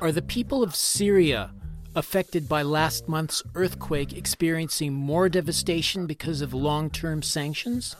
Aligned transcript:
Are 0.00 0.12
the 0.12 0.22
people 0.22 0.62
of 0.62 0.76
Syria 0.76 1.50
affected 1.96 2.48
by 2.48 2.62
last 2.62 3.08
month's 3.08 3.42
earthquake 3.54 4.12
experiencing 4.12 4.92
more 4.92 5.28
devastation 5.28 6.06
because 6.06 6.40
of 6.40 6.54
long 6.54 6.88
term 6.88 7.22
sanctions? 7.22 7.96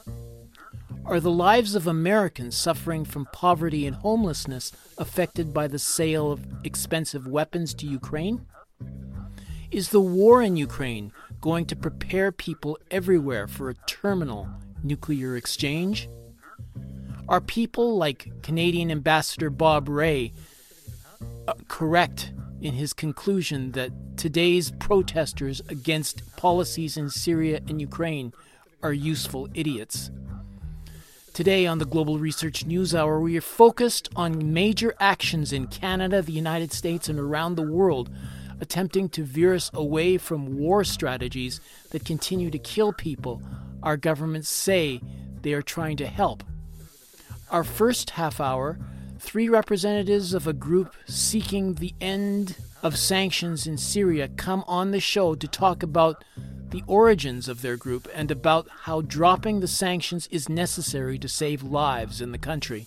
Are 1.04 1.20
the 1.20 1.30
lives 1.30 1.74
of 1.74 1.86
Americans 1.86 2.56
suffering 2.56 3.04
from 3.04 3.26
poverty 3.32 3.86
and 3.86 3.96
homelessness 3.96 4.72
affected 4.98 5.52
by 5.52 5.66
the 5.66 5.78
sale 5.78 6.30
of 6.30 6.46
expensive 6.64 7.26
weapons 7.26 7.74
to 7.74 7.86
Ukraine? 7.86 8.46
Is 9.70 9.88
the 9.88 10.00
war 10.00 10.42
in 10.42 10.56
Ukraine 10.56 11.12
going 11.40 11.66
to 11.66 11.76
prepare 11.76 12.30
people 12.30 12.78
everywhere 12.90 13.48
for 13.48 13.70
a 13.70 13.74
terminal 13.86 14.48
nuclear 14.82 15.36
exchange? 15.36 16.08
Are 17.28 17.42
people 17.42 17.98
like 17.98 18.42
Canadian 18.42 18.90
Ambassador 18.90 19.50
Bob 19.50 19.86
Rae 19.86 20.32
uh, 21.46 21.52
correct 21.68 22.32
in 22.62 22.72
his 22.72 22.94
conclusion 22.94 23.72
that 23.72 23.90
today's 24.16 24.70
protesters 24.78 25.60
against 25.68 26.22
policies 26.36 26.96
in 26.96 27.10
Syria 27.10 27.60
and 27.68 27.82
Ukraine 27.82 28.32
are 28.82 28.94
useful 28.94 29.46
idiots? 29.52 30.10
Today 31.34 31.66
on 31.66 31.76
the 31.76 31.84
Global 31.84 32.18
Research 32.18 32.64
News 32.64 32.94
Hour, 32.94 33.20
we 33.20 33.36
are 33.36 33.42
focused 33.42 34.08
on 34.16 34.54
major 34.54 34.94
actions 34.98 35.52
in 35.52 35.66
Canada, 35.66 36.22
the 36.22 36.32
United 36.32 36.72
States, 36.72 37.10
and 37.10 37.20
around 37.20 37.56
the 37.56 37.70
world 37.70 38.08
attempting 38.58 39.10
to 39.10 39.22
veer 39.22 39.54
us 39.54 39.70
away 39.74 40.16
from 40.16 40.56
war 40.56 40.82
strategies 40.82 41.60
that 41.90 42.06
continue 42.06 42.50
to 42.50 42.58
kill 42.58 42.94
people 42.94 43.42
our 43.82 43.98
governments 43.98 44.48
say 44.48 45.02
they 45.42 45.52
are 45.52 45.62
trying 45.62 45.98
to 45.98 46.06
help. 46.06 46.42
Our 47.50 47.64
first 47.64 48.10
half 48.10 48.40
hour, 48.40 48.78
three 49.18 49.48
representatives 49.48 50.34
of 50.34 50.46
a 50.46 50.52
group 50.52 50.94
seeking 51.06 51.74
the 51.74 51.94
end 51.98 52.56
of 52.82 52.98
sanctions 52.98 53.66
in 53.66 53.78
Syria 53.78 54.28
come 54.28 54.64
on 54.66 54.90
the 54.90 55.00
show 55.00 55.34
to 55.34 55.48
talk 55.48 55.82
about 55.82 56.24
the 56.70 56.82
origins 56.86 57.48
of 57.48 57.62
their 57.62 57.78
group 57.78 58.06
and 58.14 58.30
about 58.30 58.68
how 58.82 59.00
dropping 59.00 59.60
the 59.60 59.66
sanctions 59.66 60.26
is 60.30 60.50
necessary 60.50 61.18
to 61.18 61.28
save 61.28 61.62
lives 61.62 62.20
in 62.20 62.32
the 62.32 62.38
country. 62.38 62.86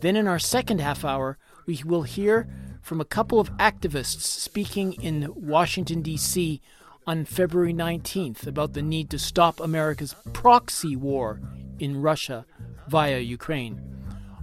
Then, 0.00 0.16
in 0.16 0.26
our 0.26 0.38
second 0.38 0.80
half 0.80 1.04
hour, 1.04 1.36
we 1.66 1.82
will 1.84 2.04
hear 2.04 2.48
from 2.80 3.02
a 3.02 3.04
couple 3.04 3.38
of 3.38 3.54
activists 3.58 4.22
speaking 4.22 4.94
in 4.94 5.30
Washington, 5.34 6.00
D.C. 6.00 6.62
on 7.06 7.26
February 7.26 7.74
19th 7.74 8.46
about 8.46 8.72
the 8.72 8.80
need 8.80 9.10
to 9.10 9.18
stop 9.18 9.60
America's 9.60 10.14
proxy 10.32 10.96
war 10.96 11.38
in 11.78 12.00
Russia 12.00 12.46
via 12.88 13.18
Ukraine. 13.18 13.80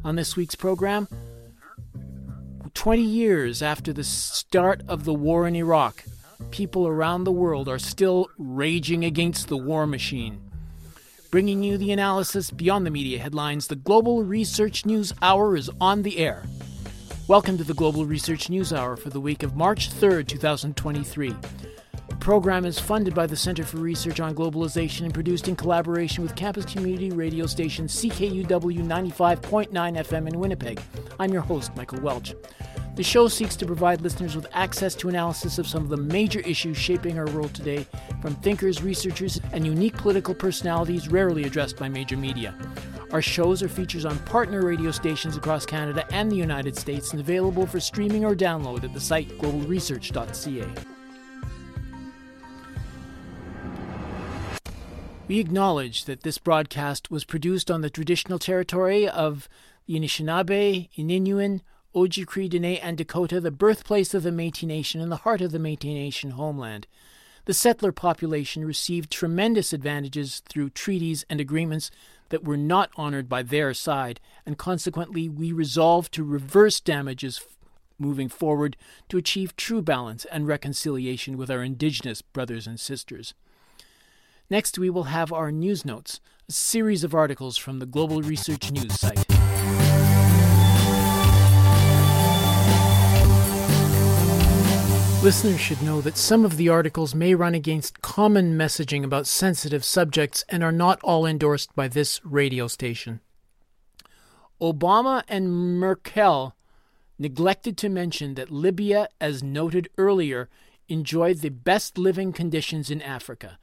On 0.03 0.15
this 0.15 0.35
week's 0.35 0.55
program, 0.55 1.07
20 2.73 3.01
years 3.01 3.61
after 3.61 3.91
the 3.91 4.03
start 4.03 4.81
of 4.87 5.05
the 5.05 5.13
war 5.13 5.47
in 5.47 5.55
Iraq, 5.55 6.03
people 6.51 6.87
around 6.87 7.23
the 7.23 7.31
world 7.31 7.67
are 7.67 7.79
still 7.79 8.27
raging 8.37 9.03
against 9.03 9.47
the 9.47 9.57
war 9.57 9.87
machine. 9.87 10.41
Bringing 11.31 11.63
you 11.63 11.77
the 11.77 11.91
analysis 11.91 12.51
beyond 12.51 12.85
the 12.85 12.91
media 12.91 13.19
headlines, 13.19 13.67
the 13.67 13.75
Global 13.75 14.23
Research 14.23 14.85
News 14.85 15.13
Hour 15.21 15.55
is 15.55 15.69
on 15.81 16.03
the 16.03 16.17
air. 16.19 16.45
Welcome 17.27 17.57
to 17.57 17.63
the 17.63 17.73
Global 17.73 18.05
Research 18.05 18.49
News 18.49 18.71
Hour 18.71 18.95
for 18.95 19.09
the 19.09 19.19
week 19.19 19.41
of 19.41 19.55
March 19.55 19.89
3rd, 19.89 20.27
2023. 20.27 21.35
The 22.25 22.31
program 22.31 22.65
is 22.65 22.79
funded 22.79 23.13
by 23.13 23.27
the 23.27 23.35
Center 23.35 23.63
for 23.63 23.77
Research 23.77 24.19
on 24.19 24.33
Globalization 24.33 25.01
and 25.01 25.13
produced 25.13 25.47
in 25.47 25.55
collaboration 25.55 26.23
with 26.23 26.35
campus 26.35 26.65
community 26.65 27.11
radio 27.11 27.45
station 27.45 27.85
CKUW 27.85 28.47
95.9 28.47 29.69
FM 29.69 30.27
in 30.29 30.39
Winnipeg. 30.39 30.81
I'm 31.19 31.31
your 31.31 31.43
host, 31.43 31.75
Michael 31.75 32.01
Welch. 32.01 32.33
The 32.95 33.03
show 33.03 33.27
seeks 33.27 33.55
to 33.57 33.67
provide 33.67 34.01
listeners 34.01 34.35
with 34.35 34.47
access 34.53 34.95
to 34.95 35.09
analysis 35.09 35.59
of 35.59 35.67
some 35.67 35.83
of 35.83 35.89
the 35.89 35.97
major 35.97 36.39
issues 36.39 36.77
shaping 36.77 37.19
our 37.19 37.27
world 37.27 37.53
today, 37.53 37.85
from 38.23 38.33
thinkers, 38.37 38.81
researchers, 38.81 39.39
and 39.51 39.63
unique 39.63 39.95
political 39.95 40.33
personalities 40.33 41.09
rarely 41.09 41.43
addressed 41.43 41.77
by 41.77 41.87
major 41.87 42.17
media. 42.17 42.57
Our 43.11 43.21
shows 43.21 43.61
are 43.61 43.69
features 43.69 44.03
on 44.03 44.17
partner 44.17 44.65
radio 44.65 44.89
stations 44.89 45.37
across 45.37 45.63
Canada 45.63 46.03
and 46.11 46.31
the 46.31 46.37
United 46.37 46.75
States 46.75 47.11
and 47.11 47.19
available 47.19 47.67
for 47.67 47.79
streaming 47.79 48.25
or 48.25 48.33
download 48.33 48.83
at 48.83 48.95
the 48.95 48.99
site 48.99 49.29
globalresearch.ca. 49.37 50.94
We 55.27 55.39
acknowledge 55.39 56.05
that 56.05 56.21
this 56.21 56.37
broadcast 56.37 57.09
was 57.09 57.25
produced 57.25 57.71
on 57.71 57.81
the 57.81 57.89
traditional 57.89 58.37
territory 58.37 59.09
of 59.09 59.49
the 59.87 59.95
Anishinaabe, 59.95 60.89
Inuit, 60.95 61.61
Ojibwe, 61.95 62.47
Dene, 62.47 62.75
and 62.75 62.95
Dakota, 62.95 63.41
the 63.41 63.49
birthplace 63.49 64.13
of 64.13 64.21
the 64.21 64.29
Métis 64.29 64.67
Nation 64.67 65.01
and 65.01 65.11
the 65.11 65.17
heart 65.17 65.41
of 65.41 65.51
the 65.51 65.57
Métis 65.57 65.95
Nation 65.95 66.31
homeland. 66.31 66.85
The 67.45 67.55
settler 67.55 67.91
population 67.91 68.65
received 68.65 69.09
tremendous 69.09 69.73
advantages 69.73 70.43
through 70.47 70.69
treaties 70.71 71.25
and 71.27 71.41
agreements 71.41 71.89
that 72.29 72.43
were 72.43 72.57
not 72.57 72.91
honored 72.95 73.27
by 73.27 73.41
their 73.41 73.73
side, 73.73 74.19
and 74.45 74.59
consequently, 74.59 75.27
we 75.27 75.51
resolved 75.51 76.13
to 76.13 76.23
reverse 76.23 76.79
damages 76.79 77.43
moving 77.97 78.29
forward 78.29 78.77
to 79.09 79.17
achieve 79.17 79.55
true 79.55 79.81
balance 79.81 80.25
and 80.25 80.47
reconciliation 80.47 81.35
with 81.35 81.49
our 81.49 81.63
Indigenous 81.63 82.21
brothers 82.21 82.67
and 82.67 82.79
sisters. 82.79 83.33
Next, 84.47 84.77
we 84.77 84.91
will 84.91 85.05
have 85.05 85.33
our 85.33 85.51
news 85.51 85.83
notes, 85.85 86.19
a 86.47 86.51
series 86.51 87.03
of 87.03 87.15
articles 87.15 87.57
from 87.57 87.79
the 87.79 87.87
Global 87.87 88.21
Research 88.21 88.71
News 88.71 88.99
site. 88.99 89.25
Listeners 95.23 95.59
should 95.59 95.81
know 95.81 95.99
that 96.01 96.15
some 96.15 96.45
of 96.45 96.57
the 96.57 96.69
articles 96.69 97.15
may 97.15 97.33
run 97.33 97.55
against 97.55 98.03
common 98.03 98.55
messaging 98.55 99.03
about 99.03 99.25
sensitive 99.25 99.83
subjects 99.83 100.45
and 100.47 100.63
are 100.63 100.71
not 100.71 100.99
all 101.01 101.25
endorsed 101.25 101.75
by 101.75 101.87
this 101.87 102.21
radio 102.23 102.67
station. 102.67 103.21
Obama 104.61 105.23
and 105.27 105.79
Merkel 105.79 106.53
neglected 107.17 107.77
to 107.77 107.89
mention 107.89 108.35
that 108.35 108.51
Libya, 108.51 109.09
as 109.19 109.41
noted 109.41 109.89
earlier, 109.97 110.49
enjoyed 110.87 111.39
the 111.39 111.49
best 111.49 111.97
living 111.97 112.31
conditions 112.31 112.91
in 112.91 113.01
Africa, 113.01 113.57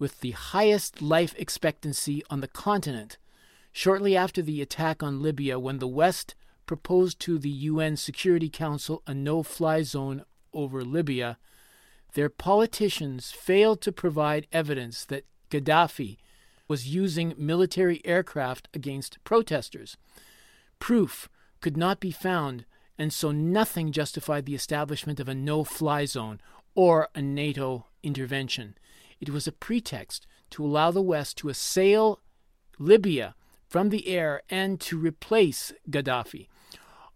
with 0.00 0.20
the 0.20 0.32
highest 0.32 1.00
life 1.00 1.34
expectancy 1.38 2.24
on 2.28 2.40
the 2.40 2.48
continent. 2.48 3.18
Shortly 3.70 4.16
after 4.16 4.42
the 4.42 4.60
attack 4.60 5.02
on 5.02 5.22
Libya, 5.22 5.60
when 5.60 5.78
the 5.78 5.86
West 5.86 6.34
proposed 6.66 7.20
to 7.20 7.38
the 7.38 7.50
UN 7.50 7.96
Security 7.96 8.48
Council 8.48 9.02
a 9.06 9.14
no 9.14 9.44
fly 9.44 9.82
zone 9.82 10.24
over 10.52 10.82
Libya, 10.82 11.38
their 12.14 12.30
politicians 12.30 13.30
failed 13.30 13.80
to 13.82 13.92
provide 13.92 14.48
evidence 14.52 15.04
that 15.04 15.26
Gaddafi 15.50 16.16
was 16.66 16.88
using 16.88 17.34
military 17.36 18.00
aircraft 18.04 18.68
against 18.72 19.22
protesters. 19.22 19.96
Proof 20.78 21.28
could 21.60 21.76
not 21.76 22.00
be 22.00 22.10
found, 22.10 22.64
and 22.96 23.12
so 23.12 23.32
nothing 23.32 23.92
justified 23.92 24.46
the 24.46 24.54
establishment 24.54 25.20
of 25.20 25.28
a 25.28 25.34
no 25.34 25.62
fly 25.62 26.04
zone 26.04 26.40
or 26.74 27.08
a 27.14 27.20
NATO 27.20 27.86
intervention. 28.02 28.76
It 29.20 29.30
was 29.30 29.46
a 29.46 29.52
pretext 29.52 30.26
to 30.50 30.64
allow 30.64 30.90
the 30.90 31.02
West 31.02 31.36
to 31.38 31.48
assail 31.48 32.20
Libya 32.78 33.34
from 33.68 33.90
the 33.90 34.08
air 34.08 34.42
and 34.48 34.80
to 34.80 34.98
replace 34.98 35.72
Gaddafi. 35.88 36.48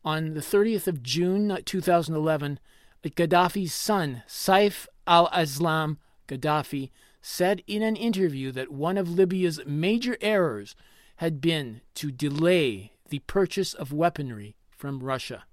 On 0.05 0.35
the 0.35 0.41
30th 0.41 0.87
of 0.87 1.03
June 1.03 1.51
uh, 1.51 1.59
2011, 1.65 2.61
Gaddafi's 3.03 3.73
son, 3.73 4.23
Saif 4.29 4.87
al 5.07 5.29
Islam 5.29 5.99
Gaddafi, 6.29 6.91
said 7.23 7.63
in 7.67 7.83
an 7.83 7.97
interview 7.97 8.53
that 8.53 8.71
one 8.71 8.99
of 8.99 9.09
Libya's 9.09 9.61
major 9.67 10.17
errors 10.21 10.77
had 11.17 11.41
been 11.41 11.81
to 11.95 12.11
delay 12.11 12.93
the 13.09 13.21
purchase 13.21 13.73
of 13.73 13.93
weaponry 13.93 14.57
from 14.71 15.03
Russia. 15.03 15.45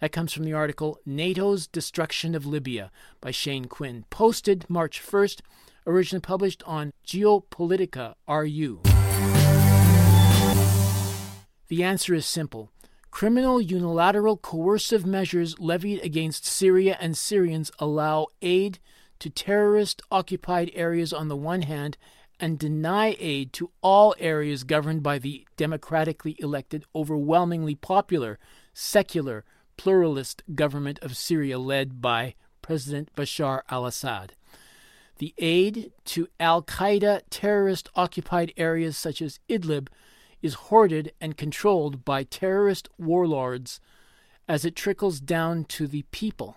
That 0.00 0.12
comes 0.12 0.32
from 0.32 0.44
the 0.44 0.52
article 0.52 0.98
NATO's 1.06 1.66
Destruction 1.66 2.34
of 2.34 2.46
Libya 2.46 2.90
by 3.20 3.30
Shane 3.30 3.66
Quinn, 3.66 4.04
posted 4.10 4.66
March 4.68 5.02
1st, 5.02 5.40
originally 5.86 6.20
published 6.20 6.62
on 6.64 6.92
Geopolitica 7.06 8.14
RU. 8.28 8.80
The 11.68 11.82
answer 11.82 12.14
is 12.14 12.26
simple 12.26 12.70
Criminal 13.10 13.60
unilateral 13.60 14.36
coercive 14.36 15.06
measures 15.06 15.58
levied 15.60 16.00
against 16.02 16.44
Syria 16.44 16.96
and 17.00 17.16
Syrians 17.16 17.70
allow 17.78 18.26
aid 18.42 18.80
to 19.20 19.30
terrorist 19.30 20.02
occupied 20.10 20.72
areas 20.74 21.12
on 21.12 21.28
the 21.28 21.36
one 21.36 21.62
hand 21.62 21.96
and 22.40 22.58
deny 22.58 23.16
aid 23.20 23.52
to 23.52 23.70
all 23.82 24.14
areas 24.18 24.64
governed 24.64 25.02
by 25.02 25.18
the 25.18 25.46
democratically 25.56 26.36
elected, 26.40 26.84
overwhelmingly 26.94 27.76
popular, 27.76 28.38
secular, 28.72 29.44
pluralist 29.76 30.42
government 30.54 30.98
of 31.00 31.16
Syria 31.16 31.58
led 31.58 32.00
by 32.02 32.34
President 32.62 33.14
Bashar 33.14 33.62
al 33.70 33.86
Assad. 33.86 34.34
The 35.18 35.34
aid 35.38 35.92
to 36.06 36.28
Al 36.40 36.62
Qaeda 36.62 37.22
terrorist 37.30 37.88
occupied 37.94 38.52
areas 38.56 38.96
such 38.96 39.22
as 39.22 39.38
Idlib 39.48 39.88
is 40.42 40.54
hoarded 40.54 41.12
and 41.20 41.36
controlled 41.36 42.04
by 42.04 42.24
terrorist 42.24 42.88
warlords 42.98 43.80
as 44.48 44.64
it 44.64 44.76
trickles 44.76 45.20
down 45.20 45.64
to 45.64 45.86
the 45.86 46.02
people. 46.10 46.56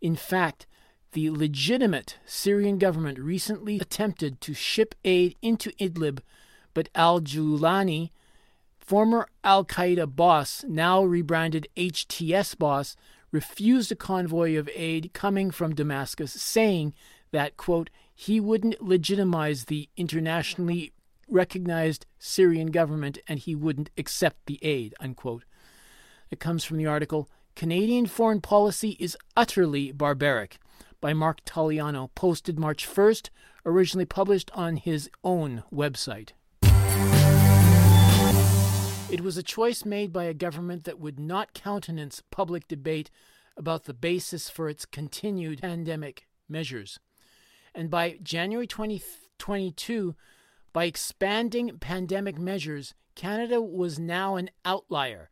In 0.00 0.16
fact, 0.16 0.66
the 1.12 1.30
legitimate 1.30 2.18
Syrian 2.24 2.78
government 2.78 3.18
recently 3.18 3.78
attempted 3.78 4.40
to 4.40 4.54
ship 4.54 4.94
aid 5.04 5.36
into 5.42 5.70
Idlib, 5.72 6.20
but 6.74 6.88
al 6.94 7.20
Julani, 7.20 8.10
former 8.78 9.28
Al 9.44 9.64
Qaeda 9.64 10.16
boss, 10.16 10.64
now 10.66 11.04
rebranded 11.04 11.68
HTS 11.76 12.58
boss, 12.58 12.96
refused 13.30 13.92
a 13.92 13.96
convoy 13.96 14.56
of 14.56 14.68
aid 14.74 15.10
coming 15.12 15.50
from 15.50 15.74
Damascus, 15.74 16.32
saying 16.32 16.94
that, 17.32 17.56
quote, 17.56 17.90
he 18.14 18.40
wouldn't 18.40 18.82
legitimize 18.82 19.64
the 19.64 19.88
internationally 19.96 20.92
recognized 21.28 22.06
Syrian 22.18 22.70
government 22.70 23.18
and 23.26 23.38
he 23.38 23.54
wouldn't 23.54 23.90
accept 23.96 24.46
the 24.46 24.58
aid, 24.62 24.94
unquote. 25.00 25.44
It 26.30 26.40
comes 26.40 26.64
from 26.64 26.76
the 26.76 26.86
article 26.86 27.28
Canadian 27.56 28.06
Foreign 28.06 28.40
Policy 28.40 28.96
is 28.98 29.16
Utterly 29.36 29.92
Barbaric 29.92 30.58
by 31.00 31.12
Mark 31.12 31.44
Taliano, 31.44 32.08
posted 32.14 32.58
March 32.58 32.88
1st, 32.88 33.28
originally 33.66 34.06
published 34.06 34.50
on 34.54 34.76
his 34.76 35.10
own 35.22 35.62
website. 35.72 36.30
It 39.10 39.20
was 39.20 39.36
a 39.36 39.42
choice 39.42 39.84
made 39.84 40.12
by 40.12 40.24
a 40.24 40.32
government 40.32 40.84
that 40.84 40.98
would 40.98 41.20
not 41.20 41.52
countenance 41.52 42.22
public 42.30 42.66
debate 42.66 43.10
about 43.58 43.84
the 43.84 43.92
basis 43.92 44.48
for 44.48 44.70
its 44.70 44.86
continued 44.86 45.60
pandemic 45.60 46.26
measures. 46.48 46.98
And 47.74 47.90
by 47.90 48.18
January 48.22 48.66
2022, 48.66 50.14
by 50.72 50.84
expanding 50.84 51.78
pandemic 51.78 52.38
measures, 52.38 52.94
Canada 53.14 53.60
was 53.60 53.98
now 53.98 54.36
an 54.36 54.50
outlier 54.64 55.30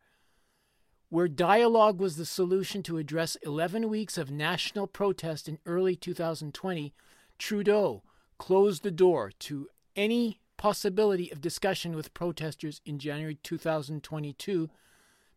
where 1.10 1.26
dialogue 1.26 2.00
was 2.00 2.16
the 2.16 2.24
solution 2.24 2.84
to 2.84 2.96
address 2.96 3.36
11 3.42 3.88
weeks 3.88 4.16
of 4.16 4.30
national 4.30 4.86
protest 4.86 5.48
in 5.48 5.58
early 5.66 5.96
2020, 5.96 6.94
Trudeau 7.36 8.02
closed 8.38 8.84
the 8.84 8.92
door 8.92 9.32
to 9.40 9.68
any 9.96 10.38
possibility 10.56 11.28
of 11.30 11.40
discussion 11.40 11.96
with 11.96 12.14
protesters 12.14 12.80
in 12.86 13.00
January 13.00 13.36
2022 13.42 14.70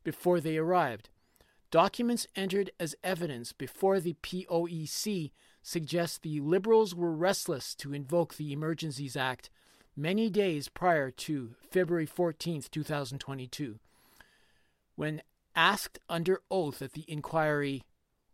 before 0.04 0.40
they 0.40 0.58
arrived. 0.58 1.10
Documents 1.72 2.28
entered 2.36 2.70
as 2.80 2.96
evidence 3.04 3.52
before 3.52 4.00
the 4.00 4.16
POEC 4.22 5.32
suggest 5.64 6.22
the 6.22 6.42
Liberals 6.42 6.94
were 6.94 7.14
restless 7.14 7.74
to 7.76 7.94
invoke 7.94 8.36
the 8.36 8.52
Emergencies 8.52 9.16
Act 9.16 9.50
many 9.96 10.30
days 10.30 10.68
prior 10.68 11.10
to 11.10 11.56
February 11.72 12.06
14, 12.06 12.64
2022. 12.70 13.80
When 14.96 15.22
asked 15.56 16.00
under 16.10 16.42
oath 16.52 16.82
at 16.82 16.94
the 16.94 17.06
inquiry, 17.08 17.84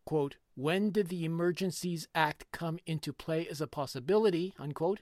quote, 0.06 0.38
when 0.56 0.90
did 0.92 1.08
the 1.08 1.24
Emergencies 1.24 2.08
Act 2.14 2.46
come 2.52 2.80
into 2.86 3.14
play 3.14 3.48
as 3.48 3.62
a 3.62 3.68
possibility, 3.68 4.54
unquote, 4.60 5.02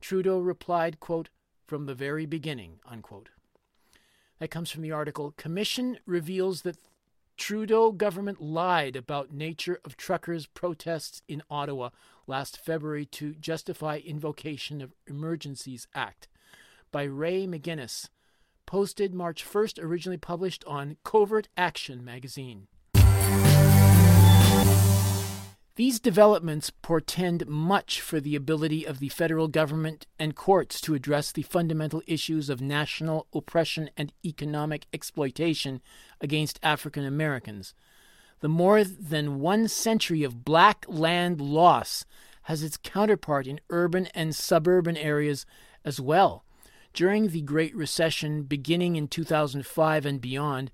Trudeau 0.00 0.38
replied, 0.38 1.00
quote, 1.00 1.30
from 1.66 1.86
the 1.86 1.94
very 1.94 2.26
beginning, 2.26 2.78
unquote. 2.86 3.30
That 4.38 4.50
comes 4.50 4.70
from 4.70 4.82
the 4.82 4.92
article 4.92 5.32
Commission 5.36 5.98
reveals 6.06 6.62
that 6.62 6.76
Trudeau 7.36 7.90
government 7.90 8.40
lied 8.40 8.96
about 8.96 9.32
nature 9.32 9.80
of 9.84 9.96
truckers' 9.96 10.46
protests 10.46 11.22
in 11.28 11.42
Ottawa 11.50 11.90
last 12.26 12.58
February 12.58 13.06
to 13.06 13.34
justify 13.34 13.98
invocation 13.98 14.80
of 14.80 14.94
Emergencies 15.06 15.86
Act 15.94 16.28
by 16.92 17.02
Ray 17.02 17.46
McGinnis, 17.46 18.08
posted 18.66 19.14
March 19.14 19.44
1st, 19.44 19.82
originally 19.82 20.16
published 20.16 20.64
on 20.64 20.96
Covert 21.04 21.48
Action 21.56 22.04
magazine. 22.04 22.68
These 25.76 25.98
developments 25.98 26.70
portend 26.70 27.48
much 27.48 28.00
for 28.00 28.20
the 28.20 28.36
ability 28.36 28.84
of 28.84 29.00
the 29.00 29.08
federal 29.08 29.48
government 29.48 30.06
and 30.20 30.36
courts 30.36 30.80
to 30.82 30.94
address 30.94 31.32
the 31.32 31.42
fundamental 31.42 32.00
issues 32.06 32.48
of 32.48 32.60
national 32.60 33.26
oppression 33.34 33.90
and 33.96 34.12
economic 34.24 34.86
exploitation 34.92 35.80
against 36.20 36.60
African 36.62 37.04
Americans. 37.04 37.74
The 38.38 38.48
more 38.48 38.84
than 38.84 39.40
one 39.40 39.66
century 39.66 40.22
of 40.22 40.44
black 40.44 40.84
land 40.86 41.40
loss 41.40 42.04
has 42.42 42.62
its 42.62 42.76
counterpart 42.76 43.48
in 43.48 43.58
urban 43.68 44.06
and 44.14 44.32
suburban 44.32 44.96
areas 44.96 45.44
as 45.84 46.00
well. 46.00 46.44
During 46.92 47.30
the 47.30 47.42
Great 47.42 47.74
Recession 47.74 48.44
beginning 48.44 48.94
in 48.94 49.08
2005 49.08 50.06
and 50.06 50.20
beyond, 50.20 50.70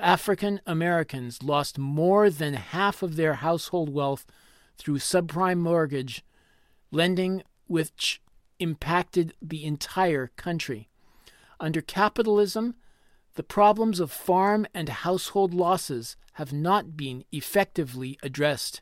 African 0.00 0.60
Americans 0.66 1.42
lost 1.42 1.78
more 1.78 2.30
than 2.30 2.54
half 2.54 3.02
of 3.02 3.16
their 3.16 3.34
household 3.34 3.92
wealth 3.92 4.26
through 4.76 4.98
subprime 4.98 5.58
mortgage 5.58 6.24
lending, 6.90 7.42
which 7.66 8.20
impacted 8.58 9.34
the 9.42 9.64
entire 9.64 10.28
country. 10.36 10.88
Under 11.60 11.80
capitalism, 11.80 12.74
the 13.34 13.42
problems 13.42 14.00
of 14.00 14.10
farm 14.10 14.66
and 14.74 14.88
household 14.88 15.52
losses 15.54 16.16
have 16.34 16.52
not 16.52 16.96
been 16.96 17.24
effectively 17.32 18.18
addressed. 18.22 18.80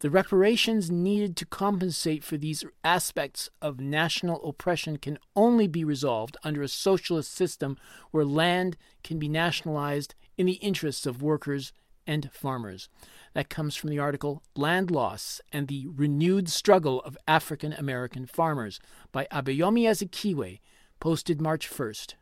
The 0.00 0.10
reparations 0.10 0.92
needed 0.92 1.36
to 1.36 1.46
compensate 1.46 2.22
for 2.22 2.36
these 2.36 2.64
aspects 2.84 3.50
of 3.60 3.80
national 3.80 4.48
oppression 4.48 4.96
can 4.96 5.18
only 5.34 5.66
be 5.66 5.82
resolved 5.82 6.36
under 6.44 6.62
a 6.62 6.68
socialist 6.68 7.32
system 7.32 7.76
where 8.12 8.24
land 8.24 8.76
can 9.02 9.18
be 9.18 9.28
nationalized 9.28 10.14
in 10.38 10.46
the 10.46 10.54
interests 10.54 11.04
of 11.04 11.20
workers 11.20 11.72
and 12.06 12.30
farmers. 12.32 12.88
That 13.34 13.50
comes 13.50 13.76
from 13.76 13.90
the 13.90 13.98
article 13.98 14.42
Land 14.56 14.90
Loss 14.90 15.42
and 15.52 15.68
the 15.68 15.86
Renewed 15.94 16.48
Struggle 16.48 17.02
of 17.02 17.18
African 17.28 17.74
American 17.74 18.24
Farmers 18.24 18.80
by 19.12 19.26
Abayomi 19.30 19.82
Azikiwe, 19.82 20.60
posted 21.00 21.40
March 21.40 21.68
1st. 21.68 22.14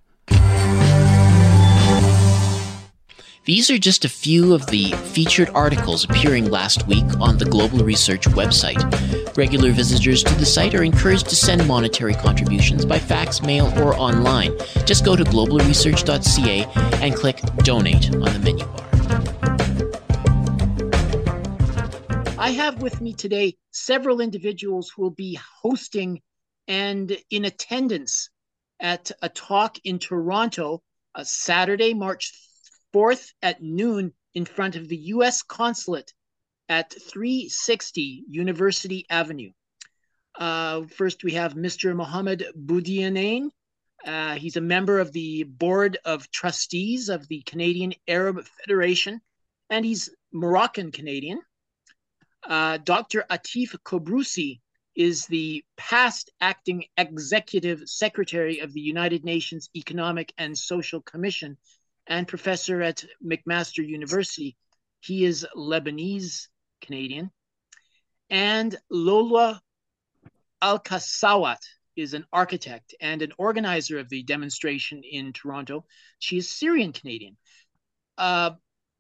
These 3.45 3.71
are 3.71 3.79
just 3.79 4.05
a 4.05 4.09
few 4.09 4.55
of 4.55 4.67
the 4.67 4.91
featured 5.13 5.51
articles 5.55 6.05
appearing 6.05 6.51
last 6.51 6.87
week 6.89 7.05
on 7.21 7.39
the 7.39 7.45
Global 7.45 7.85
Research 7.85 8.27
website. 8.27 9.37
Regular 9.37 9.71
visitors 9.71 10.25
to 10.25 10.35
the 10.35 10.45
site 10.45 10.75
are 10.75 10.83
encouraged 10.83 11.29
to 11.29 11.37
send 11.37 11.67
monetary 11.69 12.15
contributions 12.15 12.85
by 12.85 12.99
fax, 12.99 13.43
mail, 13.43 13.73
or 13.81 13.95
online. 13.95 14.57
Just 14.85 15.05
go 15.05 15.15
to 15.15 15.23
globalresearch.ca 15.23 16.65
and 17.03 17.15
click 17.15 17.41
Donate 17.59 18.13
on 18.15 18.33
the 18.33 18.41
menu 18.41 18.65
bar. 18.65 18.87
I 22.39 22.51
have 22.51 22.83
with 22.83 23.01
me 23.01 23.13
today 23.13 23.57
several 23.71 24.21
individuals 24.21 24.91
who 24.91 25.03
will 25.03 25.11
be 25.11 25.39
hosting 25.63 26.23
and 26.69 27.17
in 27.31 27.45
attendance 27.45 28.31
at 28.81 29.11
a 29.23 29.29
talk 29.29 29.79
in 29.85 29.99
Toronto, 29.99 30.83
uh, 31.15 31.25
Saturday, 31.25 31.95
March 31.95 32.33
4th 32.97 33.35
at 33.43 33.63
noon 33.63 34.11
in 34.33 34.47
front 34.47 34.75
of 34.75 34.89
the 34.89 34.97
U.S. 34.97 35.43
consulate 35.43 36.15
at 36.71 36.91
360 36.91 38.25
University 38.27 39.05
Avenue. 39.11 39.51
Uh, 40.39 40.85
first, 40.85 41.23
we 41.23 41.33
have 41.33 41.53
Mr. 41.53 41.95
Mohammed 41.95 42.47
Boudjenane. 42.57 43.51
Uh, 44.07 44.37
he's 44.37 44.57
a 44.57 44.63
member 44.63 44.99
of 44.99 45.13
the 45.13 45.43
Board 45.43 45.99
of 46.07 46.31
Trustees 46.31 47.11
of 47.11 47.29
the 47.29 47.43
Canadian 47.43 47.93
Arab 48.09 48.43
Federation, 48.61 49.21
and 49.69 49.85
he's 49.85 50.09
Moroccan 50.33 50.91
Canadian. 50.91 51.43
Uh, 52.49 52.79
Dr. 52.79 53.27
Atif 53.31 53.77
Kubursi 53.85 54.61
is 54.95 55.27
the 55.27 55.63
past 55.77 56.31
acting 56.41 56.85
executive 56.97 57.83
secretary 57.85 58.61
of 58.61 58.73
the 58.73 58.81
United 58.81 59.23
Nations 59.23 59.69
Economic 59.77 60.33
and 60.39 60.57
Social 60.57 61.03
Commission 61.03 61.59
and 62.07 62.29
professor 62.29 62.83
at 62.83 63.05
McMaster 63.25 63.87
University. 63.87 64.57
He 65.01 65.25
is 65.25 65.47
Lebanese 65.57 66.49
Canadian. 66.81 67.31
And 68.31 68.77
Lola 68.91 69.63
Al 70.63 70.79
Kasawat 70.79 71.63
is 71.97 72.15
an 72.15 72.27
architect 72.33 72.95
and 73.01 73.23
an 73.23 73.33
organizer 73.39 73.99
of 73.99 74.09
the 74.09 74.23
demonstration 74.23 75.03
in 75.03 75.33
Toronto. 75.33 75.85
She 76.19 76.39
is 76.39 76.51
Syrian 76.51 76.93
Canadian. 76.93 77.37
Uh, 78.19 78.53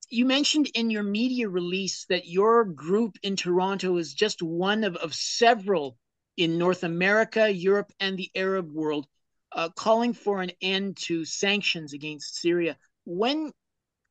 you 0.08 0.24
mentioned 0.24 0.70
in 0.74 0.90
your 0.90 1.02
media 1.02 1.48
release 1.48 2.06
that 2.08 2.26
your 2.26 2.64
group 2.64 3.16
in 3.22 3.36
Toronto 3.36 3.96
is 3.96 4.14
just 4.14 4.42
one 4.42 4.84
of, 4.84 4.96
of 4.96 5.14
several 5.14 5.98
in 6.36 6.58
North 6.58 6.84
America, 6.84 7.50
Europe, 7.50 7.92
and 7.98 8.16
the 8.16 8.30
Arab 8.34 8.70
world 8.72 9.06
uh, 9.52 9.70
calling 9.70 10.12
for 10.12 10.42
an 10.42 10.52
end 10.60 10.96
to 10.98 11.24
sanctions 11.24 11.92
against 11.92 12.36
Syria 12.36 12.76
when 13.06 13.52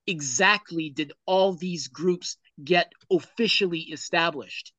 exactly 0.08 0.90
did 0.90 1.12
all 1.26 1.54
these 1.54 1.88
groups 1.88 2.38
get 2.64 2.92
officially 3.12 3.82
established? 3.82 4.74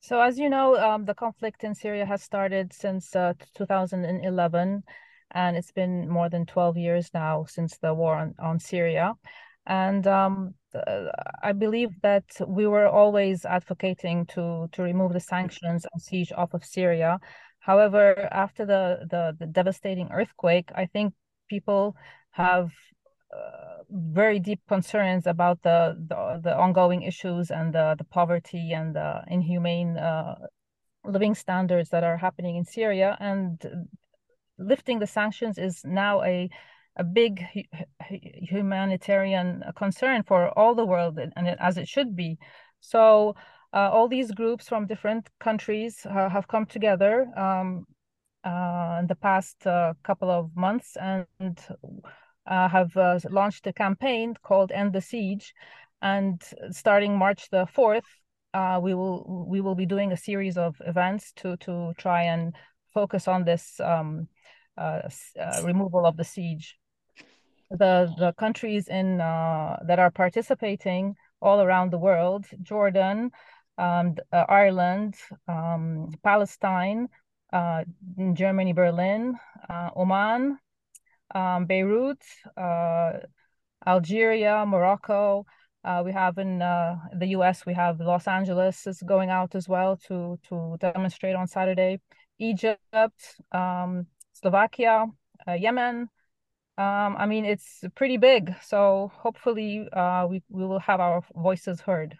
So, 0.00 0.20
as 0.20 0.38
you 0.38 0.48
know, 0.48 0.76
um, 0.76 1.04
the 1.04 1.14
conflict 1.14 1.64
in 1.64 1.74
Syria 1.74 2.06
has 2.06 2.22
started 2.22 2.72
since 2.72 3.14
uh, 3.16 3.32
2011, 3.56 4.82
and 5.32 5.56
it's 5.56 5.72
been 5.72 6.08
more 6.08 6.30
than 6.30 6.46
12 6.46 6.76
years 6.76 7.10
now 7.12 7.44
since 7.48 7.76
the 7.78 7.92
war 7.92 8.14
on, 8.14 8.34
on 8.38 8.60
Syria. 8.60 9.14
And 9.66 10.06
um, 10.06 10.54
I 11.42 11.50
believe 11.50 11.90
that 12.02 12.24
we 12.46 12.68
were 12.68 12.86
always 12.86 13.44
advocating 13.44 14.26
to, 14.26 14.68
to 14.70 14.82
remove 14.82 15.12
the 15.12 15.18
sanctions 15.18 15.84
and 15.92 16.00
siege 16.00 16.30
off 16.36 16.54
of 16.54 16.64
Syria. 16.64 17.18
However, 17.58 18.28
after 18.30 18.64
the, 18.64 19.08
the, 19.10 19.36
the 19.40 19.46
devastating 19.46 20.10
earthquake, 20.12 20.70
I 20.72 20.86
think 20.86 21.14
people 21.48 21.96
have 22.30 22.70
uh, 23.34 23.82
very 23.90 24.38
deep 24.38 24.60
concerns 24.68 25.26
about 25.26 25.62
the, 25.62 25.96
the, 26.08 26.40
the 26.42 26.56
ongoing 26.56 27.02
issues 27.02 27.50
and 27.50 27.74
the 27.74 27.94
the 27.98 28.04
poverty 28.04 28.72
and 28.72 28.94
the 28.94 29.22
inhumane 29.28 29.96
uh, 29.96 30.34
living 31.04 31.34
standards 31.34 31.90
that 31.90 32.04
are 32.04 32.16
happening 32.16 32.56
in 32.56 32.64
Syria. 32.64 33.16
And 33.20 33.88
lifting 34.58 34.98
the 34.98 35.06
sanctions 35.06 35.58
is 35.58 35.82
now 35.84 36.22
a 36.22 36.48
a 36.96 37.04
big 37.04 37.44
humanitarian 38.08 39.62
concern 39.76 40.22
for 40.22 40.48
all 40.58 40.74
the 40.74 40.86
world 40.86 41.18
and 41.18 41.48
as 41.60 41.76
it 41.76 41.86
should 41.86 42.16
be. 42.16 42.38
So 42.80 43.34
uh, 43.74 43.90
all 43.92 44.08
these 44.08 44.30
groups 44.30 44.68
from 44.68 44.86
different 44.86 45.28
countries 45.38 46.00
have 46.04 46.48
come 46.48 46.64
together 46.64 47.28
um, 47.36 47.86
uh, 48.46 48.98
in 49.00 49.08
the 49.08 49.16
past 49.16 49.66
uh, 49.66 49.92
couple 50.04 50.30
of 50.30 50.56
months 50.56 50.96
and 50.96 51.58
uh, 52.46 52.68
have 52.68 52.96
uh, 52.96 53.18
launched 53.28 53.66
a 53.66 53.72
campaign 53.72 54.34
called 54.42 54.70
End 54.70 54.92
the 54.92 55.00
Siege. 55.00 55.52
And 56.00 56.40
starting 56.70 57.18
March 57.18 57.50
the 57.50 57.66
4th, 57.66 58.06
uh, 58.54 58.78
we 58.80 58.94
will 58.94 59.46
we 59.48 59.60
will 59.60 59.74
be 59.74 59.86
doing 59.86 60.12
a 60.12 60.16
series 60.16 60.56
of 60.56 60.76
events 60.86 61.32
to 61.36 61.56
to 61.58 61.92
try 61.98 62.22
and 62.22 62.54
focus 62.94 63.26
on 63.26 63.44
this 63.44 63.80
um, 63.80 64.28
uh, 64.78 65.00
removal 65.64 66.06
of 66.06 66.16
the 66.16 66.24
siege. 66.24 66.78
The 67.70 68.14
the 68.18 68.32
countries 68.34 68.88
in 68.88 69.18
that 69.18 69.98
are 69.98 70.10
participating 70.10 71.16
all 71.40 71.60
around 71.60 71.90
the 71.90 71.98
world: 71.98 72.46
Jordan, 72.62 73.30
um, 73.76 74.14
Ireland, 74.32 75.16
um, 75.48 76.12
Palestine, 76.22 77.08
Germany, 77.52 78.72
Berlin, 78.72 79.38
Oman, 79.96 80.58
um, 81.34 81.66
Beirut, 81.66 82.22
uh, 82.56 83.12
Algeria, 83.86 84.64
Morocco. 84.66 85.46
Uh, 85.84 86.02
we 86.04 86.12
have 86.12 86.38
in 86.38 86.60
uh, 86.62 86.96
the 87.16 87.26
U.S. 87.28 87.64
we 87.64 87.74
have 87.74 88.00
Los 88.00 88.26
Angeles 88.26 88.86
is 88.86 89.00
going 89.02 89.30
out 89.30 89.54
as 89.54 89.68
well 89.68 89.96
to 90.08 90.38
to 90.48 90.76
demonstrate 90.80 91.36
on 91.36 91.46
Saturday. 91.46 92.00
Egypt, 92.38 93.40
um, 93.52 94.06
Slovakia, 94.32 95.06
uh, 95.48 95.52
Yemen. 95.52 96.08
Um, 96.78 97.16
I 97.16 97.24
mean, 97.26 97.44
it's 97.46 97.84
pretty 97.94 98.18
big. 98.18 98.54
So 98.62 99.10
hopefully, 99.14 99.88
uh, 99.92 100.26
we 100.28 100.42
we 100.48 100.66
will 100.66 100.80
have 100.80 101.00
our 101.00 101.22
voices 101.34 101.80
heard. 101.80 102.18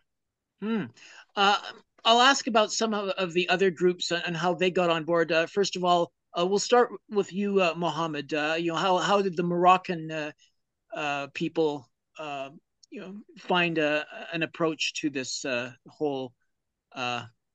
Hmm. 0.63 0.85
Uh, 1.35 1.59
I'll 2.07 2.23
ask 2.23 2.47
about 2.47 2.73
some 2.73 2.95
of, 2.95 3.09
of, 3.11 3.33
the 3.33 3.49
other 3.49 3.71
groups 3.71 4.13
and 4.13 4.37
how 4.37 4.55
they 4.55 4.71
got 4.71 4.91
on 4.91 5.05
board. 5.05 5.33
first 5.51 5.77
of 5.77 5.85
all, 5.85 6.13
uh, 6.39 6.47
we'll 6.47 6.59
start 6.59 6.91
with 7.11 7.33
you, 7.33 7.63
uh, 7.63 7.75
Mohammed. 7.77 8.35
Uh, 8.35 8.57
you 8.59 8.73
know, 8.73 8.79
how 8.79 8.99
how 8.99 9.23
did 9.23 9.37
the 9.37 9.43
Moroccan 9.43 10.11
uh, 10.11 10.33
uh, 10.95 11.29
people, 11.35 11.89
uh, 12.19 12.51
you 12.91 13.01
know, 13.01 13.17
find 13.39 13.79
a, 13.79 14.05
an 14.33 14.43
approach 14.43 14.93
to 15.01 15.11
this 15.11 15.45
whole 15.89 16.33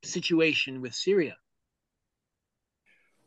situation 0.03 0.81
with 0.81 0.95
Syria? 0.95 1.37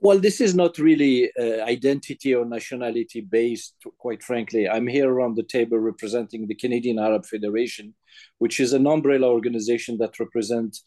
Well, 0.05 0.19
this 0.19 0.43
is 0.43 0.55
not 0.55 0.77
really 0.77 1.31
identity 1.39 2.35
or 2.35 2.45
nationality 2.45 3.23
based, 3.23 3.75
quite 3.97 4.23
frankly. 4.23 4.69
I'm 4.69 4.87
here 4.87 5.11
around 5.11 5.35
the 5.37 5.43
table 5.43 5.79
representing 5.79 6.47
the 6.47 6.55
Canadian 6.55 6.99
Arab 6.99 7.25
Federation, 7.25 7.95
which 8.37 8.61
is 8.61 8.75
an 8.75 8.87
umbrella 8.87 9.29
organization 9.29 9.97
that 10.01 10.21
represents 10.21 10.85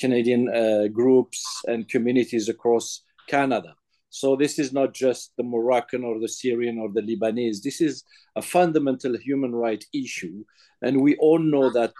Canadian 0.00 0.90
groups 0.92 1.44
and 1.68 1.88
communities 1.88 2.48
across 2.48 3.04
Canada. 3.28 3.76
So 4.10 4.34
this 4.34 4.58
is 4.58 4.72
not 4.72 4.94
just 4.94 5.30
the 5.36 5.44
Moroccan 5.44 6.02
or 6.02 6.18
the 6.18 6.28
Syrian 6.28 6.80
or 6.80 6.90
the 6.92 7.02
Lebanese. 7.02 7.62
This 7.62 7.80
is 7.80 8.02
a 8.34 8.42
fundamental 8.42 9.16
human 9.16 9.54
right 9.54 9.84
issue, 9.94 10.42
and 10.82 11.02
we 11.02 11.14
all 11.18 11.38
know 11.38 11.70
that 11.70 11.94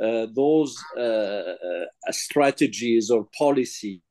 uh, 0.00 0.28
those 0.32 0.72
uh, 0.96 1.00
uh, 1.00 2.12
strategies 2.12 3.10
or 3.10 3.26
policy 3.36 4.02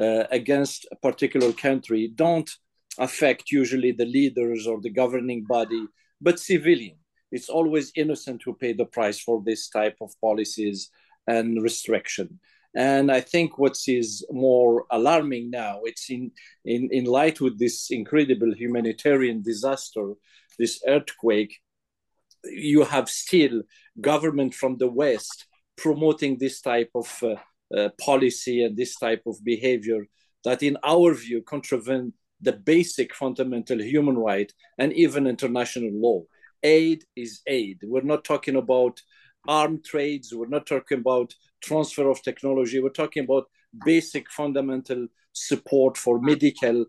uh, 0.00 0.24
against 0.30 0.86
a 0.90 0.96
particular 0.96 1.52
country 1.52 2.12
don't 2.14 2.50
affect 2.98 3.50
usually 3.50 3.92
the 3.92 4.06
leaders 4.06 4.66
or 4.66 4.80
the 4.80 4.90
governing 4.90 5.44
body, 5.44 5.86
but 6.20 6.38
civilian. 6.38 6.96
It's 7.30 7.48
always 7.48 7.92
innocent 7.96 8.42
who 8.44 8.54
pay 8.54 8.74
the 8.74 8.84
price 8.84 9.18
for 9.18 9.42
this 9.44 9.68
type 9.68 9.96
of 10.00 10.10
policies 10.20 10.90
and 11.26 11.62
restriction. 11.62 12.40
And 12.74 13.10
I 13.10 13.20
think 13.20 13.58
what 13.58 13.76
is 13.86 14.24
more 14.30 14.84
alarming 14.90 15.50
now, 15.50 15.80
it's 15.84 16.10
in, 16.10 16.32
in, 16.64 16.88
in 16.90 17.04
light 17.04 17.40
with 17.40 17.58
this 17.58 17.90
incredible 17.90 18.54
humanitarian 18.54 19.42
disaster, 19.42 20.14
this 20.58 20.82
earthquake, 20.86 21.58
you 22.44 22.84
have 22.84 23.08
still 23.08 23.62
government 24.00 24.54
from 24.54 24.76
the 24.78 24.88
West 24.88 25.46
promoting 25.76 26.38
this 26.38 26.60
type 26.60 26.90
of 26.94 27.22
uh, 27.22 27.34
Uh, 27.74 27.88
policy 27.98 28.64
and 28.64 28.76
this 28.76 28.98
type 28.98 29.22
of 29.26 29.42
behavior 29.44 30.06
that, 30.44 30.62
in 30.62 30.76
our 30.84 31.14
view, 31.14 31.40
contravene 31.40 32.12
the 32.38 32.52
basic 32.52 33.14
fundamental 33.14 33.80
human 33.80 34.18
right 34.18 34.52
and 34.78 34.92
even 34.92 35.26
international 35.26 35.90
law. 35.94 36.20
Aid 36.62 37.04
is 37.16 37.40
aid. 37.46 37.78
We're 37.82 38.02
not 38.02 38.24
talking 38.24 38.56
about 38.56 39.00
armed 39.48 39.84
trades. 39.84 40.34
We're 40.34 40.48
not 40.48 40.66
talking 40.66 40.98
about 40.98 41.34
transfer 41.62 42.10
of 42.10 42.22
technology. 42.22 42.78
We're 42.78 42.90
talking 42.90 43.24
about 43.24 43.46
basic 43.86 44.30
fundamental 44.30 45.06
support 45.32 45.96
for 45.96 46.20
medical 46.20 46.84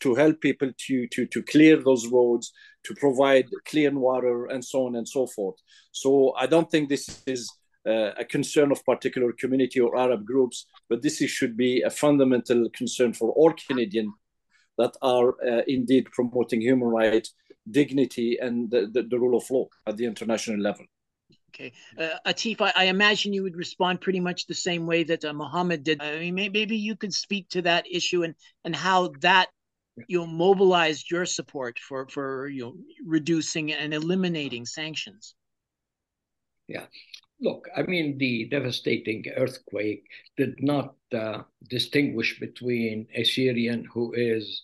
to 0.00 0.14
help 0.14 0.40
people 0.40 0.72
to, 0.86 1.06
to, 1.08 1.26
to 1.26 1.42
clear 1.42 1.76
those 1.76 2.06
roads, 2.08 2.52
to 2.84 2.94
provide 2.94 3.46
clean 3.66 3.98
water, 3.98 4.46
and 4.46 4.64
so 4.64 4.86
on 4.86 4.96
and 4.96 5.08
so 5.08 5.26
forth. 5.26 5.56
So 5.92 6.34
I 6.36 6.46
don't 6.46 6.70
think 6.70 6.88
this 6.88 7.22
is 7.26 7.50
uh, 7.86 8.12
a 8.18 8.24
concern 8.24 8.72
of 8.72 8.84
particular 8.84 9.32
community 9.32 9.80
or 9.80 9.96
Arab 9.96 10.24
groups, 10.24 10.66
but 10.88 11.02
this 11.02 11.20
is, 11.20 11.30
should 11.30 11.56
be 11.56 11.82
a 11.82 11.90
fundamental 11.90 12.68
concern 12.70 13.12
for 13.12 13.30
all 13.32 13.52
Canadians 13.52 14.12
that 14.78 14.96
are 15.02 15.34
uh, 15.46 15.62
indeed 15.66 16.06
promoting 16.12 16.60
human 16.60 16.88
rights, 16.88 17.34
dignity, 17.70 18.38
and 18.40 18.70
the, 18.70 18.88
the, 18.92 19.02
the 19.02 19.18
rule 19.18 19.36
of 19.36 19.50
law 19.50 19.66
at 19.86 19.96
the 19.96 20.04
international 20.04 20.58
level. 20.58 20.84
Okay, 21.54 21.72
uh, 21.98 22.18
Atif, 22.26 22.60
I, 22.60 22.72
I, 22.76 22.84
imagine 22.84 23.32
you 23.32 23.42
would 23.42 23.56
respond 23.56 24.00
pretty 24.00 24.20
much 24.20 24.46
the 24.46 24.54
same 24.54 24.86
way 24.86 25.02
that 25.04 25.24
uh, 25.24 25.32
Mohammed 25.32 25.82
did. 25.82 26.00
I 26.00 26.18
mean, 26.18 26.34
maybe, 26.34 26.60
maybe 26.60 26.76
you 26.76 26.94
could 26.94 27.12
speak 27.12 27.48
to 27.50 27.62
that 27.62 27.86
issue 27.90 28.22
and 28.22 28.34
and 28.64 28.76
how 28.76 29.12
that 29.22 29.48
you 30.06 30.18
know 30.18 30.26
mobilized 30.26 31.10
your 31.10 31.24
support 31.24 31.78
for 31.78 32.06
for 32.08 32.48
you 32.48 32.62
know 32.62 32.74
reducing 33.04 33.72
and 33.72 33.94
eliminating 33.94 34.66
sanctions. 34.66 35.34
Yeah, 36.68 36.84
look, 37.40 37.68
I 37.76 37.82
mean, 37.82 38.18
the 38.18 38.46
devastating 38.46 39.24
earthquake 39.36 40.04
did 40.36 40.62
not 40.62 40.94
uh, 41.12 41.42
distinguish 41.68 42.38
between 42.40 43.06
a 43.14 43.24
Syrian 43.24 43.84
who 43.92 44.12
is 44.14 44.62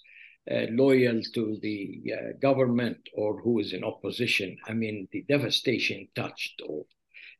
uh, 0.50 0.66
loyal 0.70 1.22
to 1.34 1.58
the 1.62 2.12
uh, 2.12 2.38
government 2.40 2.98
or 3.14 3.40
who 3.40 3.60
is 3.60 3.72
in 3.72 3.84
opposition. 3.84 4.56
I 4.66 4.74
mean, 4.74 5.08
the 5.12 5.24
devastation 5.28 6.08
touched 6.14 6.60
all. 6.66 6.86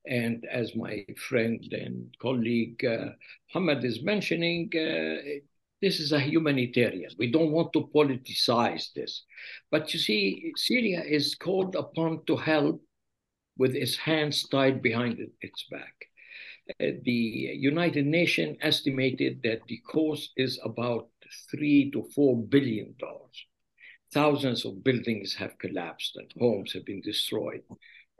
And 0.07 0.47
as 0.51 0.77
my 0.77 1.05
friend 1.17 1.61
and 1.73 2.15
colleague 2.21 2.85
uh, 2.85 3.11
Muhammad 3.53 3.85
is 3.85 4.03
mentioning, 4.03 4.71
uh, 4.75 5.41
this 5.81 6.01
is 6.01 6.13
a 6.13 6.21
humanitarian. 6.21 7.11
We 7.19 7.31
don't 7.31 7.53
want 7.53 7.73
to 7.75 7.91
politicize 7.95 8.93
this. 8.95 9.25
But 9.71 9.93
you 9.93 10.01
see, 10.01 10.53
Syria 10.57 11.03
is 11.03 11.35
called 11.35 11.75
upon 11.75 12.25
to 12.27 12.37
help 12.37 12.83
with 13.57 13.75
its 13.75 13.97
hands 13.97 14.47
tied 14.49 14.83
behind 14.83 15.19
its 15.41 15.65
back. 15.71 15.95
Uh, 16.81 16.97
the 17.03 17.13
United 17.13 18.07
Nations 18.07 18.57
estimated 18.63 19.41
that 19.43 19.61
the 19.69 19.79
cost 19.87 20.33
is 20.37 20.59
about 20.65 21.09
three 21.51 21.91
to 21.91 22.05
four 22.15 22.43
billion 22.43 22.95
dollars. 22.99 23.47
Thousands 24.13 24.65
of 24.65 24.85
buildings 24.85 25.35
have 25.35 25.59
collapsed 25.59 26.17
and 26.17 26.33
homes 26.39 26.73
have 26.73 26.85
been 26.85 27.01
destroyed, 27.01 27.63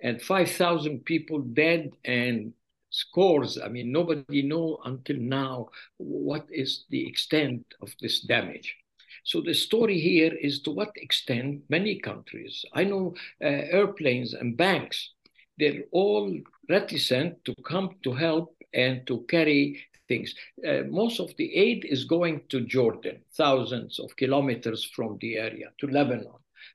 and 0.03 0.21
5,000 0.21 1.05
people 1.05 1.41
dead 1.41 1.91
and 2.05 2.53
scores. 2.91 3.59
I 3.59 3.69
mean, 3.69 3.93
nobody 3.93 4.43
know 4.43 4.79
until 4.85 5.17
now 5.17 5.69
what 5.97 6.47
is 6.51 6.85
the 6.91 7.07
extent 7.07 7.65
of 7.81 7.93
this 8.01 8.21
damage. 8.21 8.77
So 9.25 9.41
the 9.41 9.55
story 9.55 9.99
here 10.01 10.35
is 10.35 10.61
to 10.63 10.71
what 10.71 10.91
extent 10.97 11.63
many 11.69 11.99
countries, 11.99 12.65
I 12.73 12.85
know 12.85 13.15
uh, 13.43 13.47
airplanes 13.47 14.35
and 14.35 14.57
banks, 14.57 15.15
they're 15.59 15.85
all 15.93 16.37
reticent 16.69 17.45
to 17.45 17.55
come 17.65 17.97
to 18.03 18.13
help 18.13 18.57
and 18.73 19.07
to 19.07 19.25
carry 19.29 19.81
things. 20.09 20.35
Uh, 20.67 20.83
most 20.91 21.21
of 21.21 21.35
the 21.37 21.55
aid 21.55 21.85
is 21.85 22.05
going 22.05 22.43
to 22.49 22.61
Jordan, 22.63 23.21
thousands 23.35 23.99
of 23.99 24.17
kilometers 24.17 24.85
from 24.85 25.19
the 25.21 25.37
area, 25.37 25.71
to 25.79 25.87
Lebanon, 25.87 26.33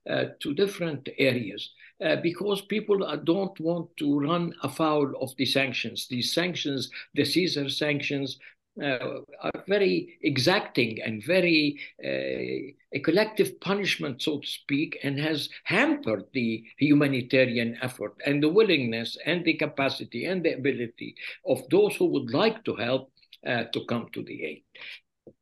uh, 0.09 0.25
to 0.39 0.53
different 0.53 1.09
areas. 1.17 1.71
Uh, 2.03 2.15
because 2.23 2.61
people 2.61 2.99
don't 3.25 3.59
want 3.59 3.89
to 3.97 4.19
run 4.19 4.53
afoul 4.63 5.11
of 5.21 5.35
the 5.35 5.45
sanctions. 5.45 6.07
These 6.07 6.33
sanctions, 6.33 6.89
the 7.13 7.25
Caesar 7.25 7.67
sanctions, 7.67 8.37
uh, 8.37 8.58
are 8.83 9.63
very 9.67 10.17
exacting 10.21 11.01
and 11.01 11.23
very 11.23 11.79
uh, 12.03 12.97
a 12.97 12.99
collective 13.03 13.59
punishment, 13.59 14.21
so 14.21 14.39
to 14.39 14.47
speak, 14.47 14.99
and 15.03 15.19
has 15.19 15.49
hampered 15.63 16.25
the 16.33 16.63
humanitarian 16.77 17.77
effort 17.81 18.15
and 18.25 18.41
the 18.41 18.49
willingness 18.49 19.17
and 19.25 19.45
the 19.45 19.53
capacity 19.53 20.25
and 20.25 20.43
the 20.43 20.53
ability 20.53 21.15
of 21.45 21.61
those 21.69 21.95
who 21.95 22.05
would 22.05 22.31
like 22.33 22.63
to 22.65 22.75
help 22.75 23.11
uh, 23.45 23.63
to 23.73 23.85
come 23.85 24.07
to 24.13 24.23
the 24.23 24.43
aid 24.43 24.63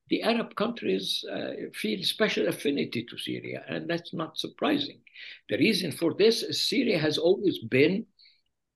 the 0.09 0.23
Arab 0.23 0.55
countries 0.55 1.23
uh, 1.31 1.51
feel 1.73 2.01
special 2.03 2.47
affinity 2.47 3.03
to 3.03 3.17
Syria, 3.17 3.63
and 3.67 3.89
that's 3.89 4.13
not 4.13 4.37
surprising. 4.37 4.99
The 5.49 5.57
reason 5.57 5.91
for 5.91 6.13
this 6.13 6.43
is 6.43 6.69
Syria 6.69 6.97
has 6.99 7.17
always 7.17 7.59
been 7.59 8.05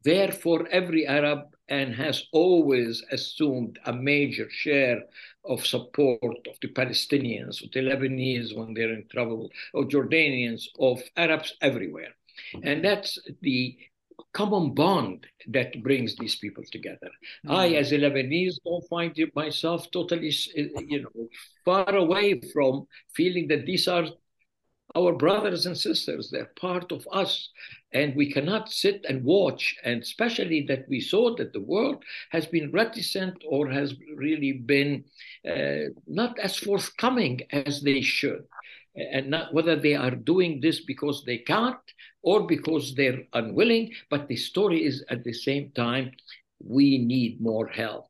there 0.04 0.32
for 0.32 0.68
every 0.68 1.08
Arab 1.08 1.56
and 1.72 1.96
has 1.96 2.26
always 2.34 3.02
assumed 3.12 3.80
a 3.86 3.94
major 3.94 4.48
share 4.50 5.02
of 5.46 5.66
support 5.66 6.22
of 6.22 6.56
the 6.62 6.68
Palestinians, 6.68 7.64
of 7.64 7.72
the 7.72 7.80
Lebanese 7.80 8.56
when 8.56 8.74
they're 8.74 8.94
in 8.94 9.08
trouble, 9.10 9.50
of 9.74 9.86
Jordanians, 9.86 10.66
of 10.78 11.02
Arabs 11.16 11.54
everywhere. 11.62 12.14
And 12.62 12.84
that's 12.84 13.18
the 13.42 13.78
common 14.34 14.74
bond 14.74 15.26
that 15.48 15.82
brings 15.82 16.16
these 16.18 16.36
people 16.36 16.64
together. 16.70 17.10
Mm-hmm. 17.46 17.52
I, 17.52 17.68
as 17.70 17.94
a 17.94 17.98
Lebanese, 17.98 18.60
don't 18.66 18.88
find 18.90 19.18
myself 19.34 19.90
totally, 19.92 20.34
you 20.56 21.04
know, 21.04 21.28
far 21.64 21.96
away 21.96 22.42
from 22.54 22.86
feeling 23.16 23.48
that 23.48 23.66
these 23.66 23.88
are 23.88 24.06
our 24.96 25.14
brothers 25.14 25.66
and 25.66 25.78
sisters. 25.78 26.30
They're 26.30 26.52
part 26.60 26.92
of 26.92 27.08
us. 27.12 27.50
And 27.94 28.16
we 28.16 28.32
cannot 28.32 28.72
sit 28.72 29.06
and 29.08 29.24
watch, 29.24 29.76
and 29.84 30.02
especially 30.02 30.66
that 30.70 30.86
we 30.88 31.02
saw 31.02 31.36
that 31.36 31.52
the 31.52 31.60
world 31.60 32.04
has 32.30 32.46
been 32.46 32.72
reticent 32.72 33.44
or 33.46 33.70
has 33.70 33.94
really 34.16 34.54
been 34.54 35.04
uh, 35.46 35.92
not 36.08 36.40
as 36.40 36.56
forthcoming 36.58 37.42
as 37.52 37.82
they 37.82 38.02
should. 38.02 38.44
And 38.96 39.30
not 39.30 39.54
whether 39.54 39.76
they 39.78 39.96
are 39.96 40.12
doing 40.12 40.60
this 40.60 40.82
because 40.82 41.24
they 41.26 41.38
can't 41.38 41.78
or 42.24 42.46
because 42.46 42.94
they're 42.94 43.24
unwilling, 43.34 43.92
but 44.10 44.28
the 44.28 44.36
story 44.36 44.86
is 44.86 45.04
at 45.10 45.24
the 45.24 45.34
same 45.34 45.72
time, 45.72 46.12
we 46.64 46.98
need 46.98 47.42
more 47.42 47.68
help, 47.68 48.08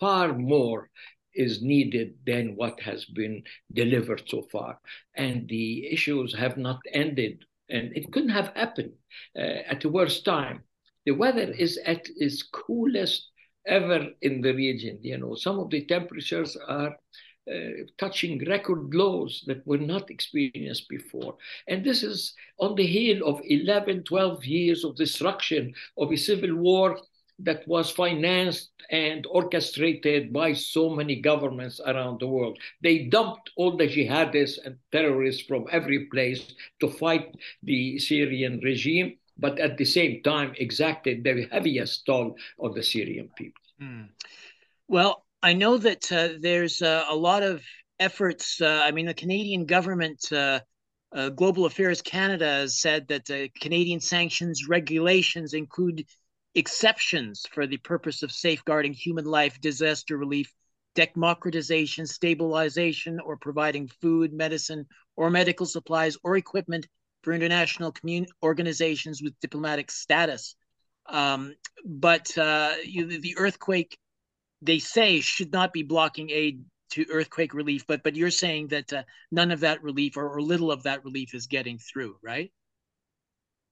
far 0.00 0.32
more 0.32 0.90
is 1.34 1.62
needed 1.62 2.14
than 2.26 2.56
what 2.56 2.80
has 2.80 3.04
been 3.04 3.42
delivered 3.72 4.22
so 4.26 4.42
far. 4.52 4.78
And 5.14 5.48
the 5.48 5.86
issues 5.90 6.34
have 6.34 6.56
not 6.56 6.80
ended, 6.92 7.44
and 7.68 7.96
it 7.96 8.12
couldn't 8.12 8.30
have 8.30 8.52
happened 8.54 8.92
uh, 9.36 9.62
at 9.68 9.80
the 9.80 9.88
worst 9.88 10.24
time. 10.24 10.62
The 11.06 11.12
weather 11.12 11.52
is 11.52 11.78
at 11.84 12.08
its 12.16 12.42
coolest 12.42 13.30
ever 13.66 14.08
in 14.20 14.40
the 14.40 14.52
region. 14.54 14.98
You 15.02 15.18
know, 15.18 15.34
some 15.34 15.58
of 15.58 15.70
the 15.70 15.84
temperatures 15.84 16.56
are 16.68 16.96
uh, 17.50 17.84
touching 17.98 18.44
record 18.48 18.94
lows 18.94 19.42
that 19.48 19.66
were 19.66 19.78
not 19.78 20.10
experienced 20.10 20.88
before. 20.88 21.36
And 21.66 21.84
this 21.84 22.04
is 22.04 22.34
on 22.60 22.76
the 22.76 22.86
heel 22.86 23.26
of 23.26 23.40
11, 23.44 24.04
12 24.04 24.44
years 24.44 24.84
of 24.84 24.94
destruction 24.94 25.74
of 25.98 26.12
a 26.12 26.16
civil 26.16 26.54
war 26.54 27.00
that 27.42 27.66
was 27.66 27.90
financed 27.90 28.70
and 28.90 29.26
orchestrated 29.26 30.32
by 30.32 30.52
so 30.52 30.90
many 30.90 31.16
governments 31.20 31.80
around 31.84 32.20
the 32.20 32.26
world. 32.26 32.58
They 32.82 33.04
dumped 33.04 33.50
all 33.56 33.76
the 33.76 33.88
jihadists 33.88 34.58
and 34.64 34.76
terrorists 34.90 35.42
from 35.42 35.66
every 35.70 36.06
place 36.06 36.54
to 36.80 36.88
fight 36.88 37.34
the 37.62 37.98
Syrian 37.98 38.60
regime, 38.62 39.18
but 39.38 39.58
at 39.58 39.76
the 39.76 39.84
same 39.84 40.22
time 40.22 40.54
exacted 40.56 41.24
the 41.24 41.48
heaviest 41.50 42.06
toll 42.06 42.36
on 42.58 42.74
the 42.74 42.82
Syrian 42.82 43.30
people. 43.36 43.62
Mm. 43.80 44.08
Well, 44.88 45.24
I 45.42 45.54
know 45.54 45.78
that 45.78 46.10
uh, 46.12 46.38
there's 46.40 46.82
uh, 46.82 47.04
a 47.08 47.16
lot 47.16 47.42
of 47.42 47.62
efforts. 47.98 48.60
Uh, 48.60 48.82
I 48.84 48.92
mean, 48.92 49.06
the 49.06 49.14
Canadian 49.14 49.66
government, 49.66 50.30
uh, 50.30 50.60
uh, 51.12 51.30
Global 51.30 51.64
Affairs 51.64 52.02
Canada, 52.02 52.46
has 52.46 52.80
said 52.80 53.08
that 53.08 53.24
the 53.24 53.48
Canadian 53.60 54.00
sanctions 54.00 54.68
regulations 54.68 55.54
include 55.54 56.06
exceptions 56.54 57.46
for 57.52 57.66
the 57.66 57.78
purpose 57.78 58.22
of 58.22 58.32
safeguarding 58.32 58.92
human 58.92 59.24
life, 59.24 59.60
disaster 59.60 60.16
relief, 60.16 60.52
democratization, 60.94 62.06
stabilization, 62.06 63.18
or 63.20 63.36
providing 63.36 63.88
food, 63.88 64.32
medicine, 64.32 64.86
or 65.16 65.30
medical 65.30 65.66
supplies 65.66 66.16
or 66.22 66.36
equipment 66.36 66.86
for 67.22 67.32
international 67.32 67.92
commun- 67.92 68.26
organizations 68.42 69.22
with 69.22 69.38
diplomatic 69.40 69.90
status. 69.90 70.54
Um, 71.06 71.54
but 71.84 72.36
uh, 72.36 72.74
you, 72.84 73.20
the 73.20 73.36
earthquake 73.38 73.98
they 74.62 74.78
say 74.78 75.20
should 75.20 75.52
not 75.52 75.72
be 75.72 75.82
blocking 75.82 76.30
aid 76.30 76.64
to 76.90 77.04
earthquake 77.10 77.52
relief, 77.52 77.84
but 77.86 78.02
but 78.02 78.14
you're 78.14 78.30
saying 78.30 78.68
that 78.68 78.92
uh, 78.92 79.02
none 79.30 79.50
of 79.50 79.60
that 79.60 79.82
relief 79.82 80.16
or, 80.16 80.28
or 80.28 80.40
little 80.40 80.70
of 80.70 80.84
that 80.84 81.04
relief 81.04 81.34
is 81.34 81.46
getting 81.46 81.78
through, 81.78 82.16
right? 82.22 82.52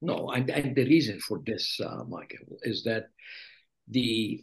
No, 0.03 0.31
and, 0.31 0.49
and 0.51 0.75
the 0.75 0.85
reason 0.85 1.21
for 1.21 1.41
this, 1.45 1.79
uh, 1.85 2.05
Michael, 2.05 2.59
is 2.63 2.85
that 2.85 3.09
the 3.89 4.43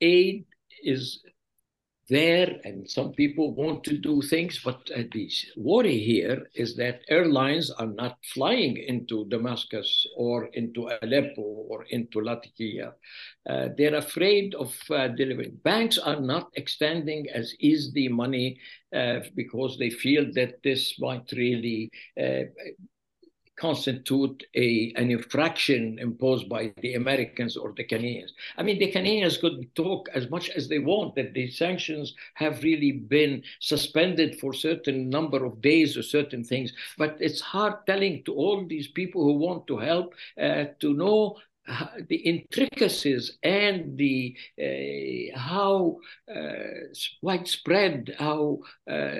aid 0.00 0.44
is 0.82 1.22
there 2.08 2.60
and 2.64 2.90
some 2.90 3.12
people 3.12 3.54
want 3.54 3.82
to 3.84 3.96
do 3.96 4.20
things 4.20 4.60
but 4.62 4.84
the 5.12 5.30
worry 5.56 5.98
here 5.98 6.46
is 6.54 6.76
that 6.76 7.00
airlines 7.08 7.70
are 7.70 7.86
not 7.86 8.18
flying 8.34 8.76
into 8.76 9.24
damascus 9.30 10.06
or 10.16 10.46
into 10.52 10.90
aleppo 11.02 11.42
or 11.42 11.84
into 11.84 12.20
latakia. 12.20 12.92
Uh, 13.48 13.68
they're 13.78 13.94
afraid 13.94 14.54
of 14.56 14.76
uh, 14.90 15.08
delivering. 15.08 15.56
Banks 15.62 15.96
are 15.96 16.20
not 16.20 16.50
extending 16.54 17.28
as 17.30 17.54
is 17.60 17.92
the 17.92 18.08
money 18.08 18.58
uh, 18.94 19.20
because 19.34 19.78
they 19.78 19.90
feel 19.90 20.24
that 20.34 20.62
this 20.62 20.98
might 20.98 21.30
really 21.32 21.88
uh, 22.20 22.42
constitute 23.62 24.42
a, 24.56 24.92
an 24.96 25.08
infraction 25.12 25.96
imposed 26.00 26.48
by 26.48 26.72
the 26.82 26.94
Americans 26.94 27.56
or 27.56 27.72
the 27.76 27.84
Canadians. 27.84 28.32
I 28.58 28.64
mean, 28.64 28.80
the 28.80 28.90
Canadians 28.90 29.38
could 29.38 29.72
talk 29.76 30.08
as 30.12 30.28
much 30.30 30.50
as 30.50 30.68
they 30.68 30.80
want 30.80 31.14
that 31.14 31.32
the 31.32 31.48
sanctions 31.48 32.12
have 32.34 32.64
really 32.64 32.90
been 32.90 33.44
suspended 33.60 34.40
for 34.40 34.52
certain 34.52 35.08
number 35.08 35.44
of 35.44 35.60
days 35.62 35.96
or 35.96 36.02
certain 36.02 36.42
things, 36.42 36.72
but 36.98 37.16
it's 37.20 37.40
hard 37.40 37.74
telling 37.86 38.24
to 38.24 38.34
all 38.34 38.66
these 38.66 38.88
people 38.88 39.22
who 39.22 39.34
want 39.34 39.68
to 39.68 39.78
help 39.78 40.12
uh, 40.40 40.64
to 40.80 40.94
know 40.94 41.36
the 42.08 42.16
intricacies 42.16 43.38
and 43.42 43.96
the 43.96 44.36
uh, 44.60 45.38
how 45.38 45.98
uh, 46.34 46.88
widespread, 47.22 48.14
how 48.18 48.58
uh, 48.90 49.10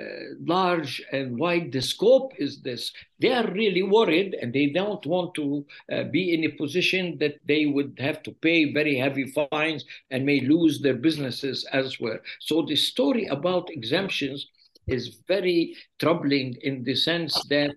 large 0.45 1.01
and 1.11 1.37
wide 1.37 1.71
the 1.71 1.81
scope 1.81 2.33
is 2.37 2.61
this. 2.61 2.91
They 3.19 3.31
are 3.31 3.49
really 3.51 3.83
worried, 3.83 4.35
and 4.41 4.51
they 4.51 4.67
don't 4.67 5.05
want 5.05 5.35
to 5.35 5.65
uh, 5.91 6.03
be 6.03 6.33
in 6.33 6.43
a 6.43 6.57
position 6.57 7.17
that 7.19 7.39
they 7.47 7.65
would 7.65 7.97
have 7.99 8.21
to 8.23 8.31
pay 8.31 8.73
very 8.73 8.97
heavy 8.97 9.31
fines 9.31 9.85
and 10.11 10.25
may 10.25 10.41
lose 10.41 10.81
their 10.81 10.95
businesses 10.95 11.65
elsewhere. 11.71 12.21
So 12.39 12.63
the 12.63 12.75
story 12.75 13.27
about 13.27 13.69
exemptions 13.69 14.47
is 14.87 15.19
very 15.27 15.75
troubling 15.99 16.57
in 16.61 16.83
the 16.83 16.95
sense 16.95 17.41
that 17.45 17.69
uh, 17.69 17.73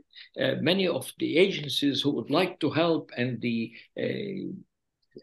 many 0.61 0.87
of 0.87 1.13
the 1.19 1.39
agencies 1.39 2.03
who 2.03 2.11
would 2.11 2.31
like 2.31 2.61
to 2.61 2.71
help 2.71 3.11
and 3.17 3.41
the 3.41 3.73
uh, 3.99 4.53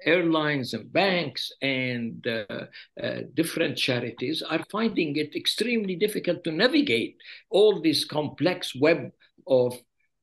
airlines 0.06 0.74
and 0.74 0.92
banks 0.92 1.52
and 1.62 2.26
uh, 2.28 2.66
uh, 3.02 3.20
different 3.34 3.78
charities 3.78 4.42
are 4.42 4.64
finding 4.72 5.16
it 5.16 5.36
extremely 5.36 5.96
difficult 5.96 6.44
to 6.44 6.52
navigate 6.52 7.18
all 7.50 7.82
this 7.82 8.06
complex 8.06 8.74
web 8.76 9.12
of 9.48 9.78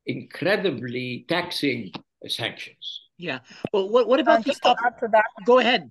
incredibly 0.06 1.24
taxing 1.28 1.92
sanctions. 2.26 3.02
Yeah. 3.16 3.40
Well, 3.72 3.88
what, 3.88 4.08
what 4.08 4.20
about 4.20 4.44
just 4.44 4.62
to 4.62 4.74
add 4.84 4.98
to 5.00 5.08
that? 5.12 5.26
Go 5.44 5.58
ahead. 5.58 5.90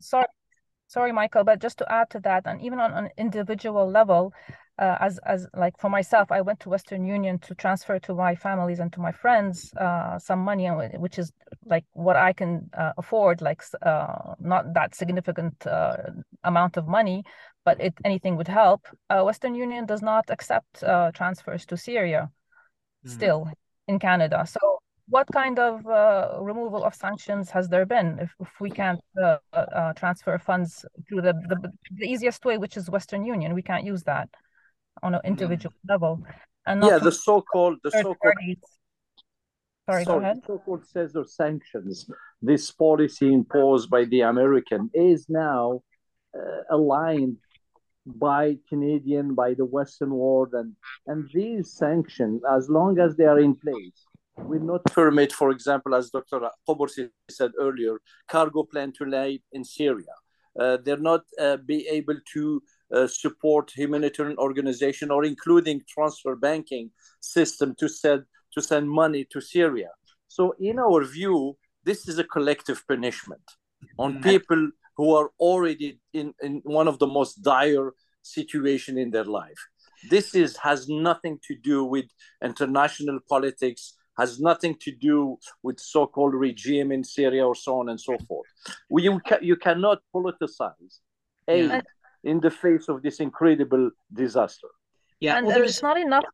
Sorry, 0.00 0.26
sorry, 0.86 1.12
Michael, 1.12 1.44
but 1.44 1.60
just 1.60 1.78
to 1.78 1.92
add 1.92 2.10
to 2.10 2.20
that, 2.20 2.42
and 2.46 2.60
even 2.60 2.80
on 2.80 2.92
an 2.92 3.10
individual 3.16 3.90
level, 3.90 4.32
uh, 4.78 4.96
as 5.00 5.18
as 5.24 5.46
like 5.54 5.78
for 5.78 5.88
myself, 5.88 6.30
I 6.30 6.42
went 6.42 6.60
to 6.60 6.68
Western 6.68 7.04
Union 7.06 7.38
to 7.40 7.54
transfer 7.54 7.98
to 8.00 8.14
my 8.14 8.34
families 8.34 8.78
and 8.78 8.92
to 8.92 9.00
my 9.00 9.12
friends 9.12 9.72
uh, 9.74 10.18
some 10.18 10.40
money, 10.40 10.68
which 10.68 11.18
is 11.18 11.32
like 11.64 11.84
what 11.92 12.16
I 12.16 12.32
can 12.32 12.68
uh, 12.76 12.92
afford, 12.98 13.40
like 13.40 13.62
uh, 13.82 14.34
not 14.38 14.74
that 14.74 14.94
significant 14.94 15.66
uh, 15.66 15.96
amount 16.44 16.76
of 16.76 16.86
money, 16.86 17.24
but 17.64 17.80
it 17.80 17.94
anything 18.04 18.36
would 18.36 18.48
help. 18.48 18.86
Uh, 19.08 19.22
Western 19.22 19.54
Union 19.54 19.86
does 19.86 20.02
not 20.02 20.28
accept 20.28 20.84
transfers 21.14 21.64
to 21.66 21.76
Syria, 21.76 22.30
mm. 23.06 23.10
still 23.10 23.48
in 23.88 23.98
Canada. 23.98 24.44
So 24.46 24.80
what 25.08 25.28
kind 25.32 25.58
of 25.58 25.86
uh, 25.86 26.36
removal 26.40 26.84
of 26.84 26.94
sanctions 26.94 27.48
has 27.50 27.68
there 27.68 27.86
been 27.86 28.18
if, 28.20 28.34
if 28.40 28.50
we 28.60 28.70
can't 28.70 29.00
uh, 29.22 29.36
uh, 29.52 29.92
transfer 29.92 30.36
funds 30.36 30.84
through 31.08 31.22
the, 31.22 31.32
the, 31.48 31.72
the 31.92 32.06
easiest 32.06 32.44
way, 32.44 32.58
which 32.58 32.76
is 32.76 32.90
Western 32.90 33.24
Union? 33.24 33.54
We 33.54 33.62
can't 33.62 33.84
use 33.84 34.02
that 34.02 34.28
on 35.02 35.14
an 35.14 35.20
individual 35.24 35.74
level. 35.88 36.22
And 36.66 36.82
yeah, 36.82 36.98
the 36.98 37.12
so-called 37.12 37.78
the 37.84 37.90
so-called 37.90 38.34
Sorry, 39.88 40.04
go 40.04 40.18
ahead. 40.18 40.40
So-called 40.44 40.84
Caesar 40.84 41.24
sanctions, 41.24 42.10
this 42.42 42.72
policy 42.72 43.32
imposed 43.32 43.88
by 43.88 44.04
the 44.04 44.22
American, 44.22 44.90
is 44.92 45.26
now 45.28 45.82
uh, 46.36 46.62
aligned 46.70 47.36
by 48.04 48.56
Canadian, 48.68 49.34
by 49.34 49.54
the 49.54 49.64
Western 49.64 50.10
world, 50.10 50.50
and 50.54 50.74
and 51.06 51.28
these 51.32 51.72
sanctions, 51.72 52.42
as 52.50 52.68
long 52.68 52.98
as 52.98 53.14
they 53.14 53.24
are 53.24 53.38
in 53.38 53.54
place, 53.54 54.06
will 54.38 54.60
not 54.60 54.84
permit, 54.86 55.32
for 55.32 55.50
example, 55.50 55.94
as 55.94 56.10
Dr. 56.10 56.40
Kubursi 56.68 57.10
said 57.30 57.52
earlier, 57.58 58.00
cargo 58.28 58.64
plan 58.64 58.92
to 58.98 59.04
land 59.04 59.38
in 59.52 59.64
Syria. 59.64 60.14
Uh, 60.58 60.78
they're 60.84 60.96
not 60.96 61.22
uh, 61.38 61.58
be 61.58 61.86
able 61.88 62.16
to 62.32 62.62
uh, 62.94 63.06
support 63.06 63.72
humanitarian 63.74 64.36
organization 64.38 65.10
or 65.10 65.24
including 65.24 65.82
transfer 65.88 66.36
banking 66.36 66.90
system 67.20 67.74
to 67.78 67.88
send 67.88 68.24
to 68.52 68.62
send 68.62 68.88
money 68.88 69.26
to 69.30 69.40
Syria. 69.40 69.90
So, 70.28 70.54
in 70.58 70.78
our 70.78 71.04
view, 71.04 71.56
this 71.84 72.08
is 72.08 72.18
a 72.18 72.24
collective 72.24 72.82
punishment 72.88 73.42
on 73.98 74.14
mm-hmm. 74.14 74.22
people 74.22 74.70
who 74.96 75.14
are 75.14 75.30
already 75.38 76.00
in, 76.12 76.32
in 76.42 76.62
one 76.64 76.88
of 76.88 76.98
the 76.98 77.06
most 77.06 77.42
dire 77.42 77.92
situation 78.22 78.98
in 78.98 79.10
their 79.10 79.24
life. 79.24 79.60
This 80.10 80.34
is 80.34 80.56
has 80.58 80.88
nothing 80.88 81.38
to 81.46 81.54
do 81.54 81.84
with 81.84 82.06
international 82.42 83.18
politics, 83.28 83.94
has 84.18 84.40
nothing 84.40 84.76
to 84.80 84.90
do 84.92 85.38
with 85.62 85.78
so-called 85.78 86.34
regime 86.34 86.92
in 86.92 87.04
Syria 87.04 87.46
or 87.46 87.54
so 87.54 87.80
on 87.80 87.88
and 87.88 88.00
so 88.00 88.16
forth. 88.26 88.48
You, 88.90 89.20
ca- 89.20 89.38
you 89.42 89.56
cannot 89.56 90.00
politicize 90.14 91.00
aid 91.48 91.70
yeah. 91.70 91.80
In 92.26 92.40
the 92.40 92.50
face 92.50 92.88
of 92.88 93.02
this 93.02 93.20
incredible 93.20 93.90
disaster. 94.12 94.68
Yeah, 95.20 95.38
and 95.38 95.46
well, 95.46 95.56
there's 95.56 95.82
not 95.82 95.96
enough. 95.96 96.24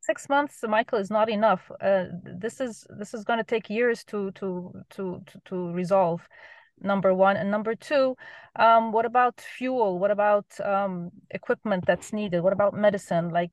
Six 0.00 0.28
months 0.28 0.62
michael 0.68 1.00
is 1.00 1.10
not 1.10 1.28
enough. 1.28 1.70
Uh, 1.80 2.04
this 2.44 2.60
is 2.60 2.86
this 2.98 3.12
is 3.12 3.24
going 3.24 3.38
to 3.38 3.44
take 3.54 3.68
years 3.68 4.04
to 4.04 4.30
to 4.32 4.72
to 4.90 5.20
to, 5.26 5.40
to 5.46 5.72
resolve 5.72 6.20
number 6.80 7.12
one. 7.12 7.36
And 7.36 7.50
number 7.50 7.74
two 7.74 8.16
um, 8.56 8.92
what 8.92 9.04
about 9.04 9.40
fuel? 9.40 9.98
What 9.98 10.12
about 10.12 10.46
um, 10.64 11.10
equipment 11.30 11.84
that's 11.86 12.12
needed? 12.12 12.40
What 12.42 12.52
about 12.52 12.72
medicine? 12.74 13.30
Like 13.30 13.50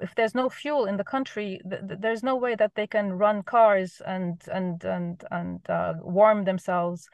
if 0.00 0.14
there's 0.14 0.34
no 0.34 0.48
fuel 0.48 0.86
in 0.86 0.96
the 0.96 1.04
country 1.04 1.60
th- 1.68 1.82
th- 1.88 2.00
there's 2.00 2.22
no 2.22 2.36
way 2.36 2.54
that 2.54 2.74
they 2.76 2.86
can 2.86 3.12
run 3.12 3.42
cars 3.42 4.00
and 4.06 4.40
and 4.52 4.84
and 4.84 5.24
and 5.30 5.58
uh, 5.68 5.94
warm 6.02 6.44
themselves 6.44 7.08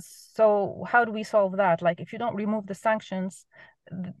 so 0.00 0.84
how 0.88 1.04
do 1.04 1.12
we 1.12 1.22
solve 1.22 1.56
that 1.56 1.82
like 1.82 2.00
if 2.00 2.12
you 2.12 2.18
don't 2.18 2.34
remove 2.34 2.66
the 2.66 2.74
sanctions 2.74 3.46
th- 3.88 4.14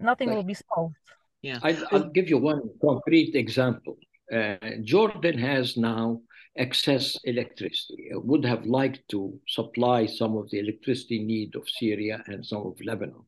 nothing 0.00 0.34
will 0.34 0.42
be 0.42 0.54
solved 0.54 0.96
yeah 1.42 1.58
I, 1.62 1.76
will 1.92 2.10
give 2.10 2.28
you 2.28 2.38
one 2.38 2.62
concrete 2.82 3.34
example 3.34 3.96
uh, 4.32 4.56
jordan 4.82 5.38
has 5.38 5.76
now 5.76 6.20
excess 6.56 7.16
electricity. 7.24 8.10
would 8.12 8.44
have 8.44 8.64
liked 8.66 9.02
to 9.08 9.38
supply 9.46 10.06
some 10.06 10.36
of 10.36 10.50
the 10.50 10.58
electricity 10.58 11.18
need 11.18 11.54
of 11.54 11.68
Syria 11.68 12.22
and 12.26 12.44
some 12.44 12.66
of 12.66 12.80
Lebanon. 12.84 13.24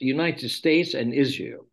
The 0.00 0.06
United 0.06 0.48
States 0.48 0.94
and 0.94 1.12
Israel 1.12 1.66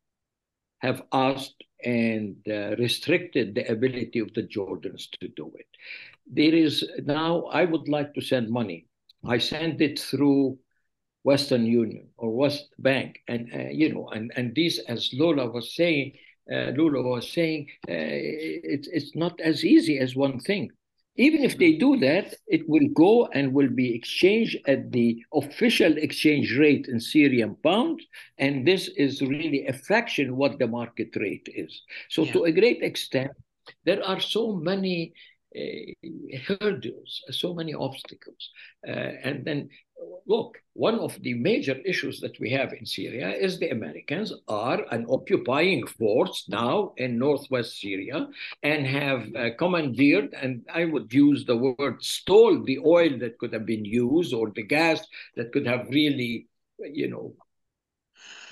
have 0.80 1.04
asked 1.14 1.64
and 1.84 2.36
uh, 2.48 2.76
restricted 2.78 3.56
the 3.56 3.72
ability 3.72 4.20
of 4.20 4.34
the 4.34 4.44
Jordans 4.44 5.10
to 5.20 5.28
do 5.30 5.52
it. 5.56 5.68
There 6.28 6.54
is 6.54 6.88
now, 7.04 7.46
I 7.46 7.66
would 7.66 7.88
like 7.88 8.14
to 8.16 8.22
send 8.22 8.50
money. 8.50 8.88
I 9.26 9.38
sent 9.38 9.82
it 9.82 10.00
through 10.00 10.58
Western 11.24 11.66
Union 11.66 12.10
or 12.18 12.32
West 12.32 12.70
Bank, 12.80 13.20
and 13.28 13.52
uh, 13.54 13.70
you 13.70 13.94
know, 13.94 14.10
and 14.10 14.32
and 14.36 14.56
these, 14.56 14.80
as 14.88 15.12
Lola 15.14 15.50
was 15.50 15.76
saying, 15.76 16.14
uh, 16.52 16.72
Lula 16.76 17.02
was 17.02 17.32
saying, 17.32 17.68
uh, 17.88 17.94
it's 17.94 18.88
it's 18.88 19.16
not 19.16 19.40
as 19.40 19.64
easy 19.64 20.00
as 20.00 20.16
one 20.16 20.40
thing. 20.40 20.72
Even 21.18 21.44
if 21.44 21.58
they 21.58 21.74
do 21.74 21.98
that, 21.98 22.34
it 22.48 22.68
will 22.70 22.88
go 22.96 23.28
and 23.28 23.54
will 23.54 23.70
be 23.70 23.94
exchanged 23.94 24.58
at 24.66 24.92
the 24.92 25.22
official 25.34 25.98
exchange 25.98 26.58
rate 26.58 26.88
in 26.88 27.00
Syrian 27.00 27.56
pound, 27.64 28.02
and 28.38 28.66
this 28.66 28.88
is 28.96 29.22
really 29.22 29.68
a 29.68 29.74
fraction 29.74 30.38
what 30.38 30.58
the 30.58 30.68
market 30.68 31.16
rate 31.18 31.48
is. 31.54 31.82
So, 32.10 32.24
yeah. 32.24 32.32
to 32.34 32.44
a 32.46 32.52
great 32.52 32.82
extent, 32.82 33.32
there 33.84 34.02
are 34.04 34.22
so 34.22 34.56
many 34.56 35.14
hurdles, 36.48 37.22
so 37.32 37.54
many 37.54 37.74
obstacles, 37.74 38.50
uh, 38.88 38.92
and 38.92 39.46
then 39.46 39.70
look, 40.26 40.58
one 40.74 41.00
of 41.00 41.22
the 41.22 41.34
major 41.34 41.78
issues 41.86 42.20
that 42.22 42.40
we 42.40 42.50
have 42.52 42.74
in 42.74 42.86
Syria 42.86 43.30
is 43.30 43.60
the 43.60 43.70
Americans 43.70 44.34
are 44.48 44.86
an 44.92 45.06
occupying 45.10 45.86
force 45.86 46.46
now 46.48 46.94
in 46.98 47.18
northwest 47.18 47.80
Syria 47.80 48.28
and 48.64 48.88
have 48.88 49.28
uh, 49.36 49.50
commandeered, 49.58 50.34
and 50.34 50.66
I 50.74 50.86
would 50.86 51.14
use 51.14 51.46
the 51.46 51.58
word 51.58 52.04
stole 52.04 52.64
the 52.64 52.80
oil 52.80 53.18
that 53.20 53.38
could 53.38 53.54
have 53.54 53.66
been 53.66 53.86
used 53.86 54.34
or 54.34 54.52
the 54.52 54.64
gas 54.64 55.06
that 55.36 55.52
could 55.52 55.68
have 55.68 55.88
really, 55.90 56.48
you 56.80 57.10
know, 57.10 57.34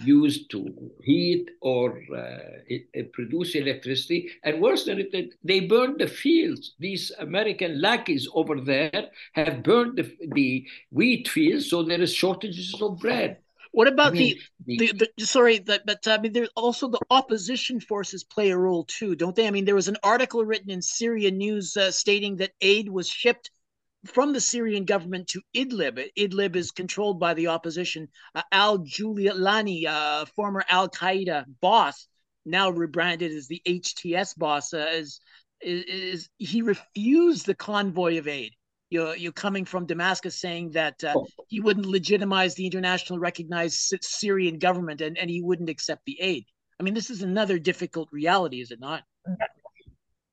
used 0.04 0.50
to 0.52 0.92
heat 1.04 1.50
or 1.62 2.02
uh, 2.16 3.04
produce 3.14 3.56
electricity. 3.56 4.30
And 4.44 4.62
worse 4.62 4.86
than 4.86 5.00
it, 5.00 5.34
they 5.44 5.62
burned 5.62 6.00
the 6.00 6.08
fields. 6.08 6.76
These 6.80 7.12
American 7.20 7.82
lackeys 7.82 8.28
over 8.34 8.60
there 8.60 9.10
have 9.34 9.64
burned 9.64 9.98
the, 9.98 10.12
the 10.32 10.66
wheat 10.92 11.28
fields, 11.28 11.70
so 11.70 11.84
there 11.84 12.02
is 12.02 12.14
shortages 12.14 12.76
of 12.82 13.00
bread. 13.00 13.38
What 13.72 13.88
about 13.88 14.14
I 14.14 14.16
mean, 14.16 14.38
the, 14.66 14.78
the, 14.78 15.10
the, 15.16 15.26
sorry, 15.26 15.60
the, 15.60 15.80
but 15.86 16.08
I 16.08 16.18
mean, 16.18 16.34
there's 16.34 16.50
also 16.56 16.88
the 16.88 17.00
opposition 17.12 17.80
forces 17.80 18.24
play 18.24 18.50
a 18.50 18.58
role 18.58 18.84
too, 18.86 19.16
don't 19.16 19.36
they? 19.36 19.48
I 19.48 19.52
mean, 19.52 19.66
there 19.66 19.76
was 19.76 19.88
an 19.88 19.98
article 20.02 20.44
written 20.44 20.72
in 20.72 20.82
Syria 20.82 21.30
News 21.30 21.78
uh, 21.78 21.92
stating 21.92 22.38
that 22.38 22.54
aid 22.62 22.90
was 22.90 23.08
shipped 23.08 23.52
from 24.06 24.34
the 24.34 24.42
Syrian 24.42 24.86
government 24.86 25.28
to 25.30 25.42
Idlib. 25.56 26.04
Idlib 26.18 26.56
is 26.56 26.72
controlled 26.72 27.20
by 27.20 27.34
the 27.34 27.48
opposition. 27.48 28.08
Uh, 28.34 28.44
Al 28.52 28.80
Julani, 28.80 29.86
uh, 29.86 30.26
former 30.36 30.64
Al 30.70 30.90
Qaeda 30.90 31.46
boss, 31.62 32.08
now 32.46 32.70
rebranded 32.70 33.32
as 33.32 33.48
the 33.48 33.62
HTS 33.68 34.38
boss, 34.38 34.74
uh, 34.74 34.88
is, 34.92 35.20
is, 35.62 35.84
is, 35.86 36.30
he 36.38 36.62
refused 36.62 37.46
the 37.46 37.56
convoy 37.56 38.18
of 38.18 38.28
aid. 38.28 38.54
You're, 38.90 39.16
you're 39.16 39.32
coming 39.32 39.66
from 39.66 39.86
Damascus 39.86 40.40
saying 40.40 40.72
that 40.72 41.04
uh, 41.04 41.14
oh. 41.16 41.28
he 41.48 41.60
wouldn't 41.60 41.86
legitimize 41.86 42.56
the 42.56 42.66
international 42.66 43.20
recognized 43.20 43.94
Syrian 44.02 44.58
government 44.58 45.02
and, 45.02 45.18
and 45.18 45.30
he 45.30 45.42
wouldn't 45.42 45.70
accept 45.70 46.06
the 46.06 46.20
aid. 46.20 46.46
I 46.80 46.84
mean, 46.84 46.94
this 46.94 47.10
is 47.10 47.22
another 47.22 47.60
difficult 47.60 48.08
reality, 48.12 48.62
is 48.62 48.72
it 48.72 48.80
not? 48.80 49.04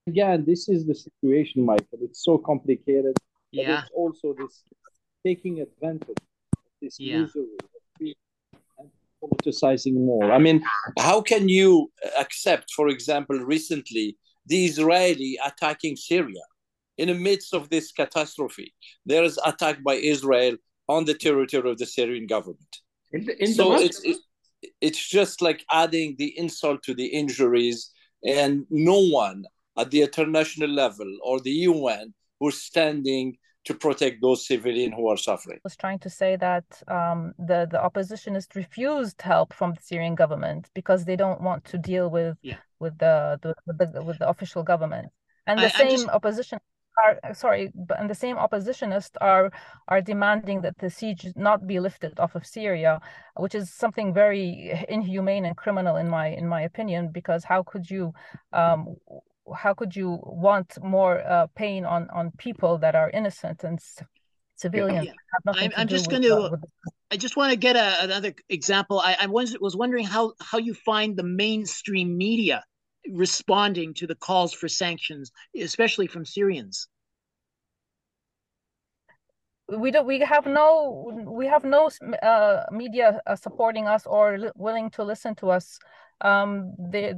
Again, 0.06 0.44
this 0.46 0.68
is 0.68 0.86
the 0.86 0.94
situation, 0.94 1.66
Michael. 1.66 1.98
It's 2.02 2.24
so 2.24 2.38
complicated 2.38 3.18
yeah. 3.52 3.80
it's 3.80 3.90
also 3.94 4.34
this 4.38 4.62
taking 5.24 5.60
advantage 5.60 6.08
of 6.08 6.62
this 6.80 6.96
yeah. 6.98 7.20
misery 7.22 8.16
and 8.78 8.90
politicizing 9.22 9.94
more. 9.94 10.30
I 10.32 10.38
mean, 10.38 10.62
how 10.98 11.20
can 11.20 11.48
you 11.48 11.90
uh, 12.04 12.10
accept, 12.20 12.72
for 12.74 12.88
example, 12.88 13.38
recently 13.38 14.16
the 14.46 14.64
Israeli 14.66 15.38
attacking 15.44 15.96
Syria 15.96 16.44
in 16.98 17.08
the 17.08 17.14
midst 17.14 17.54
of 17.54 17.68
this 17.70 17.92
catastrophe? 17.92 18.72
There 19.04 19.24
is 19.24 19.38
attack 19.44 19.82
by 19.82 19.94
Israel 19.94 20.56
on 20.88 21.04
the 21.04 21.14
territory 21.14 21.70
of 21.70 21.78
the 21.78 21.86
Syrian 21.86 22.26
government. 22.26 22.72
In 23.12 23.24
the, 23.24 23.42
in 23.42 23.54
so 23.54 23.74
it's, 23.74 24.00
it, 24.04 24.18
it's 24.80 25.08
just 25.08 25.42
like 25.42 25.64
adding 25.72 26.16
the 26.18 26.36
insult 26.38 26.82
to 26.84 26.94
the 26.94 27.06
injuries, 27.06 27.90
and 28.24 28.64
no 28.70 29.00
one 29.00 29.44
at 29.78 29.90
the 29.90 30.02
international 30.02 30.70
level 30.70 31.10
or 31.22 31.40
the 31.40 31.50
UN 31.50 32.14
who's 32.40 32.60
standing 32.62 33.36
to 33.66 33.74
protect 33.74 34.22
those 34.22 34.46
civilians 34.46 34.94
who 34.96 35.08
are 35.08 35.16
suffering. 35.16 35.58
I 35.58 35.64
was 35.64 35.76
trying 35.76 35.98
to 36.00 36.10
say 36.10 36.36
that 36.36 36.64
um, 36.86 37.34
the 37.38 37.66
the 37.70 37.78
oppositionists 37.78 38.54
refused 38.54 39.20
help 39.20 39.52
from 39.52 39.74
the 39.74 39.82
Syrian 39.82 40.14
government 40.14 40.70
because 40.74 41.04
they 41.04 41.16
don't 41.16 41.40
want 41.40 41.64
to 41.66 41.78
deal 41.78 42.08
with 42.08 42.36
yeah. 42.42 42.58
with 42.78 42.96
the, 42.98 43.38
the, 43.42 43.54
with 43.66 43.78
the 43.78 44.02
with 44.02 44.18
the 44.20 44.28
official 44.28 44.62
government, 44.62 45.08
and 45.46 45.58
the 45.58 45.74
I, 45.74 45.78
same 45.84 45.90
just... 45.90 46.08
opposition. 46.08 46.58
Are, 47.04 47.34
sorry, 47.34 47.70
but 47.74 48.00
and 48.00 48.08
the 48.08 48.14
same 48.14 48.36
oppositionists 48.36 49.16
are 49.20 49.50
are 49.88 50.00
demanding 50.00 50.62
that 50.62 50.78
the 50.78 50.88
siege 50.88 51.26
not 51.36 51.66
be 51.66 51.78
lifted 51.78 52.18
off 52.18 52.34
of 52.36 52.46
Syria, 52.46 53.00
which 53.36 53.54
is 53.54 53.70
something 53.70 54.14
very 54.14 54.72
inhumane 54.88 55.44
and 55.44 55.56
criminal 55.56 55.96
in 55.96 56.08
my 56.08 56.28
in 56.28 56.48
my 56.48 56.62
opinion. 56.62 57.10
Because 57.12 57.44
how 57.44 57.64
could 57.64 57.90
you 57.90 58.14
um, 58.54 58.96
how 59.54 59.74
could 59.74 59.94
you 59.94 60.18
want 60.22 60.78
more 60.82 61.20
uh, 61.20 61.46
pain 61.54 61.84
on 61.84 62.08
on 62.10 62.32
people 62.38 62.78
that 62.78 62.94
are 62.94 63.10
innocent 63.10 63.64
and 63.64 63.78
civilians? 64.56 65.06
Yeah. 65.06 65.52
I'm, 65.54 65.72
I'm 65.76 65.88
just 65.88 66.10
going 66.10 66.22
to. 66.22 66.36
Uh, 66.36 66.56
I 67.10 67.16
just 67.16 67.36
want 67.36 67.52
to 67.52 67.56
get 67.56 67.76
a, 67.76 68.02
another 68.02 68.34
example. 68.48 69.00
I, 69.00 69.16
I 69.20 69.26
was 69.26 69.56
was 69.60 69.76
wondering 69.76 70.04
how 70.04 70.32
how 70.40 70.58
you 70.58 70.74
find 70.74 71.16
the 71.16 71.22
mainstream 71.22 72.16
media 72.16 72.64
responding 73.08 73.94
to 73.94 74.06
the 74.06 74.16
calls 74.16 74.52
for 74.52 74.68
sanctions, 74.68 75.30
especially 75.54 76.08
from 76.08 76.24
Syrians? 76.24 76.88
we 79.68 79.90
don't 79.90 80.06
we 80.06 80.20
have 80.20 80.46
no 80.46 81.10
we 81.26 81.46
have 81.46 81.64
no 81.64 81.90
uh, 82.22 82.64
media 82.70 83.20
uh, 83.26 83.34
supporting 83.34 83.86
us 83.86 84.06
or 84.06 84.38
li- 84.38 84.50
willing 84.54 84.90
to 84.90 85.02
listen 85.02 85.34
to 85.34 85.50
us 85.50 85.78
um 86.20 86.72
they 86.78 87.14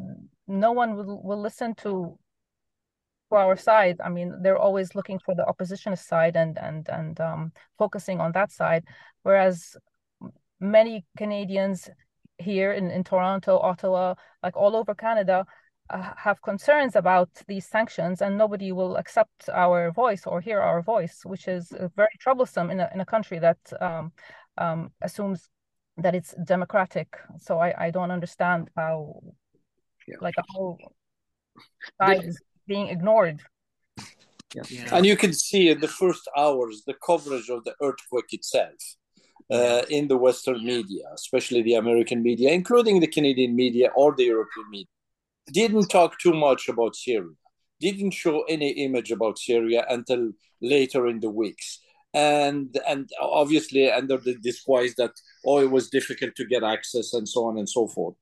no 0.49 0.73
one 0.73 0.97
will, 0.97 1.23
will 1.23 1.41
listen 1.41 1.75
to 1.75 2.19
to 3.31 3.37
our 3.37 3.57
side 3.57 3.97
i 4.03 4.09
mean 4.09 4.35
they're 4.43 4.59
always 4.59 4.95
looking 4.95 5.19
for 5.19 5.35
the 5.35 5.47
opposition 5.47 5.95
side 5.95 6.37
and 6.37 6.59
and 6.59 6.89
and 6.89 7.21
um 7.21 7.53
focusing 7.79 8.21
on 8.21 8.33
that 8.33 8.51
side 8.51 8.85
whereas 9.23 9.77
many 10.61 11.05
canadians 11.17 11.89
here 12.39 12.73
in, 12.73 12.91
in 12.91 13.05
toronto 13.05 13.59
ottawa 13.59 14.15
like 14.43 14.57
all 14.57 14.75
over 14.75 14.95
canada 14.95 15.45
uh, 15.91 16.13
have 16.17 16.43
concerns 16.43 16.97
about 16.97 17.31
these 17.47 17.67
sanctions 17.67 18.21
and 18.21 18.37
nobody 18.37 18.73
will 18.73 18.97
accept 18.97 19.49
our 19.49 19.91
voice 19.93 20.27
or 20.27 20.41
hear 20.41 20.61
our 20.61 20.83
voice, 20.83 21.23
which 21.25 21.49
is 21.49 21.73
very 21.97 22.11
troublesome 22.21 22.71
in 22.71 22.81
a, 22.81 22.91
in 22.93 23.01
a 23.01 23.07
country 23.07 23.39
that 23.39 23.59
um, 23.81 24.13
um, 24.59 24.91
assumes 25.01 25.49
that 25.97 26.15
it's 26.15 26.35
democratic. 26.45 27.17
So 27.39 27.59
I, 27.59 27.87
I 27.87 27.91
don't 27.91 28.11
understand 28.11 28.69
how 28.77 29.21
yeah. 30.09 30.17
like 30.21 30.35
a 30.39 30.45
whole 30.49 30.79
side 32.01 32.25
is 32.25 32.41
being 32.67 32.89
ignored. 32.89 33.41
Yeah. 34.55 34.63
yeah. 34.69 34.89
And 34.95 35.05
you 35.05 35.17
can 35.17 35.33
see 35.33 35.69
in 35.69 35.81
the 35.81 35.89
first 35.89 36.25
hours 36.37 36.83
the 36.87 36.97
coverage 37.05 37.49
of 37.51 37.65
the 37.65 37.75
earthquake 37.83 38.33
itself. 38.33 38.81
Uh, 39.51 39.83
in 39.89 40.07
the 40.09 40.17
Western 40.27 40.63
media, 40.63 41.05
especially 41.15 41.63
the 41.63 41.73
American 41.73 42.23
media, 42.23 42.51
including 42.51 43.01
the 43.01 43.07
Canadian 43.07 43.57
media 43.57 43.89
or 43.97 44.15
the 44.15 44.25
European 44.25 44.67
media 44.71 44.93
didn't 45.53 45.89
talk 45.89 46.19
too 46.19 46.35
much 46.35 46.69
about 46.69 46.97
Syria, 46.97 47.35
didn't 47.81 48.13
show 48.13 48.43
any 48.43 48.71
image 48.71 49.11
about 49.11 49.39
Syria 49.39 49.87
until 49.89 50.33
later 50.61 51.07
in 51.07 51.21
the 51.21 51.31
weeks. 51.31 51.81
And 52.15 52.77
and 52.89 53.09
obviously 53.21 53.91
under 53.91 54.17
the 54.17 54.35
disguise 54.37 54.95
that 54.97 55.13
oh 55.45 55.59
it 55.61 55.71
was 55.71 55.91
difficult 55.91 56.35
to 56.37 56.47
get 56.47 56.65
access 56.65 57.13
and 57.13 57.29
so 57.29 57.45
on 57.45 57.59
and 57.59 57.69
so 57.69 57.87
forth. 57.87 58.15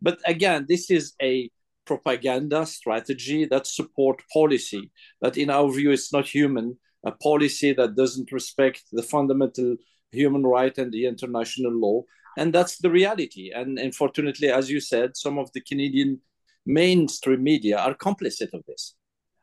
But 0.00 0.18
again, 0.24 0.66
this 0.68 0.90
is 0.90 1.14
a 1.22 1.50
propaganda 1.84 2.66
strategy 2.66 3.44
that 3.46 3.66
support 3.66 4.22
policy 4.32 4.90
that 5.20 5.36
in 5.36 5.50
our 5.50 5.70
view 5.72 5.92
is 5.92 6.12
not 6.12 6.26
human, 6.26 6.76
a 7.04 7.12
policy 7.12 7.72
that 7.72 7.96
doesn't 7.96 8.32
respect 8.32 8.82
the 8.92 9.02
fundamental 9.02 9.76
human 10.10 10.44
right 10.44 10.76
and 10.78 10.92
the 10.92 11.06
international 11.06 11.72
law. 11.72 12.02
And 12.36 12.52
that's 12.52 12.78
the 12.78 12.90
reality. 12.90 13.50
And 13.54 13.78
unfortunately, 13.78 14.50
as 14.50 14.70
you 14.70 14.80
said, 14.80 15.16
some 15.16 15.38
of 15.38 15.50
the 15.52 15.60
Canadian 15.60 16.20
mainstream 16.66 17.42
media 17.42 17.78
are 17.78 17.94
complicit 17.94 18.52
of 18.52 18.62
this. 18.66 18.94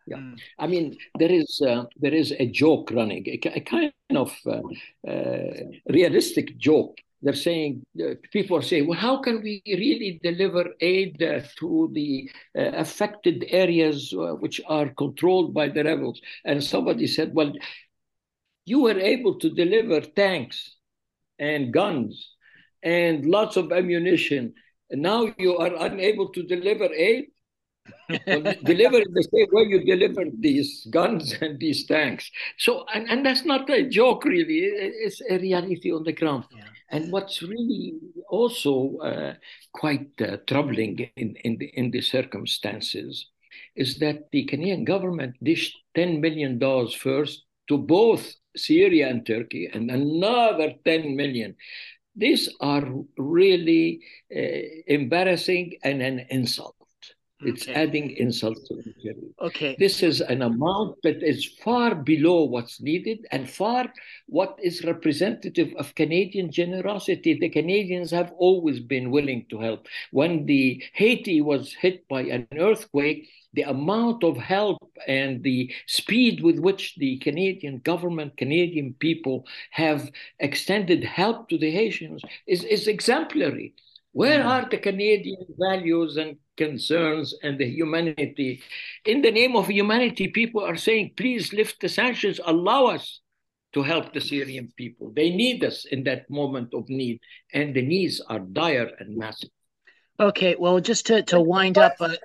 Yeah, 0.05 0.17
mm. 0.17 0.37
I 0.59 0.67
mean 0.67 0.97
there 1.17 1.31
is 1.31 1.61
uh, 1.65 1.85
there 1.97 2.13
is 2.13 2.33
a 2.33 2.45
joke 2.47 2.91
running, 2.91 3.25
a, 3.27 3.39
a 3.55 3.61
kind 3.61 3.93
of 4.15 4.35
uh, 4.45 4.61
uh, 5.09 5.53
realistic 5.89 6.57
joke. 6.57 6.97
They're 7.23 7.33
saying 7.33 7.85
uh, 7.99 8.15
people 8.31 8.57
are 8.57 8.61
saying, 8.61 8.87
well, 8.87 8.99
how 8.99 9.21
can 9.21 9.41
we 9.41 9.61
really 9.65 10.19
deliver 10.21 10.65
aid 10.81 11.23
uh, 11.23 11.41
to 11.59 11.89
the 11.93 12.29
uh, 12.57 12.71
affected 12.75 13.45
areas 13.47 14.13
which 14.39 14.61
are 14.67 14.89
controlled 14.89 15.53
by 15.53 15.69
the 15.69 15.83
rebels? 15.83 16.21
And 16.45 16.63
somebody 16.63 17.07
said, 17.07 17.33
well, 17.33 17.53
you 18.65 18.81
were 18.81 18.99
able 18.99 19.39
to 19.39 19.49
deliver 19.49 20.01
tanks 20.01 20.75
and 21.39 21.73
guns 21.73 22.29
and 22.83 23.25
lots 23.25 23.57
of 23.57 23.71
ammunition 23.71 24.53
and 24.93 25.01
now 25.01 25.33
you 25.39 25.57
are 25.57 25.73
unable 25.87 26.29
to 26.29 26.43
deliver 26.43 26.85
aid. 26.85 27.32
Deliver 28.63 28.97
in 28.97 29.13
the 29.13 29.27
same 29.33 29.47
way 29.51 29.63
you 29.63 29.83
deliver 29.83 30.25
these 30.39 30.87
guns 30.89 31.33
and 31.41 31.59
these 31.59 31.85
tanks. 31.85 32.29
So, 32.57 32.85
and, 32.93 33.09
and 33.09 33.25
that's 33.25 33.45
not 33.45 33.69
a 33.69 33.87
joke, 33.89 34.25
really. 34.25 34.59
It's 34.59 35.21
a 35.29 35.37
reality 35.37 35.91
on 35.91 36.03
the 36.03 36.13
ground. 36.13 36.45
Yeah. 36.51 36.63
And 36.89 37.11
what's 37.11 37.41
really 37.41 37.95
also 38.29 38.97
uh, 38.97 39.33
quite 39.73 40.09
uh, 40.21 40.37
troubling 40.47 41.09
in, 41.15 41.35
in, 41.43 41.57
the, 41.57 41.65
in 41.73 41.91
the 41.91 42.01
circumstances 42.01 43.29
is 43.75 43.97
that 43.99 44.29
the 44.31 44.45
Kenyan 44.45 44.85
government 44.85 45.35
dished 45.41 45.75
$10 45.97 46.19
million 46.19 46.59
first 46.89 47.45
to 47.69 47.77
both 47.77 48.35
Syria 48.55 49.09
and 49.09 49.25
Turkey 49.25 49.69
and 49.73 49.89
another 49.89 50.75
10 50.85 51.15
million 51.15 51.55
these 52.15 52.49
are 52.61 52.83
really 53.17 54.01
uh, 54.35 54.39
embarrassing 54.87 55.73
and 55.83 56.01
an 56.01 56.25
insult. 56.29 56.75
It's 57.45 57.63
okay. 57.63 57.73
adding 57.73 58.11
insult 58.11 58.57
to 58.67 58.75
injury. 58.75 59.33
Okay. 59.41 59.75
This 59.79 60.03
is 60.03 60.21
an 60.21 60.41
amount 60.41 61.01
that 61.03 61.21
is 61.21 61.45
far 61.63 61.95
below 61.95 62.43
what's 62.43 62.81
needed 62.81 63.25
and 63.31 63.49
far 63.49 63.91
what 64.27 64.57
is 64.61 64.83
representative 64.83 65.73
of 65.77 65.95
Canadian 65.95 66.51
generosity. 66.51 67.37
The 67.39 67.49
Canadians 67.49 68.11
have 68.11 68.31
always 68.37 68.79
been 68.79 69.11
willing 69.11 69.45
to 69.49 69.59
help. 69.59 69.87
When 70.11 70.45
the 70.45 70.83
Haiti 70.93 71.41
was 71.41 71.73
hit 71.73 72.07
by 72.07 72.21
an 72.21 72.47
earthquake, 72.57 73.29
the 73.53 73.63
amount 73.63 74.23
of 74.23 74.35
help 74.37 74.91
and 75.07 75.43
the 75.43 75.71
speed 75.85 76.41
with 76.43 76.59
which 76.59 76.95
the 76.95 77.17
Canadian 77.19 77.79
government, 77.79 78.37
Canadian 78.37 78.95
people 78.95 79.45
have 79.71 80.11
extended 80.39 81.03
help 81.03 81.49
to 81.49 81.57
the 81.57 81.69
Haitians 81.69 82.21
is, 82.47 82.63
is 82.63 82.87
exemplary. 82.87 83.75
Where 84.11 84.43
mm. 84.43 84.45
are 84.45 84.69
the 84.69 84.77
Canadian 84.77 85.45
values 85.57 86.17
and 86.17 86.37
concerns 86.57 87.33
and 87.43 87.59
the 87.59 87.65
humanity? 87.65 88.61
In 89.05 89.21
the 89.21 89.31
name 89.31 89.55
of 89.55 89.67
humanity, 89.67 90.27
people 90.27 90.63
are 90.63 90.77
saying, 90.77 91.13
please 91.17 91.53
lift 91.53 91.81
the 91.81 91.89
sanctions, 91.89 92.39
allow 92.45 92.85
us 92.85 93.21
to 93.73 93.81
help 93.81 94.13
the 94.13 94.21
Syrian 94.21 94.71
people. 94.77 95.11
They 95.15 95.29
need 95.29 95.63
us 95.63 95.85
in 95.85 96.03
that 96.03 96.29
moment 96.29 96.73
of 96.73 96.87
need, 96.89 97.19
and 97.53 97.75
the 97.75 97.81
needs 97.81 98.21
are 98.21 98.39
dire 98.39 98.91
and 98.99 99.17
massive. 99.17 99.49
Okay, 100.19 100.55
well, 100.57 100.79
just 100.79 101.07
to, 101.07 101.23
to 101.23 101.41
wind 101.41 101.79
up, 101.79 101.95
uh, 101.99 102.15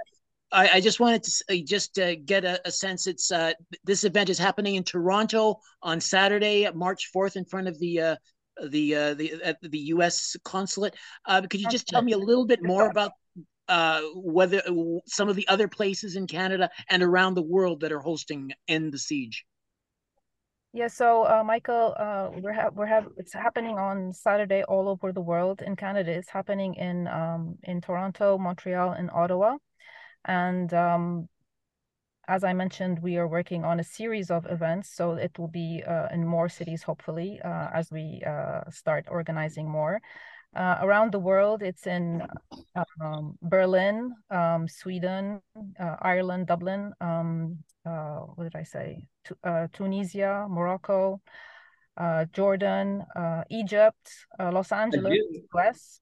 I, 0.53 0.69
I, 0.75 0.81
just 0.81 1.01
wanted 1.01 1.25
to 1.25 1.45
uh, 1.51 1.65
just 1.65 1.99
uh, 1.99 2.17
get 2.17 2.45
a, 2.45 2.61
a, 2.67 2.71
sense. 2.71 3.07
It's 3.07 3.33
uh, 3.33 3.53
this 3.85 4.05
event 4.05 4.29
is 4.29 4.39
happening 4.39 4.75
in 4.75 4.85
Toronto 4.85 5.61
on 5.83 6.01
Saturday, 6.01 6.69
March 6.75 7.07
fourth, 7.13 7.37
in 7.37 7.47
front 7.47 7.67
of 7.67 7.79
the 7.79 8.01
uh, 8.01 8.17
the 8.69 8.95
uh, 8.95 9.15
the 9.15 9.57
the 9.63 9.79
U.S. 9.79 10.37
consulate. 10.45 10.95
could 11.27 11.61
you 11.61 11.69
just 11.71 11.89
tell 11.89 12.03
me 12.03 12.13
a 12.13 12.19
little 12.19 12.47
bit 12.47 12.63
more 12.63 12.89
about 12.89 13.13
whether 14.15 14.63
some 15.07 15.29
of 15.29 15.37
the 15.37 15.47
other 15.49 15.69
places 15.69 16.17
in 16.17 16.27
Canada 16.27 16.71
and 16.89 17.03
around 17.03 17.35
the 17.35 17.43
world 17.43 17.81
that 17.81 17.93
are 17.93 18.01
hosting 18.01 18.53
End 18.67 18.93
the 18.93 18.99
Siege? 18.99 19.45
Yeah, 20.75 20.89
so 20.89 21.25
uh, 21.25 21.43
Michael, 21.45 21.95
uh, 21.99 22.29
we're 22.41 22.53
ha- 22.53 22.71
we're 22.75 22.87
have 22.87 23.09
it's 23.17 23.33
happening 23.33 23.79
on 23.79 24.13
Saturday 24.13 24.63
all 24.65 24.89
over 24.89 25.13
the 25.13 25.21
world. 25.21 25.63
In 25.63 25.77
Canada, 25.77 26.13
it's 26.13 26.29
happening 26.29 26.75
in 26.75 27.09
um, 27.09 27.57
in 27.63 27.81
Toronto, 27.81 28.37
Montreal, 28.37 28.93
and 28.93 29.11
Ottawa. 29.11 29.57
And 30.27 30.73
um, 30.75 31.29
as 32.29 32.45
I 32.45 32.53
mentioned, 32.53 32.99
we 33.03 33.17
are 33.17 33.27
working 33.27 33.65
on 33.65 33.81
a 33.81 33.85
series 33.85 34.31
of 34.31 34.47
events. 34.51 34.95
So 34.95 35.13
it 35.13 35.39
will 35.39 35.49
be 35.49 35.83
uh, 35.89 36.09
in 36.13 36.27
more 36.27 36.51
cities, 36.51 36.83
hopefully, 36.83 37.41
uh, 37.43 37.69
as 37.73 37.91
we 37.91 38.23
uh, 38.27 38.71
start 38.71 39.07
organizing 39.09 39.69
more. 39.69 40.01
Uh, 40.59 40.79
around 40.83 41.13
the 41.13 41.19
world, 41.19 41.63
it's 41.63 41.87
in 41.87 42.21
um, 43.01 43.39
Berlin, 43.43 44.13
um, 44.31 44.67
Sweden, 44.67 45.41
uh, 45.79 45.97
Ireland, 46.03 46.49
Dublin, 46.49 46.93
um, 47.01 47.59
uh, 47.87 48.27
what 48.35 48.43
did 48.45 48.57
I 48.57 48.65
say? 48.65 49.07
T 49.25 49.35
Tunisia, 49.73 50.47
Morocco, 50.51 51.21
Jordan, 52.33 53.05
Egypt, 53.51 54.27
Los 54.39 54.73
Angeles, 54.73 55.19
US. 55.55 56.01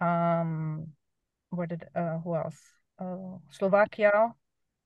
Um, 0.00 0.88
where 1.50 1.66
did, 1.66 1.84
who 2.24 2.34
else? 2.34 2.58
uh, 2.98 3.38
Slovakia. 3.50 4.34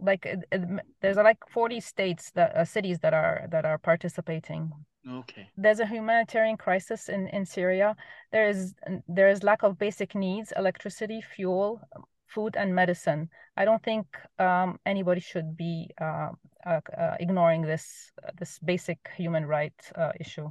Like 0.00 0.26
it, 0.26 0.44
it, 0.52 0.62
there's 1.00 1.16
like 1.16 1.38
40 1.50 1.80
states 1.80 2.30
that 2.34 2.54
uh, 2.54 2.64
cities 2.64 3.00
that 3.00 3.14
are 3.14 3.48
that 3.50 3.64
are 3.64 3.78
participating. 3.78 4.70
Okay. 5.09 5.49
There's 5.57 5.81
a 5.81 5.87
humanitarian 5.87 6.57
crisis 6.57 7.09
in 7.09 7.29
in 7.29 7.44
Syria. 7.44 7.97
There 8.33 8.49
is 8.49 8.75
there 9.09 9.29
is 9.29 9.42
lack 9.42 9.62
of 9.62 9.79
basic 9.79 10.14
needs: 10.14 10.53
electricity, 10.57 11.21
fuel, 11.21 11.81
food, 12.27 12.57
and 12.57 12.75
medicine. 12.75 13.29
I 13.57 13.64
don't 13.64 13.83
think 13.83 14.07
um, 14.38 14.79
anybody 14.85 15.21
should 15.21 15.57
be 15.57 15.88
uh, 16.01 16.31
uh, 16.66 16.81
uh 16.97 17.16
ignoring 17.21 17.62
this 17.62 18.12
this 18.38 18.59
basic 18.59 18.99
human 19.16 19.47
right 19.47 19.75
uh, 19.97 20.12
issue. 20.21 20.51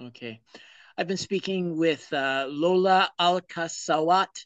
Okay. 0.00 0.40
I've 0.98 1.08
been 1.08 1.16
speaking 1.16 1.78
with 1.78 2.06
Lola 2.12 3.08
Al 3.18 3.40
Kasawat 3.40 4.44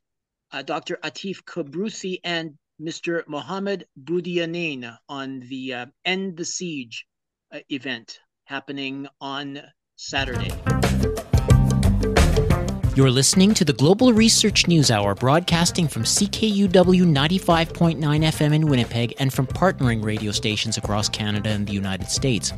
uh, 0.55 0.63
Dr. 0.63 0.97
Atif 1.03 1.43
Kubursi 1.43 2.21
and 2.23 2.57
Mr. 2.81 3.27
Mohammed 3.27 3.87
Boudjenane 4.01 4.97
on 5.09 5.41
the 5.41 5.75
uh, 5.75 5.87
End 6.05 6.37
the 6.37 6.45
Siege 6.45 7.07
uh, 7.53 7.59
event 7.71 8.21
happening 8.45 9.07
on 9.21 9.61
Saturday. 9.97 10.51
You're 12.97 13.11
listening 13.11 13.55
to 13.55 13.65
the 13.65 13.73
Global 13.73 14.13
Research 14.13 14.69
News 14.69 14.91
Hour, 14.91 15.17
broadcasting 15.17 15.89
from 15.89 16.05
CKUW 16.05 16.69
95.9 16.69 17.99
FM 17.99 18.55
in 18.55 18.69
Winnipeg 18.69 19.15
and 19.19 19.33
from 19.33 19.49
partnering 19.49 20.05
radio 20.05 20.31
stations 20.31 20.77
across 20.77 21.09
Canada 21.09 21.49
and 21.49 21.67
the 21.67 21.73
United 21.73 22.09
States. 22.09 22.53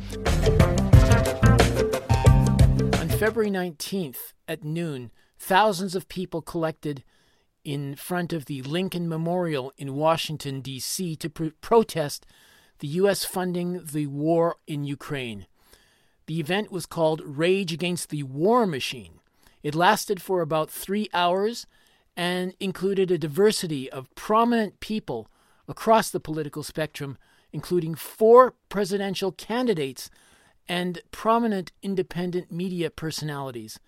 On 2.99 3.09
February 3.09 3.49
19th 3.49 4.33
at 4.47 4.63
noon, 4.63 5.09
thousands 5.39 5.95
of 5.95 6.07
people 6.07 6.43
collected 6.43 7.03
in 7.63 7.95
front 7.95 8.31
of 8.31 8.45
the 8.45 8.61
Lincoln 8.61 9.09
Memorial 9.09 9.73
in 9.75 9.95
Washington, 9.95 10.61
D.C., 10.61 11.15
to 11.15 11.29
pr- 11.29 11.47
protest 11.61 12.25
the 12.77 12.87
U.S. 12.89 13.25
funding 13.25 13.83
the 13.91 14.05
war 14.05 14.57
in 14.67 14.83
Ukraine. 14.83 15.47
The 16.27 16.39
event 16.41 16.71
was 16.71 16.85
called 16.85 17.21
Rage 17.25 17.73
Against 17.73 18.09
the 18.09 18.23
War 18.23 18.67
Machine. 18.67 19.19
It 19.63 19.73
lasted 19.73 20.21
for 20.21 20.41
about 20.41 20.69
three 20.69 21.09
hours 21.13 21.65
and 22.15 22.53
included 22.59 23.09
a 23.09 23.17
diversity 23.17 23.89
of 23.89 24.13
prominent 24.13 24.79
people 24.81 25.29
across 25.67 26.09
the 26.09 26.19
political 26.19 26.63
spectrum, 26.63 27.17
including 27.53 27.95
four 27.95 28.55
presidential 28.67 29.31
candidates 29.31 30.09
and 30.67 31.01
prominent 31.11 31.71
independent 31.81 32.51
media 32.51 32.89
personalities. 32.89 33.79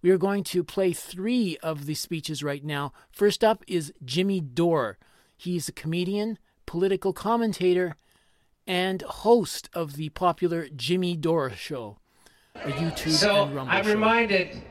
We 0.00 0.10
are 0.10 0.18
going 0.18 0.44
to 0.44 0.64
play 0.64 0.94
three 0.94 1.58
of 1.62 1.84
the 1.84 1.94
speeches 1.94 2.42
right 2.42 2.64
now. 2.64 2.92
First 3.10 3.44
up 3.44 3.62
is 3.66 3.92
Jimmy 4.04 4.40
Dore. 4.40 4.96
He's 5.36 5.68
a 5.68 5.72
comedian, 5.72 6.38
political 6.64 7.12
commentator, 7.12 7.96
and 8.66 9.02
host 9.02 9.68
of 9.72 9.94
the 9.96 10.08
popular 10.10 10.68
Jimmy 10.74 11.16
Dore 11.16 11.50
Show, 11.50 11.98
a 12.54 12.70
YouTube 12.72 13.10
so 13.10 13.44
and 13.44 13.54
Rumble 13.54 13.72
I'm 13.72 13.84
show. 13.84 13.90
reminded 13.90 14.62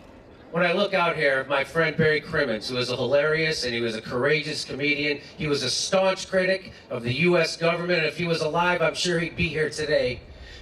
when 0.52 0.66
I 0.66 0.74
look 0.74 0.94
out 0.94 1.16
here 1.16 1.40
of 1.42 1.48
my 1.48 1.64
friend 1.64 1.96
Barry 1.96 2.22
Crimmins, 2.22 2.70
who 2.70 2.76
was 2.76 2.90
a 2.90 2.96
hilarious 2.96 3.64
and 3.66 3.74
he 3.74 3.82
was 3.82 3.96
a 3.96 4.02
courageous 4.02 4.64
comedian. 4.64 5.20
He 5.38 5.48
was 5.48 5.64
a 5.64 5.70
staunch 5.70 6.30
critic 6.30 6.72
of 6.90 7.04
the 7.04 7.14
U.S. 7.14 7.58
government, 7.58 8.00
and 8.00 8.08
if 8.08 8.18
he 8.18 8.26
was 8.26 8.42
alive, 8.42 8.82
I'm 8.82 8.96
sure 8.96 9.20
he'd 9.20 9.36
be 9.36 9.48
here 9.48 9.70
today. 9.70 10.22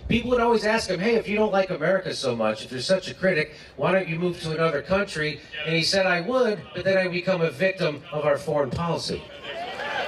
People 0.10 0.32
would 0.32 0.42
always 0.42 0.66
ask 0.66 0.90
him, 0.90 1.00
hey, 1.00 1.16
if 1.16 1.30
you 1.30 1.38
don't 1.38 1.52
like 1.52 1.70
America 1.70 2.14
so 2.14 2.36
much, 2.36 2.66
if 2.66 2.72
you're 2.72 2.82
such 2.82 3.10
a 3.10 3.14
critic, 3.14 3.54
why 3.78 3.92
don't 3.92 4.08
you 4.08 4.20
move 4.20 4.42
to 4.42 4.52
another 4.52 4.82
country? 4.82 5.40
And 5.66 5.76
he 5.76 5.84
said, 5.84 6.06
I 6.06 6.22
would, 6.22 6.60
but 6.76 6.84
then 6.84 6.98
I 6.98 7.04
would 7.04 7.14
become 7.14 7.42
a 7.42 7.52
victim 7.52 8.02
of 8.12 8.26
our 8.26 8.38
foreign 8.38 8.70
policy. 8.70 9.24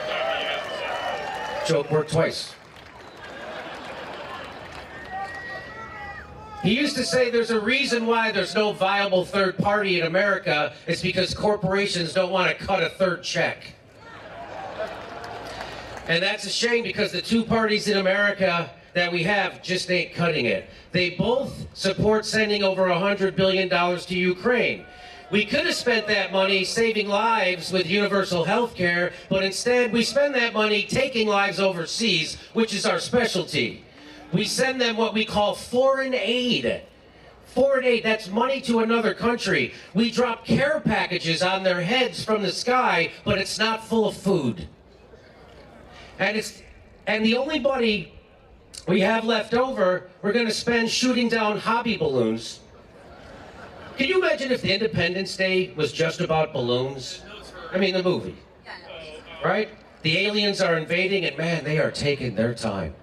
Joke 1.65 1.89
worked 1.91 2.11
twice. 2.11 2.53
He 6.65 6.75
used 6.75 6.95
to 6.95 7.05
say 7.05 7.29
there's 7.29 7.51
a 7.51 7.59
reason 7.59 8.07
why 8.07 8.31
there's 8.31 8.55
no 8.55 8.73
viable 8.73 9.23
third 9.23 9.55
party 9.55 9.99
in 9.99 10.07
America. 10.07 10.73
It's 10.87 10.99
because 10.99 11.31
corporations 11.31 12.11
don't 12.11 12.31
want 12.31 12.49
to 12.49 12.65
cut 12.65 12.81
a 12.81 12.89
third 12.89 13.21
check. 13.21 13.75
And 16.07 16.23
that's 16.23 16.43
a 16.45 16.49
shame 16.49 16.81
because 16.81 17.11
the 17.11 17.21
two 17.21 17.43
parties 17.43 17.87
in 17.87 17.99
America 17.99 18.71
that 18.95 19.11
we 19.11 19.21
have 19.21 19.61
just 19.61 19.91
ain't 19.91 20.15
cutting 20.15 20.47
it. 20.47 20.67
They 20.91 21.11
both 21.11 21.67
support 21.75 22.25
sending 22.25 22.63
over 22.63 22.87
$100 22.87 23.35
billion 23.35 23.69
to 23.69 24.15
Ukraine. 24.15 24.85
We 25.29 25.45
could 25.45 25.67
have 25.67 25.75
spent 25.75 26.07
that 26.07 26.31
money 26.31 26.63
saving 26.63 27.07
lives 27.07 27.71
with 27.71 27.85
universal 27.85 28.43
health 28.43 28.73
care, 28.73 29.13
but 29.29 29.43
instead 29.43 29.93
we 29.93 30.01
spend 30.01 30.33
that 30.33 30.55
money 30.55 30.81
taking 30.81 31.27
lives 31.27 31.59
overseas, 31.59 32.37
which 32.53 32.73
is 32.73 32.87
our 32.87 32.99
specialty. 32.99 33.84
We 34.35 34.43
send 34.43 34.81
them 34.81 34.97
what 34.97 35.13
we 35.13 35.23
call 35.23 35.55
foreign 35.55 36.13
aid. 36.13 36.81
Foreign 37.45 37.85
aid, 37.85 38.03
that's 38.03 38.27
money 38.27 38.59
to 38.61 38.79
another 38.79 39.13
country. 39.13 39.73
We 39.93 40.11
drop 40.11 40.43
care 40.43 40.81
packages 40.81 41.41
on 41.41 41.63
their 41.63 41.81
heads 41.81 42.25
from 42.25 42.41
the 42.41 42.51
sky, 42.51 43.11
but 43.23 43.37
it's 43.37 43.57
not 43.57 43.87
full 43.87 44.09
of 44.09 44.17
food. 44.17 44.67
And 46.19 46.35
it's 46.35 46.61
and 47.07 47.23
the 47.23 47.37
only 47.37 47.59
money 47.59 48.11
we 48.89 48.99
have 49.01 49.23
left 49.23 49.53
over, 49.53 50.09
we're 50.21 50.33
going 50.33 50.47
to 50.47 50.53
spend 50.53 50.89
shooting 50.89 51.29
down 51.29 51.57
hobby 51.57 51.95
balloons. 51.95 52.59
Can 53.95 54.09
you 54.09 54.17
imagine 54.17 54.51
if 54.51 54.61
the 54.61 54.73
Independence 54.73 55.37
Day 55.37 55.71
was 55.77 55.93
just 55.93 56.19
about 56.19 56.51
balloons? 56.51 57.21
I 57.71 57.77
mean, 57.77 57.93
the 57.93 58.03
movie. 58.03 58.35
Right? 59.45 59.69
The 60.01 60.17
aliens 60.25 60.59
are 60.59 60.77
invading, 60.77 61.23
and 61.23 61.37
man, 61.37 61.63
they 61.63 61.79
are 61.79 61.91
taking 61.91 62.35
their 62.35 62.53
time. 62.53 62.95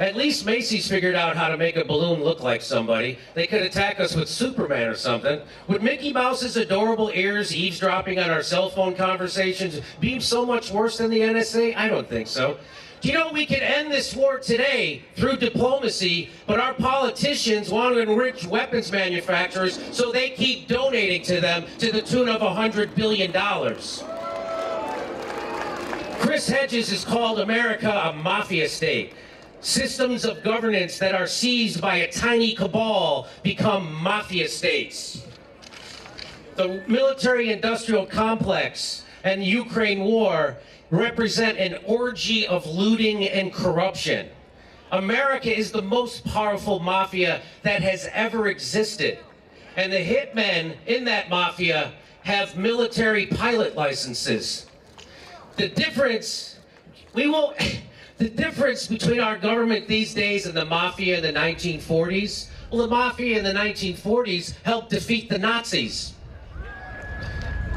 At 0.00 0.16
least 0.16 0.46
Macy's 0.46 0.88
figured 0.88 1.14
out 1.14 1.36
how 1.36 1.48
to 1.48 1.58
make 1.58 1.76
a 1.76 1.84
balloon 1.84 2.24
look 2.24 2.42
like 2.42 2.62
somebody. 2.62 3.18
They 3.34 3.46
could 3.46 3.60
attack 3.60 4.00
us 4.00 4.16
with 4.16 4.30
Superman 4.30 4.88
or 4.88 4.94
something. 4.94 5.42
Would 5.68 5.82
Mickey 5.82 6.10
Mouse's 6.10 6.56
adorable 6.56 7.10
ears 7.12 7.54
eavesdropping 7.54 8.18
on 8.18 8.30
our 8.30 8.42
cell 8.42 8.70
phone 8.70 8.94
conversations 8.94 9.82
be 10.00 10.18
so 10.18 10.46
much 10.46 10.70
worse 10.70 10.96
than 10.96 11.10
the 11.10 11.20
NSA? 11.20 11.76
I 11.76 11.88
don't 11.88 12.08
think 12.08 12.28
so. 12.28 12.56
Do 13.02 13.08
you 13.08 13.14
know 13.14 13.30
we 13.30 13.44
can 13.44 13.60
end 13.60 13.92
this 13.92 14.16
war 14.16 14.38
today 14.38 15.02
through 15.16 15.36
diplomacy, 15.36 16.30
but 16.46 16.58
our 16.58 16.72
politicians 16.72 17.68
want 17.70 17.94
to 17.94 18.00
enrich 18.00 18.46
weapons 18.46 18.90
manufacturers 18.90 19.78
so 19.94 20.10
they 20.10 20.30
keep 20.30 20.66
donating 20.66 21.20
to 21.24 21.42
them 21.42 21.66
to 21.76 21.92
the 21.92 22.00
tune 22.00 22.30
of 22.30 22.40
$100 22.40 22.94
billion. 22.94 23.32
Chris 26.20 26.48
Hedges 26.48 26.90
has 26.90 27.04
called 27.04 27.40
America 27.40 27.90
a 27.90 28.14
mafia 28.14 28.66
state. 28.66 29.12
Systems 29.60 30.24
of 30.24 30.42
governance 30.42 30.98
that 30.98 31.14
are 31.14 31.26
seized 31.26 31.82
by 31.82 31.96
a 31.96 32.10
tiny 32.10 32.54
cabal 32.54 33.28
become 33.42 33.92
mafia 33.92 34.48
states. 34.48 35.22
The 36.56 36.82
military 36.88 37.52
industrial 37.52 38.06
complex 38.06 39.04
and 39.22 39.44
Ukraine 39.44 40.00
war 40.00 40.56
represent 40.90 41.58
an 41.58 41.78
orgy 41.84 42.46
of 42.46 42.66
looting 42.66 43.24
and 43.28 43.52
corruption. 43.52 44.28
America 44.92 45.54
is 45.56 45.70
the 45.70 45.82
most 45.82 46.24
powerful 46.24 46.80
mafia 46.80 47.42
that 47.62 47.82
has 47.82 48.08
ever 48.12 48.48
existed. 48.48 49.18
And 49.76 49.92
the 49.92 49.98
hitmen 49.98 50.74
in 50.86 51.04
that 51.04 51.28
mafia 51.28 51.92
have 52.22 52.56
military 52.56 53.26
pilot 53.26 53.76
licenses. 53.76 54.66
The 55.56 55.68
difference, 55.68 56.56
we 57.12 57.26
won't. 57.26 57.56
The 58.20 58.28
difference 58.28 58.86
between 58.86 59.18
our 59.18 59.38
government 59.38 59.88
these 59.88 60.12
days 60.12 60.44
and 60.44 60.54
the 60.54 60.66
mafia 60.66 61.16
in 61.16 61.22
the 61.22 61.32
1940s, 61.32 62.50
well, 62.70 62.82
the 62.82 62.88
mafia 62.88 63.38
in 63.38 63.44
the 63.44 63.54
1940s 63.54 64.56
helped 64.62 64.90
defeat 64.90 65.30
the 65.30 65.38
Nazis. 65.38 66.12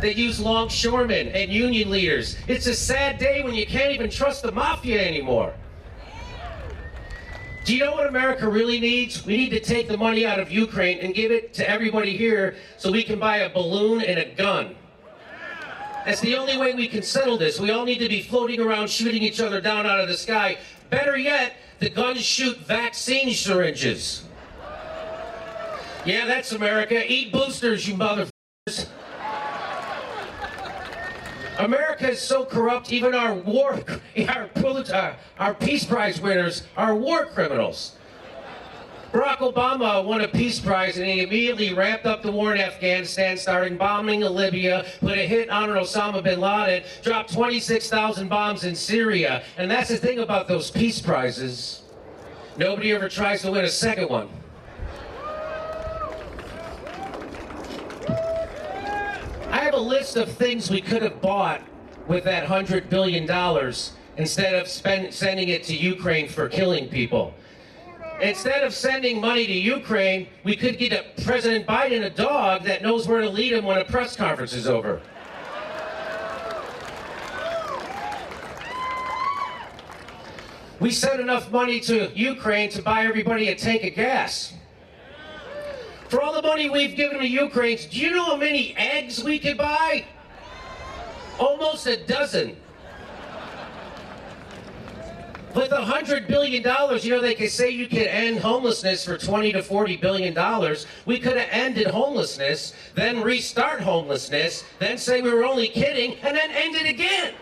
They 0.01 0.13
used 0.13 0.41
longshoremen 0.41 1.29
and 1.29 1.49
union 1.49 1.89
leaders. 1.89 2.35
It's 2.49 2.67
a 2.67 2.73
sad 2.73 3.19
day 3.19 3.41
when 3.41 3.53
you 3.53 3.65
can't 3.65 3.93
even 3.93 4.09
trust 4.09 4.43
the 4.43 4.51
mafia 4.51 5.01
anymore. 5.07 5.53
Do 7.63 7.73
you 7.73 7.85
know 7.85 7.93
what 7.93 8.07
America 8.07 8.49
really 8.49 8.81
needs? 8.81 9.25
We 9.25 9.37
need 9.37 9.51
to 9.51 9.61
take 9.61 9.87
the 9.87 9.97
money 9.97 10.25
out 10.25 10.41
of 10.41 10.51
Ukraine 10.51 10.99
and 10.99 11.15
give 11.15 11.31
it 11.31 11.53
to 11.53 11.69
everybody 11.69 12.17
here 12.17 12.57
so 12.75 12.91
we 12.91 13.03
can 13.03 13.17
buy 13.17 13.37
a 13.37 13.49
balloon 13.49 14.01
and 14.01 14.19
a 14.19 14.25
gun. 14.25 14.75
That's 16.05 16.19
the 16.19 16.35
only 16.35 16.57
way 16.57 16.73
we 16.73 16.87
can 16.87 17.01
settle 17.01 17.37
this. 17.37 17.59
We 17.59 17.71
all 17.71 17.85
need 17.85 17.99
to 17.99 18.09
be 18.09 18.21
floating 18.21 18.59
around 18.59 18.89
shooting 18.89 19.23
each 19.23 19.39
other 19.39 19.61
down 19.61 19.85
out 19.85 20.01
of 20.01 20.09
the 20.09 20.17
sky. 20.17 20.57
Better 20.89 21.17
yet, 21.17 21.55
the 21.79 21.89
guns 21.89 22.21
shoot 22.21 22.57
vaccine 22.59 23.33
syringes. 23.33 24.23
Yeah, 26.05 26.25
that's 26.25 26.51
America. 26.51 27.01
Eat 27.07 27.31
boosters, 27.31 27.87
you 27.87 27.95
motherfuckers. 27.95 28.87
America 31.59 32.09
is 32.09 32.19
so 32.19 32.43
corrupt, 32.43 32.91
even 32.91 33.13
our 33.13 33.35
war, 33.35 33.79
our, 34.27 34.47
Pulitzer, 34.55 35.15
our 35.39 35.53
Peace 35.53 35.85
Prize 35.85 36.19
winners 36.19 36.63
are 36.75 36.95
war 36.95 37.27
criminals. 37.27 37.95
Barack 39.13 39.37
Obama 39.37 40.03
won 40.03 40.21
a 40.21 40.27
Peace 40.27 40.59
Prize 40.59 40.97
and 40.97 41.05
he 41.05 41.21
immediately 41.21 41.71
ramped 41.71 42.07
up 42.07 42.23
the 42.23 42.31
war 42.31 42.55
in 42.55 42.59
Afghanistan, 42.59 43.37
starting 43.37 43.77
bombing 43.77 44.21
Libya, 44.21 44.87
put 45.01 45.19
a 45.19 45.27
hit 45.27 45.51
on 45.51 45.69
Osama 45.69 46.23
bin 46.23 46.39
Laden, 46.39 46.81
dropped 47.03 47.31
26,000 47.31 48.27
bombs 48.27 48.63
in 48.63 48.73
Syria. 48.73 49.43
And 49.55 49.69
that's 49.69 49.89
the 49.89 49.97
thing 49.97 50.17
about 50.17 50.47
those 50.47 50.71
Peace 50.71 50.99
Prizes. 50.99 51.83
Nobody 52.57 52.91
ever 52.91 53.07
tries 53.07 53.43
to 53.43 53.51
win 53.51 53.65
a 53.65 53.69
second 53.69 54.09
one. 54.09 54.29
I 59.51 59.59
have 59.59 59.75
a 59.75 59.79
list 59.79 60.17
of 60.17 60.31
things 60.31 60.71
we 60.71 60.81
could 60.81 61.03
have 61.03 61.21
bought 61.21 61.61
with 62.07 62.23
that 62.23 62.47
$100 62.47 62.89
billion 62.89 63.29
instead 64.17 64.55
of 64.55 64.67
spend, 64.67 65.13
sending 65.13 65.49
it 65.49 65.63
to 65.65 65.75
Ukraine 65.75 66.27
for 66.27 66.49
killing 66.49 66.89
people. 66.89 67.35
Instead 68.21 68.63
of 68.63 68.73
sending 68.73 69.19
money 69.19 69.45
to 69.45 69.53
Ukraine, 69.53 70.27
we 70.43 70.55
could 70.55 70.77
get 70.77 70.93
a 70.93 71.23
President 71.23 71.65
Biden 71.67 72.05
a 72.05 72.09
dog 72.09 72.63
that 72.63 72.81
knows 72.81 73.07
where 73.07 73.21
to 73.21 73.29
lead 73.29 73.53
him 73.53 73.65
when 73.65 73.77
a 73.77 73.85
press 73.85 74.15
conference 74.15 74.53
is 74.53 74.67
over. 74.67 75.01
We 80.79 80.91
sent 80.91 81.21
enough 81.21 81.49
money 81.51 81.79
to 81.81 82.11
Ukraine 82.13 82.69
to 82.71 82.81
buy 82.81 83.05
everybody 83.05 83.47
a 83.49 83.55
tank 83.55 83.83
of 83.83 83.95
gas. 83.95 84.53
For 86.09 86.21
all 86.21 86.33
the 86.33 86.41
money 86.41 86.69
we've 86.69 86.95
given 86.95 87.19
to 87.19 87.27
Ukraine, 87.27 87.77
do 87.89 87.99
you 87.99 88.11
know 88.11 88.25
how 88.25 88.35
many 88.35 88.75
eggs 88.75 89.23
we 89.23 89.39
could 89.39 89.57
buy? 89.57 90.05
Almost 91.39 91.87
a 91.87 91.97
dozen. 92.05 92.57
With 95.55 95.71
a 95.71 95.85
hundred 95.85 96.27
billion 96.27 96.63
dollars, 96.63 97.05
you 97.05 97.11
know, 97.11 97.21
they 97.21 97.35
could 97.35 97.51
say 97.51 97.69
you 97.69 97.87
could 97.87 98.07
end 98.07 98.39
homelessness 98.39 99.05
for 99.05 99.19
20 99.19 99.51
to 99.51 99.61
40 99.61 99.97
billion 99.97 100.33
dollars. 100.33 100.87
We 101.05 101.19
could 101.19 101.37
have 101.37 101.49
ended 101.51 101.87
homelessness, 101.87 102.73
then 102.95 103.21
restart 103.21 103.81
homelessness, 103.81 104.63
then 104.79 104.97
say 104.97 105.21
we 105.21 105.31
were 105.31 105.45
only 105.45 105.67
kidding, 105.67 106.15
and 106.23 106.35
then 106.35 106.49
end 106.49 106.75
it 106.75 106.89
again. 106.89 107.35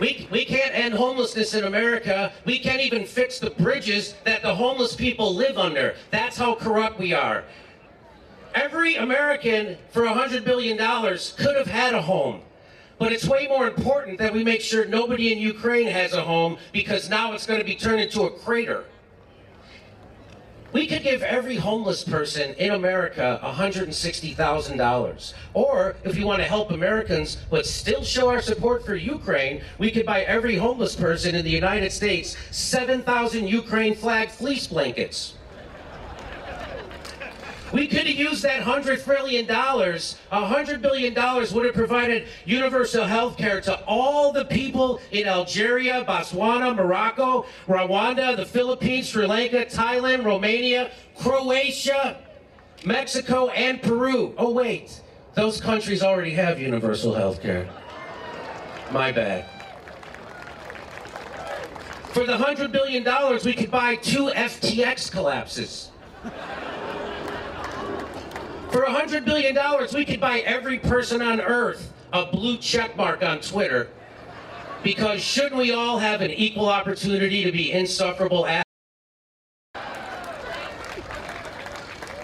We, 0.00 0.26
we 0.32 0.44
can't 0.44 0.74
end 0.74 0.94
homelessness 0.94 1.54
in 1.54 1.64
America. 1.64 2.32
We 2.44 2.58
can't 2.58 2.80
even 2.80 3.06
fix 3.06 3.38
the 3.38 3.50
bridges 3.50 4.16
that 4.24 4.42
the 4.42 4.52
homeless 4.52 4.96
people 4.96 5.32
live 5.32 5.56
under. 5.56 5.94
That's 6.10 6.36
how 6.36 6.56
corrupt 6.56 6.98
we 6.98 7.12
are. 7.12 7.44
Every 8.56 8.96
American 8.96 9.76
for 9.90 10.02
$100 10.02 10.44
billion 10.44 10.76
could 10.76 11.56
have 11.56 11.68
had 11.68 11.94
a 11.94 12.02
home. 12.02 12.40
But 12.98 13.12
it's 13.12 13.26
way 13.26 13.46
more 13.48 13.66
important 13.66 14.18
that 14.18 14.32
we 14.32 14.44
make 14.44 14.60
sure 14.60 14.84
nobody 14.84 15.32
in 15.32 15.38
Ukraine 15.38 15.88
has 15.88 16.12
a 16.12 16.22
home 16.22 16.58
because 16.72 17.08
now 17.08 17.32
it's 17.32 17.46
going 17.46 17.58
to 17.60 17.66
be 17.66 17.74
turned 17.74 18.00
into 18.00 18.22
a 18.22 18.30
crater. 18.30 18.84
We 20.72 20.86
could 20.88 21.04
give 21.04 21.22
every 21.22 21.54
homeless 21.54 22.02
person 22.02 22.52
in 22.54 22.72
America 22.72 23.38
$160,000. 23.44 25.34
Or 25.52 25.94
if 26.02 26.16
you 26.16 26.26
want 26.26 26.40
to 26.40 26.48
help 26.48 26.72
Americans 26.72 27.38
but 27.48 27.64
still 27.64 28.02
show 28.02 28.28
our 28.28 28.42
support 28.42 28.84
for 28.84 28.96
Ukraine, 28.96 29.62
we 29.78 29.92
could 29.92 30.04
buy 30.04 30.22
every 30.22 30.56
homeless 30.56 30.96
person 30.96 31.36
in 31.36 31.44
the 31.44 31.50
United 31.50 31.92
States 31.92 32.36
7,000 32.50 33.46
Ukraine 33.46 33.94
flag 33.94 34.30
fleece 34.30 34.66
blankets. 34.66 35.34
We 37.74 37.88
could 37.88 38.06
have 38.06 38.16
used 38.16 38.44
that 38.44 38.62
hundred 38.62 39.02
trillion 39.02 39.46
dollars. 39.46 40.16
A 40.30 40.46
hundred 40.46 40.80
billion 40.80 41.12
dollars 41.12 41.52
would 41.52 41.66
have 41.66 41.74
provided 41.74 42.28
universal 42.44 43.04
health 43.04 43.36
care 43.36 43.60
to 43.62 43.82
all 43.84 44.32
the 44.32 44.44
people 44.44 45.00
in 45.10 45.26
Algeria, 45.26 46.04
Botswana, 46.04 46.72
Morocco, 46.76 47.46
Rwanda, 47.66 48.36
the 48.36 48.46
Philippines, 48.46 49.08
Sri 49.08 49.26
Lanka, 49.26 49.66
Thailand, 49.66 50.24
Romania, 50.24 50.92
Croatia, 51.18 52.18
Mexico, 52.84 53.48
and 53.48 53.82
Peru. 53.82 54.32
Oh 54.38 54.52
wait, 54.52 55.00
those 55.34 55.60
countries 55.60 56.00
already 56.00 56.30
have 56.30 56.60
universal 56.60 57.12
health 57.12 57.42
care. 57.42 57.68
My 58.92 59.10
bad. 59.10 59.46
For 62.12 62.24
the 62.24 62.36
hundred 62.36 62.70
billion 62.70 63.02
dollars, 63.02 63.44
we 63.44 63.52
could 63.52 63.72
buy 63.72 63.96
two 63.96 64.26
FTX 64.26 65.10
collapses. 65.10 65.90
For 68.74 68.84
$100 68.84 69.24
billion, 69.24 69.56
we 69.94 70.04
could 70.04 70.20
buy 70.20 70.40
every 70.40 70.80
person 70.80 71.22
on 71.22 71.40
earth 71.40 71.92
a 72.12 72.26
blue 72.26 72.56
check 72.56 72.96
mark 72.96 73.22
on 73.22 73.38
Twitter. 73.38 73.88
Because 74.82 75.22
shouldn't 75.22 75.54
we 75.54 75.70
all 75.70 75.98
have 75.98 76.22
an 76.22 76.32
equal 76.32 76.68
opportunity 76.68 77.44
to 77.44 77.52
be 77.52 77.70
insufferable 77.70 78.44
assholes? 78.46 78.64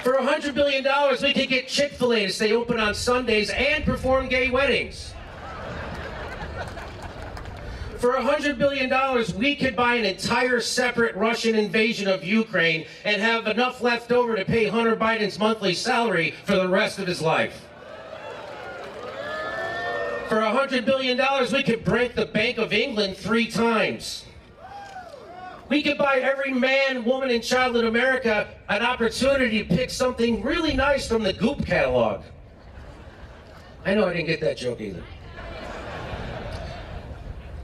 For 0.03 0.15
$100 0.15 0.53
billion, 0.53 0.85
we 1.23 1.33
could 1.33 1.49
get 1.49 1.69
Chick 1.69 1.93
fil 1.93 2.15
A 2.15 2.27
to 2.27 2.33
stay 2.33 2.53
open 2.53 2.81
on 2.81 2.97
Sundays 2.97 3.51
and 3.51 3.85
perform 3.85 4.29
gay 4.29 4.51
weddings. 4.51 5.15
For 8.01 8.13
$100 8.13 8.57
billion, 8.57 8.91
we 9.39 9.55
could 9.55 9.77
buy 9.77 9.97
an 9.97 10.07
entire 10.07 10.63
separate 10.63 11.15
Russian 11.17 11.55
invasion 11.55 12.09
of 12.09 12.25
Ukraine 12.25 12.87
and 13.05 13.21
have 13.21 13.47
enough 13.47 13.83
left 13.83 14.11
over 14.11 14.37
to 14.37 14.45
pay 14.47 14.69
Hunter 14.69 14.97
Biden's 14.97 15.39
monthly 15.39 15.75
salary 15.75 16.33
for 16.45 16.57
the 16.57 16.67
rest 16.67 16.99
of 16.99 17.07
his 17.07 17.21
life. 17.21 17.67
For 20.31 20.37
$100 20.37 20.87
billion, 20.87 21.21
we 21.53 21.63
could 21.63 21.85
break 21.85 22.15
the 22.15 22.25
Bank 22.25 22.57
of 22.57 22.73
England 22.73 23.19
three 23.19 23.49
times. 23.51 24.25
We 25.69 25.83
could 25.83 25.99
buy 25.99 26.21
every 26.23 26.55
man, 26.55 27.05
woman, 27.05 27.31
and 27.31 27.45
child 27.45 27.77
in 27.77 27.87
America 27.87 28.49
an 28.71 28.81
opportunity 28.81 29.63
to 29.63 29.77
pick 29.77 29.91
something 29.91 30.43
really 30.43 30.73
nice 30.73 31.07
from 31.07 31.23
the 31.23 31.35
Goop 31.35 31.67
catalog. 31.67 32.23
I 33.85 33.93
know 33.93 34.09
I 34.09 34.15
didn't 34.15 34.29
get 34.29 34.41
that 34.41 34.57
joke 34.57 34.81
either. 34.81 35.03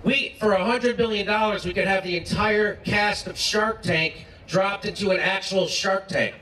We, 0.07 0.37
for 0.39 0.51
$100 0.51 0.97
billion, 0.97 1.27
we 1.65 1.73
could 1.75 1.89
have 1.89 2.05
the 2.05 2.17
entire 2.17 2.77
cast 2.77 3.27
of 3.27 3.37
Shark 3.37 3.83
Tank 3.83 4.25
dropped 4.47 4.85
into 4.85 5.11
an 5.11 5.19
actual 5.19 5.67
Shark 5.67 6.07
Tank. 6.07 6.37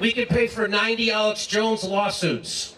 We 0.00 0.10
could 0.10 0.30
pay 0.30 0.46
for 0.46 0.66
90 0.66 1.10
Alex 1.10 1.46
Jones 1.46 1.84
lawsuits. 1.84 2.76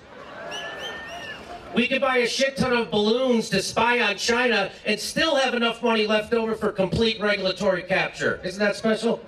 We 1.77 1.87
could 1.87 2.01
buy 2.01 2.19
a 2.19 2.27
shit 2.27 2.57
ton 2.57 2.73
of 2.73 2.91
balloons 2.91 3.49
to 3.51 3.63
spy 3.63 4.01
on 4.01 4.17
China 4.17 4.73
and 4.85 4.99
still 4.99 5.37
have 5.37 5.55
enough 5.55 5.81
money 5.81 6.09
left 6.09 6.35
over 6.35 6.57
for 6.57 6.73
complete 6.73 7.21
regulatory 7.21 7.85
capture. 7.85 8.41
Isn't 8.43 8.59
that 8.59 8.75
special? 8.75 9.21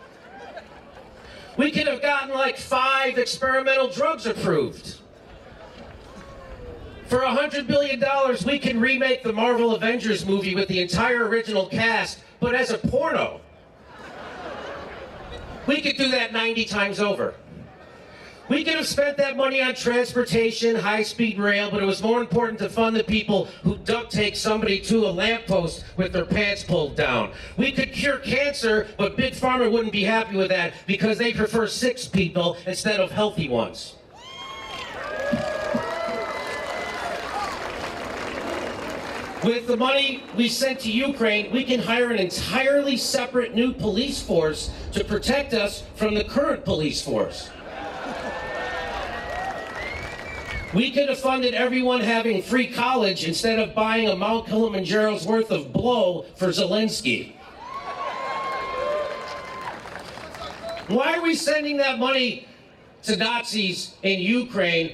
We 1.57 1.70
could 1.70 1.87
have 1.87 2.03
gotten 2.03 2.35
like 2.35 2.59
five 2.59 3.18
experimental 3.18 3.87
drugs 3.87 4.27
approved. 4.27 4.97
For 7.09 7.20
$100 7.20 7.68
billion, 7.68 8.02
we 8.44 8.59
can 8.59 8.80
remake 8.80 9.22
the 9.22 9.32
Marvel 9.32 9.76
Avengers 9.76 10.26
movie 10.26 10.57
with 10.57 10.66
the 10.66 10.80
entire 10.80 11.28
original 11.28 11.66
cast, 11.66 12.18
but 12.40 12.54
as 12.54 12.70
a 12.70 12.78
porno. 12.78 13.40
We 15.68 15.80
could 15.80 15.96
do 15.96 16.11
that 16.11 16.32
90 16.32 16.64
times 16.64 16.98
over. 16.98 17.34
We 18.48 18.64
could 18.64 18.74
have 18.74 18.86
spent 18.86 19.16
that 19.18 19.36
money 19.36 19.61
on 19.61 19.74
transportation, 19.74 20.76
high-speed 20.76 21.38
rail, 21.38 21.70
but 21.70 21.82
it 21.82 21.86
was 21.86 22.02
more 22.02 22.20
important 22.20 22.59
to 22.61 22.68
fund 22.68 22.96
the 22.96 23.04
people 23.04 23.46
who 23.62 23.76
duct 23.78 24.12
tape 24.12 24.36
somebody 24.36 24.80
to 24.80 25.07
a 25.07 25.11
lamppost 25.11 25.84
with 25.96 26.12
their 26.12 26.24
pants 26.24 26.62
pulled 26.62 26.96
down. 26.96 27.32
We 27.57 27.72
could 27.72 27.92
cure 27.92 28.18
cancer, 28.18 28.86
but 28.98 29.16
Big 29.16 29.34
Pharma 29.34 29.70
wouldn't 29.70 29.92
be 29.92 30.04
happy 30.04 30.36
with 30.36 30.48
that 30.48 30.74
because 30.86 31.18
they 31.18 31.32
prefer 31.32 31.66
sick 31.66 31.98
people 32.12 32.57
instead 32.66 33.00
of 33.00 33.11
healthy 33.11 33.48
ones. 33.48 33.94
With 39.45 39.66
the 39.66 39.76
money 39.76 40.22
we 40.34 40.49
sent 40.49 40.80
to 40.80 40.91
Ukraine, 40.91 41.53
we 41.53 41.62
can 41.62 41.78
hire 41.78 42.11
an 42.11 42.18
entirely 42.18 42.97
separate 42.97 43.55
new 43.55 43.72
police 43.72 44.22
force 44.22 44.70
to 44.93 45.05
protect 45.05 45.53
us 45.53 45.82
from 45.95 46.14
the 46.14 46.24
current 46.24 46.64
police 46.64 47.03
force. 47.03 47.51
We 50.74 50.91
could 50.91 51.09
have 51.09 51.18
funded 51.18 51.55
everyone 51.55 52.01
having 52.01 52.43
free 52.43 52.66
college 52.66 53.24
instead 53.24 53.59
of 53.59 53.74
buying 53.74 54.09
a 54.09 54.16
Mount 54.16 54.47
Kilimanjaro's 54.47 55.26
worth 55.26 55.51
of 55.51 55.72
blow 55.72 56.24
for 56.37 56.49
Zelensky. 56.49 57.32
Why 60.89 61.14
are 61.14 61.22
we 61.22 61.34
sending 61.34 61.76
that 61.76 61.99
money 61.99 62.49
to 63.03 63.16
Nazis 63.16 63.95
in 64.03 64.20
Ukraine 64.20 64.93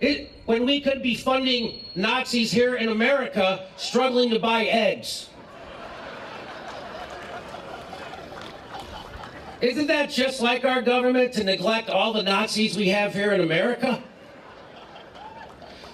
it, 0.00 0.30
when 0.46 0.64
we 0.64 0.80
could 0.80 1.02
be 1.02 1.14
funding 1.14 1.84
Nazis 1.94 2.50
here 2.50 2.76
in 2.76 2.88
America 2.88 3.66
struggling 3.76 4.30
to 4.30 4.38
buy 4.38 4.64
eggs. 4.64 5.28
Isn't 9.60 9.88
that 9.88 10.10
just 10.10 10.40
like 10.40 10.64
our 10.64 10.82
government 10.82 11.32
to 11.34 11.42
neglect 11.42 11.90
all 11.90 12.12
the 12.12 12.22
Nazis 12.22 12.76
we 12.76 12.88
have 12.90 13.12
here 13.12 13.32
in 13.32 13.40
America? 13.40 14.02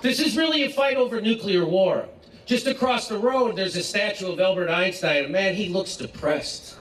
This 0.03 0.21
is 0.21 0.37
really 0.37 0.65
a 0.65 0.71
fight 0.71 0.99
over 0.99 1.19
nuclear 1.19 1.65
war. 1.65 2.07
Just 2.45 2.67
across 2.67 3.09
the 3.09 3.17
road, 3.17 3.57
there's 3.57 3.75
a 3.75 3.83
statue 3.83 4.31
of 4.31 4.39
Albert 4.39 4.69
Einstein, 4.69 5.33
man, 5.33 5.55
he 5.55 5.71
looks 5.71 5.97
depressed. 5.97 6.77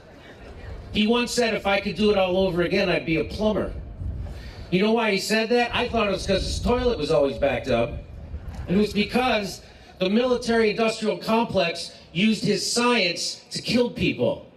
He 0.91 1.07
once 1.07 1.31
said, 1.31 1.53
if 1.53 1.65
I 1.65 1.79
could 1.79 1.95
do 1.95 2.11
it 2.11 2.17
all 2.17 2.35
over 2.35 2.63
again, 2.63 2.89
I'd 2.89 3.05
be 3.05 3.21
a 3.21 3.23
plumber. 3.23 3.73
You 4.73 4.81
know 4.81 4.93
why 4.93 5.11
he 5.11 5.19
said 5.19 5.49
that? 5.49 5.69
I 5.75 5.87
thought 5.87 6.07
it 6.07 6.11
was 6.11 6.25
because 6.25 6.43
his 6.43 6.59
toilet 6.59 6.97
was 6.97 7.11
always 7.11 7.37
backed 7.37 7.67
up. 7.67 7.91
It 8.67 8.75
was 8.75 8.91
because 8.91 9.61
the 9.99 10.09
military 10.09 10.71
industrial 10.71 11.19
complex 11.19 11.95
used 12.11 12.43
his 12.43 12.69
science 12.73 13.43
to 13.51 13.61
kill 13.61 13.91
people. 13.91 14.51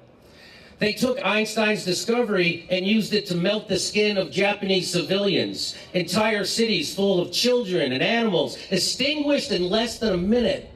They 0.79 0.95
took 0.95 1.23
Einstein's 1.23 1.85
discovery 1.85 2.67
and 2.71 2.87
used 2.87 3.13
it 3.13 3.27
to 3.27 3.35
melt 3.35 3.69
the 3.69 3.79
skin 3.79 4.17
of 4.17 4.31
Japanese 4.31 4.91
civilians. 4.91 5.77
Entire 5.93 6.47
cities 6.47 6.95
full 6.95 7.21
of 7.21 7.31
children 7.31 7.93
and 7.93 8.03
animals 8.03 8.57
extinguished 8.71 9.53
in 9.53 9.69
less 9.69 9.99
than 9.99 10.15
a 10.15 10.17
minute. 10.17 10.71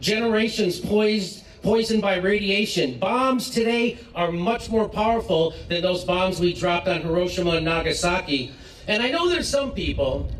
Generations 0.00 0.80
poised 0.80 1.42
poisoned 1.62 2.00
by 2.00 2.16
radiation. 2.16 2.98
Bombs 2.98 3.50
today 3.50 3.98
are 4.14 4.32
much 4.32 4.70
more 4.70 4.88
powerful 4.88 5.52
than 5.68 5.82
those 5.82 6.02
bombs 6.04 6.40
we 6.40 6.54
dropped 6.54 6.88
on 6.88 7.02
Hiroshima 7.02 7.56
and 7.56 7.66
Nagasaki 7.66 8.52
and 8.86 9.02
I 9.02 9.10
know 9.10 9.28
there's 9.28 9.48
some 9.48 9.72
people 9.72 10.30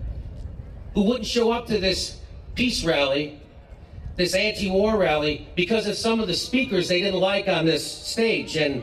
who 0.94 1.03
wouldn't 1.03 1.26
show 1.26 1.53
up 1.53 1.66
to 1.66 1.78
this 1.78 2.20
peace 2.55 2.84
rally 2.84 3.40
this 4.16 4.34
anti 4.34 4.70
war 4.70 4.97
rally 4.97 5.47
because 5.55 5.86
of 5.86 5.94
some 5.94 6.20
of 6.20 6.26
the 6.26 6.34
speakers 6.34 6.88
they 6.88 7.01
didn't 7.01 7.20
like 7.20 7.49
on 7.49 7.66
this 7.66 7.86
stage. 7.86 8.57
And 8.57 8.82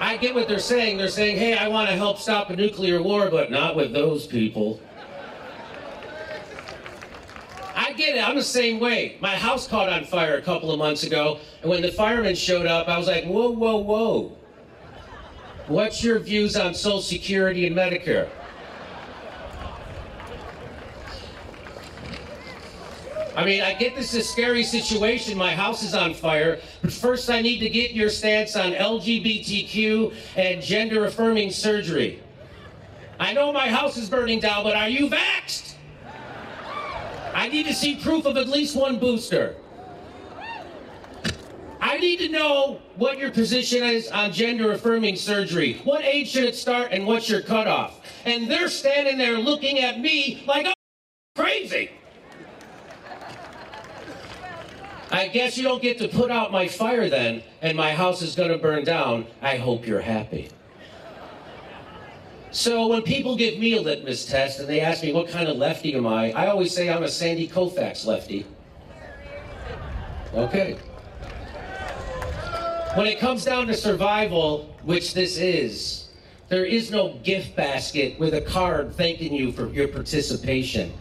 I 0.00 0.18
get 0.18 0.34
what 0.34 0.48
they're 0.48 0.58
saying. 0.58 0.98
They're 0.98 1.08
saying, 1.08 1.38
hey, 1.38 1.56
I 1.56 1.68
want 1.68 1.88
to 1.88 1.96
help 1.96 2.18
stop 2.18 2.50
a 2.50 2.56
nuclear 2.56 3.02
war, 3.02 3.30
but 3.30 3.50
not 3.50 3.74
with 3.74 3.92
those 3.92 4.26
people. 4.26 4.80
I 7.74 7.94
get 7.94 8.16
it. 8.16 8.28
I'm 8.28 8.36
the 8.36 8.42
same 8.42 8.80
way. 8.80 9.16
My 9.20 9.34
house 9.34 9.66
caught 9.66 9.88
on 9.88 10.04
fire 10.04 10.36
a 10.36 10.42
couple 10.42 10.70
of 10.70 10.78
months 10.78 11.04
ago, 11.04 11.40
and 11.62 11.70
when 11.70 11.82
the 11.82 11.90
firemen 11.90 12.34
showed 12.34 12.66
up, 12.66 12.88
I 12.88 12.98
was 12.98 13.06
like, 13.06 13.24
whoa, 13.24 13.50
whoa, 13.50 13.78
whoa. 13.78 14.36
What's 15.68 16.02
your 16.02 16.18
views 16.18 16.56
on 16.56 16.74
Social 16.74 17.00
Security 17.00 17.66
and 17.66 17.76
Medicare? 17.76 18.28
I 23.36 23.44
mean, 23.44 23.62
I 23.62 23.72
get 23.74 23.94
this 23.94 24.12
is 24.12 24.26
a 24.26 24.28
scary 24.28 24.62
situation. 24.62 25.38
My 25.38 25.54
house 25.54 25.82
is 25.82 25.94
on 25.94 26.14
fire. 26.14 26.58
But 26.82 26.92
first, 26.92 27.30
I 27.30 27.40
need 27.40 27.60
to 27.60 27.70
get 27.70 27.92
your 27.92 28.10
stance 28.10 28.56
on 28.56 28.72
LGBTQ 28.72 30.14
and 30.36 30.60
gender 30.60 31.06
affirming 31.06 31.50
surgery. 31.50 32.22
I 33.18 33.32
know 33.32 33.52
my 33.52 33.68
house 33.68 33.96
is 33.96 34.10
burning 34.10 34.40
down, 34.40 34.64
but 34.64 34.74
are 34.74 34.88
you 34.88 35.08
vaxxed? 35.08 35.74
I 37.34 37.48
need 37.48 37.66
to 37.66 37.74
see 37.74 37.96
proof 37.96 38.26
of 38.26 38.36
at 38.36 38.48
least 38.48 38.76
one 38.76 38.98
booster. 38.98 39.54
I 41.82 41.98
need 41.98 42.20
to 42.20 42.28
know 42.28 42.80
what 42.94 43.18
your 43.18 43.32
position 43.32 43.82
is 43.82 44.08
on 44.08 44.32
gender 44.32 44.70
affirming 44.70 45.16
surgery. 45.16 45.80
What 45.82 46.04
age 46.04 46.30
should 46.30 46.44
it 46.44 46.54
start 46.54 46.92
and 46.92 47.04
what's 47.04 47.28
your 47.28 47.42
cutoff? 47.42 48.00
And 48.24 48.48
they're 48.48 48.68
standing 48.68 49.18
there 49.18 49.36
looking 49.36 49.80
at 49.80 49.98
me 49.98 50.44
like 50.46 50.66
I'm 50.66 50.72
crazy. 51.34 51.90
I 55.10 55.26
guess 55.26 55.58
you 55.58 55.64
don't 55.64 55.82
get 55.82 55.98
to 55.98 56.06
put 56.06 56.30
out 56.30 56.52
my 56.52 56.68
fire 56.68 57.10
then, 57.10 57.42
and 57.60 57.76
my 57.76 57.92
house 57.92 58.22
is 58.22 58.36
to 58.36 58.56
burn 58.58 58.84
down. 58.84 59.26
I 59.42 59.56
hope 59.56 59.84
you're 59.84 60.00
happy. 60.00 60.50
So 62.52 62.86
when 62.86 63.02
people 63.02 63.34
give 63.34 63.58
me 63.58 63.76
a 63.76 63.82
litmus 63.82 64.24
test 64.24 64.60
and 64.60 64.68
they 64.68 64.80
ask 64.80 65.02
me 65.02 65.12
what 65.12 65.28
kind 65.28 65.48
of 65.48 65.56
lefty 65.56 65.94
am 65.96 66.06
I, 66.06 66.30
I 66.32 66.46
always 66.46 66.72
say 66.72 66.88
I'm 66.88 67.02
a 67.02 67.08
Sandy 67.08 67.48
Koufax 67.48 68.06
lefty. 68.06 68.46
Okay. 70.32 70.78
When 72.94 73.06
it 73.06 73.18
comes 73.18 73.46
down 73.46 73.68
to 73.68 73.74
survival, 73.74 74.76
which 74.82 75.14
this 75.14 75.38
is, 75.38 76.08
there 76.50 76.66
is 76.66 76.90
no 76.90 77.14
gift 77.24 77.56
basket 77.56 78.18
with 78.18 78.34
a 78.34 78.42
card 78.42 78.94
thanking 78.94 79.32
you 79.32 79.50
for 79.50 79.70
your 79.70 79.88
participation. 79.88 80.92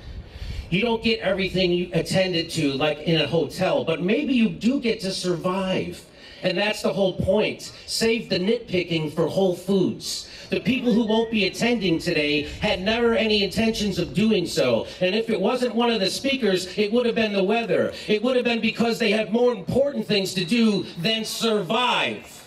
You 0.70 0.80
don't 0.84 1.04
get 1.04 1.20
everything 1.20 1.74
you 1.74 1.89
attended 1.92 2.50
to 2.52 2.72
like 2.76 3.00
in 3.00 3.20
a 3.20 3.28
hotel, 3.28 3.84
but 3.84 4.02
maybe 4.02 4.34
you 4.34 4.48
do 4.48 4.80
get 4.80 5.02
to 5.02 5.12
survive. 5.12 6.02
And 6.44 6.58
that's 6.58 6.82
the 6.82 6.94
whole 6.94 7.14
point. 7.14 7.72
Save 7.86 8.30
the 8.30 8.39
nitpicking 8.39 9.14
for 9.14 9.28
Whole 9.28 9.56
Foods. 9.56 10.28
The 10.50 10.60
people 10.60 10.92
who 10.92 11.06
won't 11.06 11.32
be 11.32 11.48
attending 11.48 11.98
today 11.98 12.44
had 12.60 12.82
never 12.82 13.14
any 13.14 13.44
intentions 13.44 14.00
of 14.00 14.14
doing 14.14 14.46
so. 14.46 14.86
And 15.00 15.16
if 15.16 15.30
it 15.30 15.39
wasn't 15.39 15.76
one 15.76 15.89
of 15.89 16.00
the 16.02 16.10
speakers, 16.10 16.78
it 16.78 16.92
would 16.92 17.06
have 17.06 17.16
been 17.16 17.34
the 17.34 17.44
weather. 17.44 17.94
It 18.08 18.22
would 18.22 18.36
have 18.36 18.46
been 18.46 18.60
because 18.60 19.00
they 19.00 19.12
have 19.12 19.32
more 19.32 19.54
important 19.54 20.06
things 20.06 20.34
to 20.34 20.44
do 20.44 20.86
than 21.00 21.24
survive. 21.24 22.38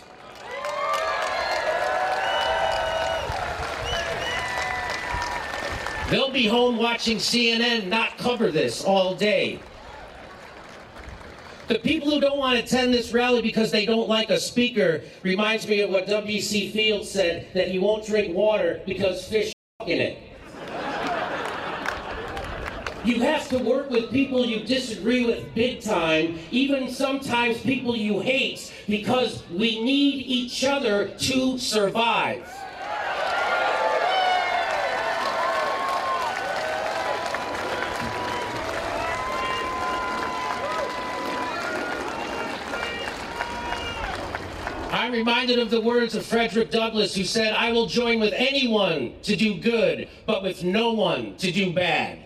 They'll 6.10 6.30
be 6.30 6.46
home 6.46 6.76
watching 6.76 7.16
CNN 7.16 7.86
not 7.86 8.18
cover 8.18 8.50
this 8.50 8.84
all 8.84 9.14
day. 9.14 9.58
The 11.66 11.78
people 11.78 12.10
who 12.10 12.20
don't 12.20 12.36
want 12.36 12.58
to 12.58 12.64
attend 12.64 12.92
this 12.92 13.14
rally 13.14 13.40
because 13.40 13.70
they 13.70 13.86
don't 13.86 14.06
like 14.06 14.28
a 14.28 14.38
speaker 14.38 15.00
reminds 15.22 15.66
me 15.66 15.80
of 15.80 15.88
what 15.88 16.06
W.C. 16.06 16.70
Fields 16.70 17.10
said 17.10 17.48
that 17.54 17.68
he 17.68 17.78
won't 17.78 18.04
drink 18.04 18.36
water 18.36 18.82
because 18.84 19.26
fish 19.26 19.54
in 19.86 19.98
it. 19.98 20.18
You 23.02 23.20
have 23.20 23.48
to 23.48 23.58
work 23.58 23.88
with 23.90 24.10
people 24.10 24.44
you 24.44 24.60
disagree 24.60 25.24
with 25.24 25.54
big 25.54 25.82
time, 25.82 26.38
even 26.50 26.90
sometimes 26.90 27.60
people 27.60 27.96
you 27.96 28.20
hate, 28.20 28.72
because 28.86 29.42
we 29.50 29.82
need 29.82 30.24
each 30.26 30.64
other 30.64 31.08
to 31.08 31.58
survive. 31.58 32.46
Reminded 45.14 45.60
of 45.60 45.70
the 45.70 45.80
words 45.80 46.16
of 46.16 46.26
Frederick 46.26 46.72
Douglass, 46.72 47.14
who 47.14 47.24
said, 47.24 47.52
I 47.54 47.70
will 47.70 47.86
join 47.86 48.18
with 48.18 48.34
anyone 48.36 49.14
to 49.22 49.36
do 49.36 49.54
good, 49.54 50.08
but 50.26 50.42
with 50.42 50.64
no 50.64 50.92
one 50.92 51.36
to 51.36 51.52
do 51.52 51.72
bad. 51.72 52.18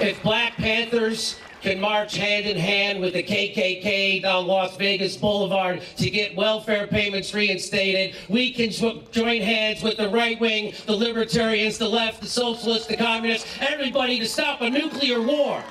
If 0.00 0.20
Black 0.22 0.54
Panthers 0.54 1.36
can 1.60 1.80
march 1.80 2.16
hand 2.16 2.46
in 2.46 2.56
hand 2.56 3.00
with 3.00 3.14
the 3.14 3.22
KKK 3.22 4.22
down 4.22 4.46
Las 4.46 4.76
Vegas 4.76 5.16
Boulevard 5.16 5.82
to 5.96 6.10
get 6.10 6.36
welfare 6.36 6.86
payments 6.86 7.34
reinstated. 7.34 8.14
We 8.28 8.52
can 8.52 8.70
join 8.70 9.42
hands 9.42 9.82
with 9.82 9.96
the 9.96 10.08
right 10.08 10.38
wing, 10.38 10.72
the 10.86 10.94
libertarians, 10.94 11.76
the 11.76 11.88
left, 11.88 12.20
the 12.20 12.28
socialists, 12.28 12.86
the 12.86 12.96
communists, 12.96 13.48
everybody 13.60 14.20
to 14.20 14.26
stop 14.26 14.60
a 14.60 14.70
nuclear 14.70 15.20
war. 15.20 15.64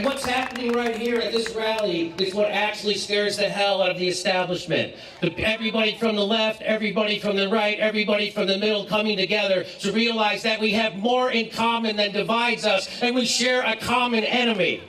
And 0.00 0.06
what's 0.06 0.24
happening 0.24 0.72
right 0.72 0.96
here 0.96 1.18
at 1.18 1.30
this 1.30 1.54
rally 1.54 2.14
is 2.18 2.32
what 2.32 2.50
actually 2.50 2.94
scares 2.94 3.36
the 3.36 3.50
hell 3.50 3.82
out 3.82 3.90
of 3.90 3.98
the 3.98 4.08
establishment. 4.08 4.96
The, 5.20 5.36
everybody 5.44 5.98
from 5.98 6.16
the 6.16 6.24
left, 6.24 6.62
everybody 6.62 7.18
from 7.18 7.36
the 7.36 7.50
right, 7.50 7.78
everybody 7.78 8.30
from 8.30 8.46
the 8.46 8.56
middle 8.56 8.86
coming 8.86 9.18
together 9.18 9.64
to 9.80 9.92
realize 9.92 10.42
that 10.44 10.58
we 10.58 10.70
have 10.70 10.96
more 10.96 11.30
in 11.32 11.50
common 11.50 11.96
than 11.96 12.12
divides 12.12 12.64
us, 12.64 13.02
and 13.02 13.14
we 13.14 13.26
share 13.26 13.60
a 13.60 13.76
common 13.76 14.24
enemy. 14.24 14.80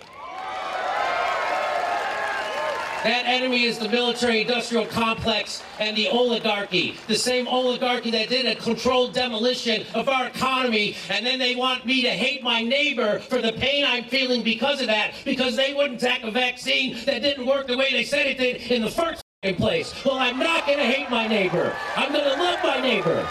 That 3.03 3.25
enemy 3.25 3.63
is 3.63 3.79
the 3.79 3.89
military 3.89 4.41
industrial 4.41 4.85
complex 4.85 5.63
and 5.79 5.97
the 5.97 6.07
oligarchy. 6.09 6.97
The 7.07 7.15
same 7.15 7.47
oligarchy 7.47 8.11
that 8.11 8.29
did 8.29 8.45
a 8.45 8.53
controlled 8.53 9.13
demolition 9.13 9.87
of 9.95 10.07
our 10.07 10.27
economy, 10.27 10.95
and 11.09 11.25
then 11.25 11.39
they 11.39 11.55
want 11.55 11.83
me 11.83 12.03
to 12.03 12.11
hate 12.11 12.43
my 12.43 12.61
neighbor 12.61 13.17
for 13.17 13.41
the 13.41 13.53
pain 13.53 13.83
I'm 13.87 14.03
feeling 14.03 14.43
because 14.43 14.81
of 14.81 14.87
that, 14.87 15.15
because 15.25 15.55
they 15.55 15.73
wouldn't 15.73 15.99
take 15.99 16.21
a 16.21 16.29
vaccine 16.29 16.95
that 17.05 17.23
didn't 17.23 17.47
work 17.47 17.65
the 17.65 17.77
way 17.77 17.91
they 17.91 18.03
said 18.03 18.27
it 18.27 18.37
did 18.37 18.61
in 18.71 18.83
the 18.83 18.91
first 18.91 19.23
place. 19.57 19.93
Well, 20.05 20.19
I'm 20.19 20.37
not 20.37 20.67
going 20.67 20.77
to 20.77 20.85
hate 20.85 21.09
my 21.09 21.25
neighbor. 21.25 21.75
I'm 21.95 22.13
going 22.13 22.23
to 22.23 22.43
love 22.43 22.59
my 22.63 22.79
neighbor. 22.79 23.27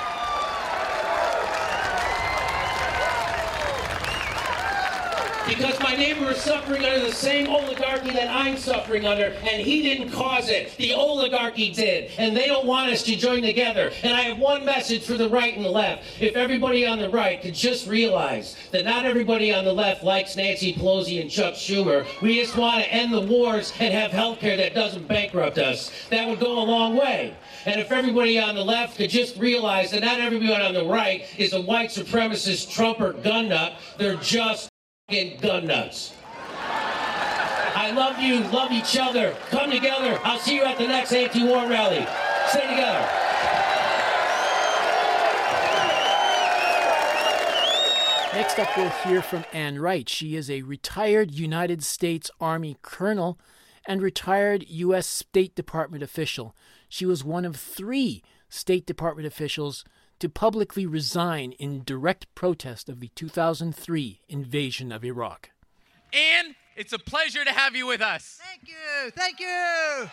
Because 5.50 5.80
my 5.80 5.96
neighbor 5.96 6.30
is 6.30 6.38
suffering 6.38 6.84
under 6.84 7.00
the 7.00 7.12
same 7.12 7.48
oligarchy 7.48 8.12
that 8.12 8.28
I'm 8.28 8.56
suffering 8.56 9.04
under, 9.04 9.36
and 9.50 9.60
he 9.60 9.82
didn't 9.82 10.12
cause 10.12 10.48
it. 10.48 10.76
The 10.76 10.94
oligarchy 10.94 11.72
did, 11.72 12.12
and 12.18 12.36
they 12.36 12.46
don't 12.46 12.66
want 12.66 12.92
us 12.92 13.02
to 13.02 13.16
join 13.16 13.42
together. 13.42 13.90
And 14.04 14.16
I 14.16 14.20
have 14.22 14.38
one 14.38 14.64
message 14.64 15.04
for 15.04 15.14
the 15.14 15.28
right 15.28 15.56
and 15.56 15.64
the 15.64 15.70
left. 15.70 16.04
If 16.20 16.36
everybody 16.36 16.86
on 16.86 17.00
the 17.00 17.10
right 17.10 17.42
could 17.42 17.54
just 17.54 17.88
realize 17.88 18.56
that 18.70 18.84
not 18.84 19.04
everybody 19.04 19.52
on 19.52 19.64
the 19.64 19.72
left 19.72 20.04
likes 20.04 20.36
Nancy 20.36 20.72
Pelosi 20.72 21.20
and 21.20 21.28
Chuck 21.28 21.54
Schumer, 21.54 22.06
we 22.22 22.36
just 22.36 22.56
want 22.56 22.84
to 22.84 22.92
end 22.92 23.12
the 23.12 23.20
wars 23.20 23.72
and 23.80 23.92
have 23.92 24.12
health 24.12 24.38
care 24.38 24.56
that 24.56 24.74
doesn't 24.74 25.08
bankrupt 25.08 25.58
us. 25.58 25.90
That 26.10 26.28
would 26.28 26.38
go 26.38 26.60
a 26.60 26.62
long 26.62 26.96
way. 26.96 27.36
And 27.66 27.80
if 27.80 27.90
everybody 27.90 28.38
on 28.38 28.54
the 28.54 28.64
left 28.64 28.96
could 28.96 29.10
just 29.10 29.36
realize 29.36 29.90
that 29.90 30.02
not 30.02 30.20
everybody 30.20 30.62
on 30.62 30.74
the 30.74 30.86
right 30.86 31.26
is 31.36 31.52
a 31.52 31.60
white 31.60 31.90
supremacist 31.90 32.70
Trumper 32.70 33.14
gun 33.14 33.48
nut, 33.48 33.74
they're 33.98 34.14
just 34.16 34.69
gun 35.10 35.66
nuts. 35.66 36.14
I 36.52 37.92
love 37.92 38.20
you, 38.20 38.40
love 38.50 38.70
each 38.70 38.96
other. 38.96 39.36
Come 39.50 39.70
together. 39.70 40.20
I'll 40.22 40.38
see 40.38 40.56
you 40.56 40.64
at 40.64 40.78
the 40.78 40.86
next 40.86 41.12
anti-war 41.12 41.68
rally. 41.68 42.06
Stay 42.48 42.68
together. 42.68 43.08
Next 48.32 48.58
up, 48.58 48.68
we'll 48.76 48.90
hear 48.90 49.22
from 49.22 49.44
Ann 49.52 49.80
Wright. 49.80 50.08
She 50.08 50.36
is 50.36 50.48
a 50.48 50.62
retired 50.62 51.32
United 51.32 51.82
States 51.82 52.30
Army 52.40 52.76
colonel 52.80 53.40
and 53.86 54.00
retired 54.00 54.64
U.S. 54.68 55.06
State 55.06 55.56
Department 55.56 56.04
official. 56.04 56.54
She 56.88 57.04
was 57.04 57.24
one 57.24 57.44
of 57.44 57.56
three 57.56 58.22
State 58.48 58.86
Department 58.86 59.26
officials 59.26 59.84
to 60.20 60.28
publicly 60.28 60.86
resign 60.86 61.52
in 61.52 61.82
direct 61.84 62.32
protest 62.34 62.88
of 62.88 63.00
the 63.00 63.08
2003 63.14 64.20
invasion 64.28 64.92
of 64.92 65.04
Iraq. 65.04 65.50
And 66.12 66.54
It's 66.76 66.92
a 66.92 66.98
pleasure 66.98 67.44
to 67.44 67.50
have 67.50 67.74
you 67.76 67.86
with 67.86 68.00
us. 68.00 68.40
Thank 68.42 68.68
you. 68.68 69.10
Thank 69.10 69.40
you. 69.40 70.08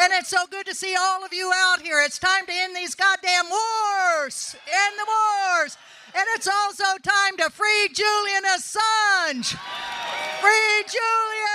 And 0.00 0.12
it's 0.14 0.28
so 0.30 0.46
good 0.50 0.66
to 0.66 0.74
see 0.74 0.96
all 0.98 1.24
of 1.24 1.32
you 1.32 1.52
out 1.54 1.80
here. 1.80 2.00
It's 2.04 2.18
time 2.18 2.46
to 2.46 2.52
end 2.52 2.74
these 2.74 2.94
goddamn 2.94 3.44
wars. 3.50 4.56
End 4.66 4.98
the 4.98 5.06
wars. 5.06 5.76
And 6.14 6.24
it's 6.34 6.48
also 6.48 6.84
time 7.02 7.36
to 7.38 7.50
free 7.50 7.88
Julian 7.92 8.44
Assange. 8.44 9.56
Free 10.40 10.84
Julian. 10.86 11.47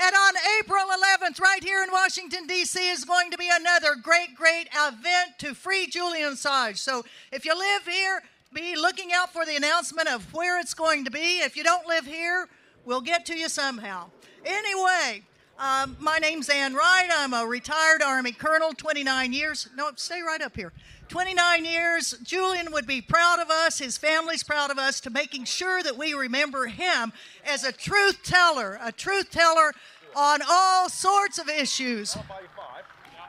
And 0.00 0.14
on 0.14 0.34
April 0.60 0.84
11th, 0.84 1.40
right 1.40 1.62
here 1.62 1.82
in 1.82 1.90
Washington, 1.90 2.46
D.C., 2.46 2.78
is 2.88 3.04
going 3.04 3.32
to 3.32 3.36
be 3.36 3.50
another 3.52 3.96
great, 4.00 4.36
great 4.36 4.68
event 4.72 5.38
to 5.38 5.54
free 5.54 5.88
Julian 5.88 6.34
Assange. 6.34 6.78
So 6.78 7.04
if 7.32 7.44
you 7.44 7.58
live 7.58 7.84
here, 7.84 8.22
be 8.52 8.76
looking 8.76 9.10
out 9.12 9.32
for 9.32 9.44
the 9.44 9.56
announcement 9.56 10.08
of 10.08 10.32
where 10.32 10.60
it's 10.60 10.72
going 10.72 11.04
to 11.04 11.10
be. 11.10 11.40
If 11.40 11.56
you 11.56 11.64
don't 11.64 11.86
live 11.88 12.06
here, 12.06 12.48
we'll 12.84 13.00
get 13.00 13.26
to 13.26 13.36
you 13.36 13.48
somehow. 13.48 14.10
Anyway, 14.44 15.24
um, 15.58 15.96
my 15.98 16.18
name's 16.18 16.48
Ann 16.48 16.74
Wright. 16.74 17.08
I'm 17.12 17.34
a 17.34 17.44
retired 17.44 18.00
Army 18.00 18.30
colonel, 18.30 18.72
29 18.74 19.32
years. 19.32 19.68
No, 19.74 19.90
stay 19.96 20.22
right 20.22 20.40
up 20.40 20.54
here. 20.54 20.72
29 21.08 21.64
years. 21.64 22.14
Julian 22.22 22.70
would 22.72 22.86
be 22.86 23.00
proud 23.00 23.40
of 23.40 23.50
us, 23.50 23.78
his 23.78 23.96
family's 23.96 24.42
proud 24.42 24.70
of 24.70 24.78
us, 24.78 25.00
to 25.00 25.10
making 25.10 25.44
sure 25.44 25.82
that 25.82 25.96
we 25.96 26.12
remember 26.14 26.66
him 26.66 27.12
as 27.46 27.64
a 27.64 27.72
truth 27.72 28.22
teller, 28.22 28.78
a 28.82 28.92
truth 28.92 29.30
teller 29.30 29.72
on 30.14 30.40
all 30.48 30.88
sorts 30.88 31.38
of 31.38 31.48
issues. 31.48 32.16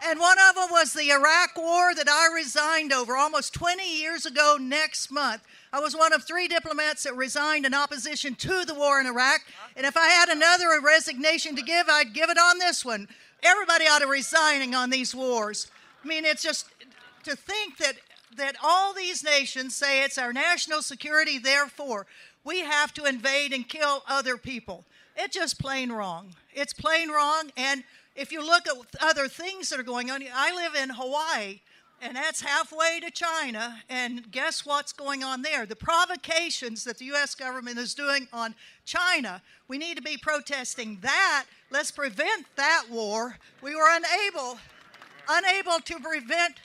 And 0.06 0.20
one 0.20 0.38
of 0.50 0.56
them 0.56 0.70
was 0.72 0.94
the 0.94 1.12
Iraq 1.12 1.58
War 1.58 1.94
that 1.94 2.08
I 2.08 2.34
resigned 2.34 2.94
over 2.94 3.18
almost 3.18 3.54
20 3.54 4.00
years 4.00 4.26
ago 4.26 4.58
next 4.60 5.12
month. 5.12 5.44
I 5.72 5.80
was 5.80 5.96
one 5.96 6.14
of 6.14 6.24
three 6.24 6.48
diplomats 6.48 7.04
that 7.04 7.16
resigned 7.16 7.66
in 7.66 7.74
opposition 7.74 8.36
to 8.36 8.66
the 8.66 8.74
war 8.74 9.00
in 9.00 9.08
Iraq. 9.08 9.42
And 9.76 9.86
if 9.86 9.98
I 9.98 10.08
had 10.08 10.30
another 10.30 10.68
resignation 10.82 11.56
to 11.58 11.62
give, 11.62 11.88
I'd 11.90 12.14
give 12.14 12.30
it 12.30 12.38
on 12.38 12.60
this 12.60 12.86
one. 12.86 13.08
Everybody 13.44 13.86
ought 13.86 14.00
to 14.00 14.08
resigning 14.08 14.74
on 14.74 14.90
these 14.90 15.14
wars. 15.14 15.68
I 16.04 16.08
mean, 16.08 16.26
it's 16.26 16.42
just 16.42 16.66
to 17.24 17.36
think 17.36 17.78
that 17.78 17.96
that 18.38 18.56
all 18.64 18.94
these 18.94 19.24
nations 19.24 19.76
say 19.76 20.04
it's 20.04 20.18
our 20.18 20.32
national 20.32 20.82
security, 20.82 21.40
therefore 21.40 22.06
we 22.44 22.60
have 22.60 22.94
to 22.94 23.06
invade 23.06 23.54
and 23.54 23.68
kill 23.68 24.04
other 24.08 24.38
people. 24.38 24.86
It's 25.18 25.36
just 25.36 25.60
plain 25.60 25.92
wrong. 25.92 26.36
It's 26.54 26.74
plain 26.74 27.10
wrong. 27.10 27.52
And 27.58 27.84
if 28.16 28.32
you 28.32 28.46
look 28.46 28.68
at 28.68 28.76
other 29.02 29.28
things 29.28 29.70
that 29.70 29.80
are 29.80 29.84
going 29.84 30.10
on, 30.12 30.24
I 30.34 30.56
live 30.56 30.76
in 30.76 30.90
Hawaii 30.92 31.60
and 32.02 32.16
that's 32.16 32.42
halfway 32.42 33.00
to 33.02 33.12
China. 33.12 33.82
And 33.90 34.32
guess 34.32 34.66
what's 34.66 34.94
going 34.94 35.24
on 35.24 35.42
there? 35.42 35.66
The 35.66 35.76
provocations 35.76 36.84
that 36.86 36.98
the 36.98 37.06
U.S. 37.06 37.36
government 37.36 37.78
is 37.78 37.94
doing 37.94 38.28
on 38.32 38.56
China, 38.86 39.42
we 39.68 39.78
need 39.78 39.98
to 39.98 40.04
be 40.04 40.18
protesting 40.18 41.00
that. 41.02 41.46
Let's 41.72 41.92
prevent 41.92 42.46
that 42.56 42.86
war. 42.90 43.38
We 43.62 43.76
were 43.76 43.90
unable, 43.90 44.58
unable 45.28 45.80
to 45.80 46.00
prevent 46.00 46.56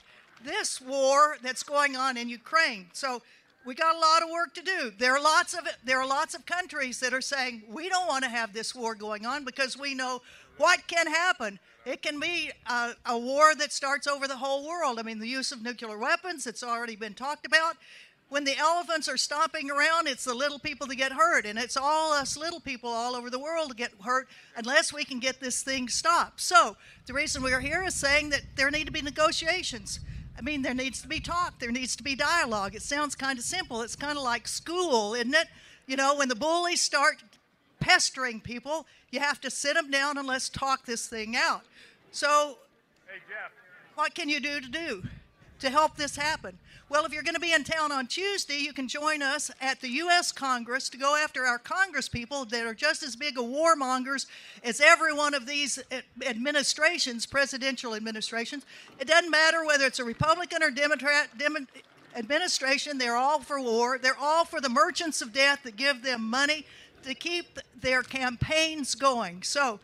this 0.43 0.81
war 0.81 1.37
that's 1.41 1.63
going 1.63 1.95
on 1.95 2.17
in 2.17 2.29
Ukraine. 2.29 2.87
So 2.93 3.21
we 3.65 3.73
got 3.75 3.95
a 3.95 3.99
lot 3.99 4.21
of 4.21 4.29
work 4.29 4.53
to 4.55 4.61
do. 4.61 4.91
There 4.97 5.15
are 5.15 5.21
lots 5.21 5.53
of 5.53 5.67
there 5.83 5.99
are 5.99 6.07
lots 6.07 6.35
of 6.35 6.45
countries 6.45 6.99
that 6.99 7.13
are 7.13 7.21
saying 7.21 7.63
we 7.69 7.89
don't 7.89 8.07
want 8.07 8.23
to 8.23 8.29
have 8.29 8.53
this 8.53 8.75
war 8.75 8.95
going 8.95 9.25
on 9.25 9.43
because 9.43 9.77
we 9.77 9.93
know 9.93 10.21
what 10.57 10.87
can 10.87 11.07
happen 11.07 11.59
it 11.85 12.01
can 12.01 12.19
be 12.19 12.51
a, 12.67 12.93
a, 13.05 13.17
war 13.17 13.53
that 13.55 13.71
starts 13.71 14.07
over 14.07 14.27
the 14.27 14.37
whole 14.37 14.67
world. 14.67 14.99
I 14.99 15.03
mean, 15.03 15.19
the 15.19 15.27
use 15.27 15.51
of 15.51 15.61
nuclear 15.61 15.97
weapons, 15.97 16.47
it's 16.47 16.63
already 16.63 16.95
been 16.95 17.13
talked 17.13 17.45
about. 17.45 17.77
When 18.27 18.43
the 18.43 18.57
elephants 18.57 19.07
are 19.07 19.17
stomping 19.17 19.69
around, 19.69 20.07
it's 20.07 20.23
the 20.23 20.33
little 20.33 20.57
people 20.57 20.87
that 20.87 20.95
get 20.95 21.11
hurt, 21.11 21.45
and 21.45 21.59
it's 21.59 21.77
all 21.77 22.11
us 22.11 22.35
little 22.35 22.59
people 22.59 22.89
all 22.89 23.15
over 23.15 23.29
the 23.29 23.37
world 23.37 23.77
get 23.77 23.91
hurt 24.03 24.27
unless 24.57 24.91
we 24.91 25.03
can 25.03 25.19
get 25.19 25.39
this 25.39 25.61
thing 25.61 25.87
stopped. 25.87 26.41
So, 26.41 26.75
the 27.05 27.13
reason 27.13 27.43
we're 27.43 27.59
here 27.59 27.83
is 27.83 27.93
saying 27.93 28.31
that 28.31 28.41
there 28.55 28.71
need 28.71 28.87
to 28.87 28.91
be 28.91 29.03
negotiations. 29.03 29.99
I 30.37 30.41
mean, 30.41 30.61
there 30.61 30.73
needs 30.73 31.01
to 31.01 31.07
be 31.07 31.19
talk, 31.19 31.59
there 31.59 31.71
needs 31.71 31.95
to 31.95 32.03
be 32.03 32.15
dialogue. 32.15 32.75
It 32.75 32.81
sounds 32.81 33.15
kind 33.15 33.39
of 33.39 33.45
simple. 33.45 33.81
It's 33.81 33.95
kind 33.95 34.17
of 34.17 34.23
like 34.23 34.47
school, 34.47 35.13
isn't 35.13 35.33
it? 35.33 35.47
You 35.87 35.95
know, 35.95 36.15
when 36.15 36.27
the 36.29 36.35
bullies 36.35 36.81
start 36.81 37.23
pestering 37.79 38.41
people, 38.41 38.85
you 39.11 39.19
have 39.19 39.39
to 39.41 39.49
sit 39.49 39.75
them 39.75 39.91
down 39.91 40.17
and 40.17 40.27
let's 40.27 40.49
talk 40.49 40.85
this 40.85 41.07
thing 41.07 41.35
out. 41.35 41.61
So, 42.11 42.57
hey, 43.07 43.19
Jeff. 43.29 43.51
what 43.95 44.13
can 44.15 44.27
you 44.27 44.39
do 44.39 44.59
to 44.59 44.67
do 44.67 45.03
to 45.59 45.69
help 45.69 45.95
this 45.95 46.15
happen? 46.15 46.57
Well, 46.87 47.03
if 47.03 47.11
you're 47.11 47.23
going 47.23 47.33
to 47.33 47.39
be 47.39 47.51
in 47.51 47.63
town 47.63 47.91
on 47.91 48.05
Tuesday, 48.05 48.59
you 48.59 48.71
can 48.71 48.87
join 48.87 49.23
us 49.23 49.49
at 49.59 49.81
the 49.81 49.89
U.S. 49.89 50.31
Congress 50.31 50.87
to 50.89 50.97
go 50.99 51.15
after 51.15 51.43
our 51.43 51.57
Congress 51.57 52.07
people 52.07 52.45
that 52.45 52.63
are 52.63 52.75
just 52.75 53.01
as 53.01 53.15
big 53.15 53.39
a 53.39 53.41
warmongers 53.41 54.27
as 54.63 54.79
every 54.79 55.11
one 55.11 55.33
of 55.33 55.47
these 55.47 55.79
eh, 55.89 56.01
administrations, 56.23 57.25
presidential 57.25 57.95
administrations. 57.95 58.67
It 58.99 59.07
doesn't 59.07 59.31
matter 59.31 59.65
whether 59.65 59.87
it's 59.87 59.97
a 59.97 60.03
Republican 60.03 60.61
or 60.61 60.69
Democrat 60.69 61.35
Dem- 61.39 61.67
administration, 62.15 62.99
they're 62.99 63.17
all 63.17 63.39
for 63.39 63.59
war. 63.59 63.97
They're 63.97 64.17
all 64.19 64.45
for 64.45 64.61
the 64.61 64.69
merchants 64.69 65.23
of 65.23 65.33
death 65.33 65.63
that 65.63 65.77
give 65.77 66.03
them 66.03 66.29
money 66.29 66.67
to 67.01 67.15
keep 67.15 67.57
their 67.81 68.03
campaigns 68.03 68.93
going. 68.93 69.41
So 69.41 69.79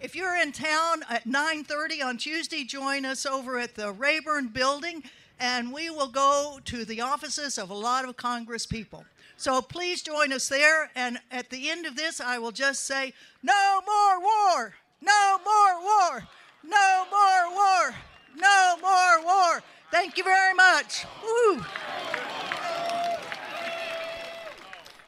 if 0.00 0.16
you're 0.16 0.36
in 0.36 0.50
town 0.50 1.04
at 1.08 1.26
9:30 1.26 2.02
on 2.02 2.16
Tuesday, 2.16 2.64
join 2.64 3.04
us 3.04 3.24
over 3.24 3.56
at 3.56 3.76
the 3.76 3.92
Rayburn 3.92 4.48
Building, 4.48 5.04
and 5.40 5.72
we 5.72 5.88
will 5.88 6.08
go 6.08 6.60
to 6.66 6.84
the 6.84 7.00
offices 7.00 7.56
of 7.56 7.70
a 7.70 7.74
lot 7.74 8.06
of 8.06 8.16
Congress 8.16 8.66
people. 8.66 9.04
So 9.36 9.62
please 9.62 10.02
join 10.02 10.32
us 10.32 10.48
there. 10.48 10.90
And 10.94 11.18
at 11.30 11.48
the 11.48 11.70
end 11.70 11.86
of 11.86 11.96
this, 11.96 12.20
I 12.20 12.38
will 12.38 12.52
just 12.52 12.84
say, 12.84 13.14
no 13.42 13.80
more 13.86 14.20
war, 14.20 14.74
no 15.00 15.38
more 15.42 15.82
war, 15.82 16.28
no 16.62 17.06
more 17.10 17.54
war, 17.54 17.94
no 18.36 18.76
more 18.82 19.24
war. 19.24 19.62
Thank 19.90 20.18
you 20.18 20.24
very 20.24 20.54
much. 20.54 21.06
Woo. 21.22 21.64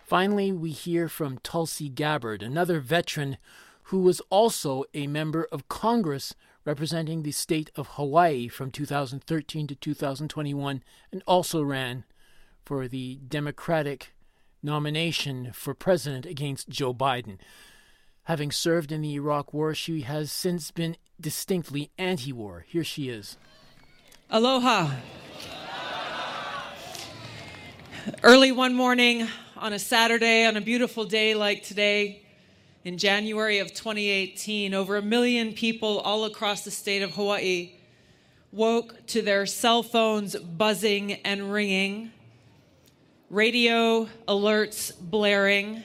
Finally, 0.07 0.53
we 0.53 0.70
hear 0.70 1.09
from 1.09 1.39
Tulsi 1.39 1.89
Gabbard, 1.89 2.43
another 2.43 2.80
veteran 2.80 3.37
who 3.85 4.01
was 4.01 4.20
also 4.30 4.85
a 4.95 5.07
member 5.07 5.47
of 5.53 5.68
Congress 5.68 6.35
representing 6.65 7.23
the 7.23 7.33
state 7.33 7.71
of 7.77 7.89
Hawaii 7.89 8.49
from 8.49 8.71
2013 8.71 9.67
to 9.67 9.75
2021 9.75 10.83
and 11.11 11.23
also 11.27 11.63
ran 11.63 12.05
for 12.65 12.89
the 12.89 13.17
Democratic 13.27 14.15
nomination 14.63 15.51
for 15.53 15.75
president 15.75 16.27
against 16.27 16.69
Joe 16.69 16.95
Biden. 16.95 17.39
Having 18.25 18.53
served 18.53 18.93
in 18.93 19.03
the 19.03 19.15
Iraq 19.15 19.53
War, 19.53 19.75
she 19.75 20.03
has 20.03 20.31
since 20.31 20.71
been 20.71 20.97
distinctly 21.21 21.91
anti 21.99 22.33
war. 22.33 22.65
Here 22.69 22.85
she 22.85 23.09
is. 23.09 23.37
Aloha. 24.31 24.91
Early 28.23 28.53
one 28.53 28.75
morning 28.75 29.27
on 29.57 29.73
a 29.73 29.79
Saturday, 29.79 30.45
on 30.45 30.57
a 30.57 30.61
beautiful 30.61 31.05
day 31.05 31.35
like 31.35 31.65
today, 31.65 32.22
in 32.85 32.99
January 32.99 33.59
of 33.59 33.68
2018, 33.68 34.74
over 34.74 34.97
a 34.97 35.03
million 35.03 35.53
people 35.53 36.01
all 36.01 36.24
across 36.24 36.64
the 36.64 36.70
state 36.70 37.03
of 37.03 37.12
Hawaii 37.12 37.72
woke 38.51 39.07
to 39.07 39.22
their 39.22 39.47
cell 39.47 39.83
phones 39.83 40.37
buzzing 40.37 41.12
and 41.24 41.53
ringing, 41.53 42.11
radio 43.30 44.09
alerts 44.28 44.93
blaring, 45.01 45.83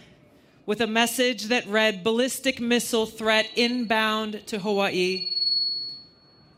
with 0.65 0.81
a 0.81 0.87
message 0.87 1.45
that 1.45 1.65
read 1.67 2.03
ballistic 2.03 2.59
missile 2.59 3.05
threat 3.05 3.49
inbound 3.55 4.45
to 4.47 4.59
Hawaii. 4.59 5.29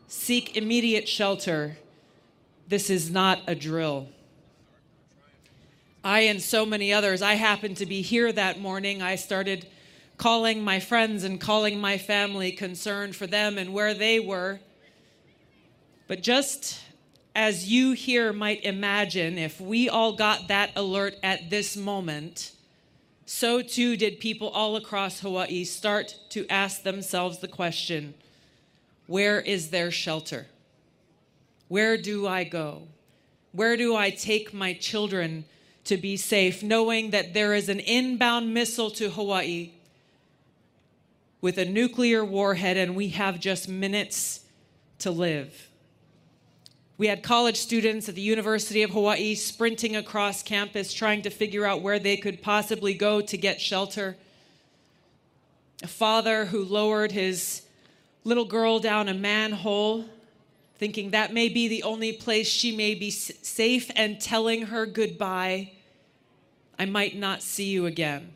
Seek 0.08 0.58
immediate 0.58 1.08
shelter. 1.08 1.78
This 2.68 2.90
is 2.90 3.12
not 3.12 3.40
a 3.46 3.54
drill. 3.54 4.08
I 6.04 6.22
and 6.22 6.42
so 6.42 6.66
many 6.66 6.92
others, 6.94 7.22
I 7.22 7.34
happened 7.34 7.78
to 7.78 7.86
be 7.86 8.02
here 8.02 8.32
that 8.32 8.60
morning. 8.60 9.02
I 9.02 9.16
started 9.16 9.68
calling 10.20 10.62
my 10.62 10.80
friends 10.82 11.24
and 11.24 11.40
calling 11.40 11.80
my 11.80 11.98
family, 11.98 12.52
concerned 12.52 13.16
for 13.16 13.26
them 13.26 13.58
and 13.58 13.74
where 13.74 13.94
they 13.96 14.20
were. 14.20 14.60
But 16.08 16.22
just 16.22 16.82
as 17.34 17.72
you 17.72 17.94
here 17.94 18.34
might 18.34 18.64
imagine, 18.64 19.38
if 19.38 19.62
we 19.62 19.88
all 19.88 20.14
got 20.14 20.50
that 20.50 20.72
alert 20.76 21.16
at 21.24 21.50
this 21.50 21.78
moment, 21.78 22.52
so 23.26 23.62
too 23.62 23.96
did 23.96 24.20
people 24.20 24.50
all 24.50 24.76
across 24.76 25.22
Hawaii 25.22 25.64
start 25.64 26.16
to 26.32 26.46
ask 26.50 26.84
themselves 26.84 27.40
the 27.40 27.48
question 27.48 28.14
where 29.08 29.40
is 29.40 29.70
their 29.70 29.90
shelter? 29.90 30.48
Where 31.70 31.98
do 31.98 32.28
I 32.28 32.44
go? 32.44 32.84
Where 33.54 33.78
do 33.78 33.96
I 33.96 34.10
take 34.10 34.54
my 34.54 34.74
children 34.74 35.46
to 35.86 35.96
be 35.96 36.18
safe, 36.18 36.62
knowing 36.62 37.12
that 37.12 37.34
there 37.34 37.54
is 37.54 37.70
an 37.70 37.80
inbound 37.80 38.54
missile 38.54 38.92
to 38.92 39.10
Hawaii 39.10 39.72
with 41.42 41.58
a 41.58 41.66
nuclear 41.66 42.24
warhead 42.24 42.78
and 42.78 42.96
we 42.96 43.10
have 43.10 43.40
just 43.40 43.70
minutes 43.70 44.42
to 45.00 45.12
live. 45.12 45.70
We 46.98 47.08
had 47.08 47.24
college 47.24 47.56
students 47.56 48.10
at 48.10 48.16
the 48.16 48.22
University 48.22 48.84
of 48.84 48.90
Hawaii 48.90 49.34
sprinting 49.36 49.96
across 49.96 50.44
campus 50.44 50.94
trying 50.94 51.22
to 51.22 51.30
figure 51.30 51.66
out 51.66 51.82
where 51.82 51.98
they 51.98 52.18
could 52.18 52.42
possibly 52.42 52.94
go 52.94 53.22
to 53.22 53.38
get 53.38 53.62
shelter. 53.62 54.18
a 55.82 55.88
father 55.88 56.46
who 56.46 56.64
lowered 56.64 57.14
his 57.14 57.62
little 58.26 58.46
girl 58.46 58.80
down 58.80 59.08
a 59.08 59.14
manhole, 59.14 60.06
thinking 60.78 61.12
that 61.12 61.34
may 61.34 61.48
be 61.50 61.68
the 61.68 61.84
only 61.84 62.12
place 62.12 62.48
she 62.48 62.76
may 62.76 62.94
be 62.96 63.10
safe, 63.10 63.90
and 63.96 64.20
telling 64.20 64.64
her 64.64 64.86
goodbye. 64.86 65.72
I 66.78 66.86
might 66.86 67.16
not 67.16 67.42
see 67.42 67.70
you 67.70 67.86
again. 67.86 68.32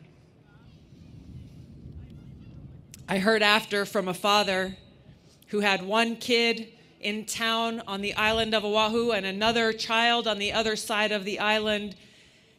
I 3.06 3.18
heard 3.18 3.42
after 3.42 3.84
from 3.84 4.08
a 4.08 4.14
father 4.14 4.78
who 5.48 5.60
had 5.60 5.82
one 5.82 6.16
kid 6.16 6.68
in 7.00 7.26
town 7.26 7.82
on 7.86 8.00
the 8.00 8.14
island 8.14 8.54
of 8.54 8.64
Oahu 8.64 9.10
and 9.10 9.26
another 9.26 9.74
child 9.74 10.26
on 10.26 10.38
the 10.38 10.52
other 10.52 10.74
side 10.74 11.12
of 11.12 11.26
the 11.26 11.38
island, 11.38 11.96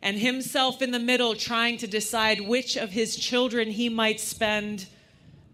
and 0.03 0.19
himself 0.19 0.83
in 0.83 0.91
the 0.91 0.99
middle 0.99 1.33
trying 1.33 1.77
to 1.77 1.87
decide 1.87 2.41
which 2.41 2.77
of 2.77 2.91
his 2.91 3.15
children 3.15 3.71
he 3.71 3.89
might 3.89 4.19
spend 4.19 4.85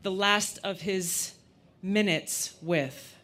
the 0.04 0.12
last 0.12 0.60
of 0.62 0.82
his 0.82 1.36
minutes 1.82 2.56
with. 2.62 3.16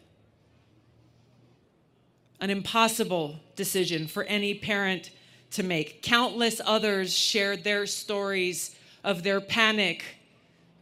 An 2.40 2.48
impossible 2.48 3.40
decision 3.56 4.06
for 4.06 4.24
any 4.24 4.54
parent 4.54 5.10
to 5.50 5.62
make. 5.62 6.00
Countless 6.00 6.62
others 6.64 7.14
shared 7.14 7.62
their 7.62 7.84
stories 7.84 8.74
of 9.04 9.22
their 9.22 9.42
panic 9.42 10.02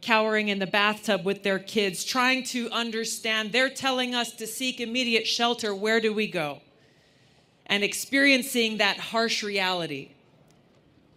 cowering 0.01 0.47
in 0.47 0.59
the 0.59 0.67
bathtub 0.67 1.25
with 1.25 1.43
their 1.43 1.59
kids, 1.59 2.03
trying 2.03 2.43
to 2.43 2.69
understand. 2.69 3.51
They're 3.51 3.69
telling 3.69 4.13
us 4.13 4.31
to 4.33 4.47
seek 4.47 4.79
immediate 4.79 5.27
shelter. 5.27 5.73
Where 5.73 5.99
do 5.99 6.13
we 6.13 6.27
go? 6.27 6.61
And 7.65 7.83
experiencing 7.83 8.77
that 8.77 8.97
harsh 8.97 9.43
reality. 9.43 10.11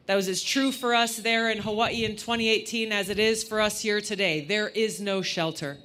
That 0.07 0.17
was 0.17 0.29
as 0.29 0.43
true 0.43 0.73
for 0.73 0.95
us 0.95 1.17
there 1.17 1.51
in 1.51 1.59
Hawaii 1.59 2.05
in 2.05 2.17
2018 2.17 2.91
as 2.91 3.09
it 3.11 3.19
is 3.21 3.45
for 3.45 3.61
us 3.61 3.81
here 3.81 4.01
today. 4.01 4.41
There 4.41 4.69
is 4.69 5.01
no 5.01 5.23
shelter. 5.23 5.77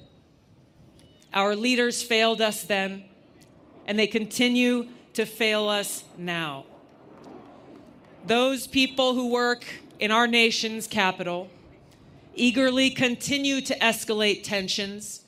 Our 1.32 1.54
leaders 1.54 2.02
failed 2.02 2.40
us 2.40 2.64
then, 2.64 3.04
and 3.86 3.98
they 3.98 4.06
continue 4.08 4.88
to 5.12 5.26
fail 5.26 5.68
us 5.68 6.02
now. 6.18 6.64
Those 8.26 8.66
people 8.66 9.14
who 9.14 9.30
work 9.30 9.64
in 10.00 10.10
our 10.10 10.26
nation's 10.26 10.88
capital, 10.88 11.48
eagerly 12.36 12.90
continue 12.90 13.60
to 13.62 13.76
escalate 13.78 14.44
tensions, 14.44 15.24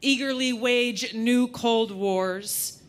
eagerly 0.00 0.52
wage 0.52 1.14
new 1.14 1.48
Cold 1.48 1.90
Wars, 1.90 2.82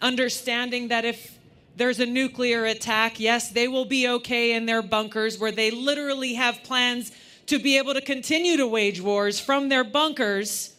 understanding 0.00 0.88
that 0.88 1.04
if 1.04 1.38
there's 1.76 2.00
a 2.00 2.06
nuclear 2.06 2.64
attack, 2.64 3.20
yes, 3.20 3.50
they 3.50 3.68
will 3.68 3.84
be 3.84 4.08
okay 4.08 4.52
in 4.52 4.66
their 4.66 4.82
bunkers 4.82 5.38
where 5.38 5.52
they 5.52 5.70
literally 5.70 6.34
have 6.34 6.62
plans 6.64 7.12
to 7.46 7.58
be 7.58 7.78
able 7.78 7.94
to 7.94 8.00
continue 8.00 8.56
to 8.56 8.66
wage 8.66 9.00
wars 9.00 9.40
from 9.40 9.68
their 9.68 9.84
bunkers 9.84 10.74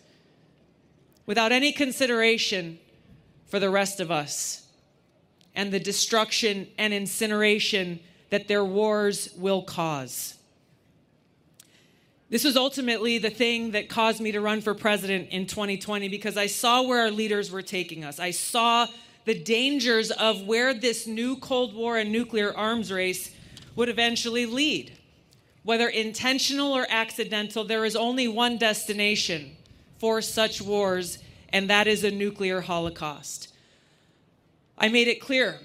without 1.26 1.52
any 1.52 1.72
consideration 1.72 2.80
for 3.48 3.60
the 3.60 3.70
rest 3.70 4.00
of 4.00 4.12
us 4.12 4.68
and 5.56 5.72
the 5.72 5.80
destruction 5.80 6.68
and 6.78 6.94
incineration 6.94 8.00
that 8.30 8.48
their 8.48 8.64
wars 8.64 9.30
will 9.38 9.62
cause. 9.62 10.39
This 12.30 12.44
was 12.44 12.56
ultimately 12.56 13.18
the 13.18 13.32
thing 13.32 13.72
that 13.72 13.90
caused 13.90 14.22
me 14.22 14.32
to 14.32 14.42
run 14.42 14.62
for 14.62 14.76
president 14.76 15.30
in 15.30 15.48
2020 15.48 16.10
because 16.10 16.38
I 16.38 16.46
saw 16.46 16.84
where 16.84 17.02
our 17.02 17.12
leaders 17.12 17.50
were 17.50 17.64
taking 17.64 18.04
us. 18.04 18.20
I 18.20 18.32
saw 18.32 18.88
the 19.26 19.34
dangers 19.34 20.12
of 20.12 20.46
where 20.46 20.74
this 20.74 21.08
new 21.08 21.38
Cold 21.38 21.74
War 21.74 21.98
and 21.98 22.12
nuclear 22.12 22.56
arms 22.56 22.92
race 22.92 23.32
would 23.76 23.90
eventually 23.90 24.46
lead. 24.46 24.96
Whether 25.64 25.88
intentional 25.88 26.72
or 26.72 26.86
accidental, 26.90 27.64
there 27.64 27.84
is 27.84 27.96
only 27.96 28.28
one 28.28 28.58
destination 28.58 29.56
for 29.98 30.22
such 30.22 30.62
wars, 30.62 31.20
and 31.50 31.70
that 31.70 31.88
is 31.88 32.04
a 32.04 32.12
nuclear 32.12 32.62
holocaust. 32.62 33.54
I 34.78 34.88
made 34.88 35.08
it 35.08 35.20
clear 35.20 35.60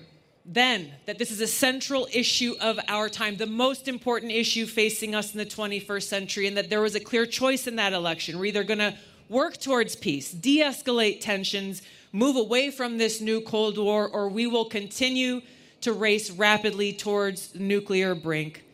then 0.45 0.93
that 1.07 1.19
this 1.19 1.31
is 1.31 1.41
a 1.41 1.47
central 1.47 2.07
issue 2.13 2.55
of 2.61 2.79
our 2.89 3.09
time, 3.09 3.37
the 3.37 3.47
most 3.47 3.89
important 3.89 4.31
issue 4.31 4.67
facing 4.67 5.15
us 5.15 5.33
in 5.33 5.39
the 5.39 5.47
21st 5.47 6.03
century, 6.03 6.47
and 6.47 6.57
that 6.57 6.69
there 6.69 6.83
was 6.83 6.95
a 6.95 7.01
clear 7.01 7.25
choice 7.25 7.67
in 7.67 7.77
that 7.77 7.93
election. 7.93 8.39
We're 8.39 8.47
either 8.47 8.65
going 8.65 8.79
to 8.79 8.95
work 9.29 9.59
towards 9.59 9.97
peace, 9.97 10.31
de 10.33 10.61
escalate 10.61 11.21
tensions, 11.21 11.83
move 12.13 12.37
away 12.37 12.71
from 12.71 12.99
this 12.99 13.21
new 13.21 13.41
Cold 13.41 13.79
War, 13.79 14.09
or 14.09 14.29
we 14.29 14.47
will 14.47 14.67
continue 14.67 15.41
to 15.81 15.93
race 15.93 16.31
rapidly 16.31 16.93
towards 16.93 17.55
nuclear 17.55 18.15
brink, 18.15 18.65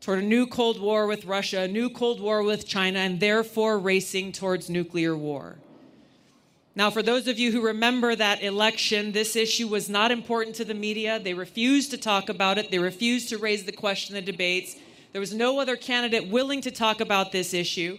toward 0.00 0.20
a 0.20 0.26
new 0.26 0.46
Cold 0.46 0.80
War 0.80 1.06
with 1.06 1.24
Russia, 1.24 1.62
a 1.62 1.68
new 1.68 1.90
Cold 1.90 2.20
War 2.20 2.42
with 2.42 2.66
China, 2.66 3.00
and 3.00 3.18
therefore 3.18 3.78
racing 3.78 4.32
towards 4.32 4.70
nuclear 4.70 5.16
war. 5.16 5.56
Now, 6.74 6.90
for 6.90 7.02
those 7.02 7.28
of 7.28 7.38
you 7.38 7.52
who 7.52 7.60
remember 7.60 8.16
that 8.16 8.42
election, 8.42 9.12
this 9.12 9.36
issue 9.36 9.68
was 9.68 9.90
not 9.90 10.10
important 10.10 10.56
to 10.56 10.64
the 10.64 10.74
media. 10.74 11.20
They 11.20 11.34
refused 11.34 11.90
to 11.90 11.98
talk 11.98 12.30
about 12.30 12.56
it, 12.56 12.70
they 12.70 12.78
refused 12.78 13.28
to 13.28 13.38
raise 13.38 13.64
the 13.64 13.72
question 13.72 14.16
in 14.16 14.24
the 14.24 14.32
debates. 14.32 14.76
There 15.12 15.20
was 15.20 15.34
no 15.34 15.60
other 15.60 15.76
candidate 15.76 16.28
willing 16.28 16.62
to 16.62 16.70
talk 16.70 17.00
about 17.00 17.32
this 17.32 17.52
issue. 17.52 17.98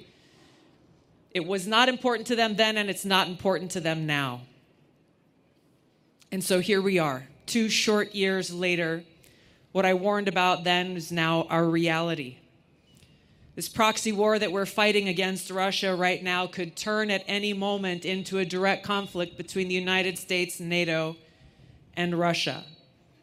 It 1.30 1.45
was 1.45 1.67
not 1.67 1.88
important 1.88 2.28
to 2.28 2.36
them 2.36 2.55
then, 2.55 2.78
and 2.78 2.89
it's 2.89 3.05
not 3.05 3.28
important 3.28 3.71
to 3.71 3.80
them 3.80 4.07
now. 4.07 4.41
And 6.32 6.43
so 6.43 6.59
here 6.59 6.82
we 6.82 6.97
are, 6.97 7.28
two 7.45 7.69
short 7.69 8.15
years 8.15 8.51
later. 8.51 9.03
What 9.71 9.86
I 9.86 9.93
warned 9.93 10.28
about 10.28 10.63
then 10.63 10.95
is 10.97 11.11
now 11.11 11.43
our 11.49 11.65
reality. 11.65 12.38
This 13.56 13.70
proxy 13.70 14.12
war 14.12 14.39
that 14.39 14.51
we're 14.51 14.66
fighting 14.66 15.08
against 15.08 15.51
Russia 15.51 15.95
right 15.95 16.24
now 16.24 16.47
could 16.47 16.76
turn 16.76 17.12
at 17.12 17.24
any 17.28 17.54
moment 17.54 18.04
into 18.04 18.39
a 18.39 18.45
direct 18.45 18.84
conflict 18.84 19.38
between 19.38 19.68
the 19.68 19.76
United 19.76 20.18
States, 20.18 20.60
NATO, 20.60 21.18
and 21.95 22.18
Russia, 22.18 22.64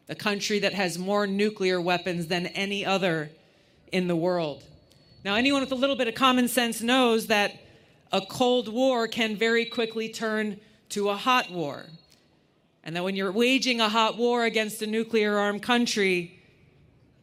a 0.07 0.15
country 0.15 0.59
that 0.59 0.73
has 0.73 0.97
more 0.97 1.27
nuclear 1.27 1.81
weapons 1.81 2.27
than 2.27 2.47
any 2.47 2.85
other 2.85 3.29
in 3.91 4.07
the 4.07 4.15
world. 4.15 4.63
Now, 5.25 5.35
anyone 5.35 5.61
with 5.61 5.71
a 5.73 5.75
little 5.75 5.97
bit 5.97 6.07
of 6.07 6.15
common 6.15 6.47
sense 6.47 6.81
knows 6.81 7.27
that 7.27 7.59
a 8.13 8.21
Cold 8.21 8.69
War 8.71 9.09
can 9.09 9.35
very 9.35 9.65
quickly 9.65 10.07
turn 10.07 10.61
to 10.89 11.09
a 11.09 11.15
hot 11.17 11.51
war. 11.51 11.87
And 12.85 12.95
that 12.95 13.03
when 13.03 13.17
you're 13.17 13.33
waging 13.33 13.81
a 13.81 13.89
hot 13.89 14.17
war 14.17 14.45
against 14.45 14.81
a 14.81 14.87
nuclear 14.87 15.37
armed 15.37 15.61
country, 15.61 16.40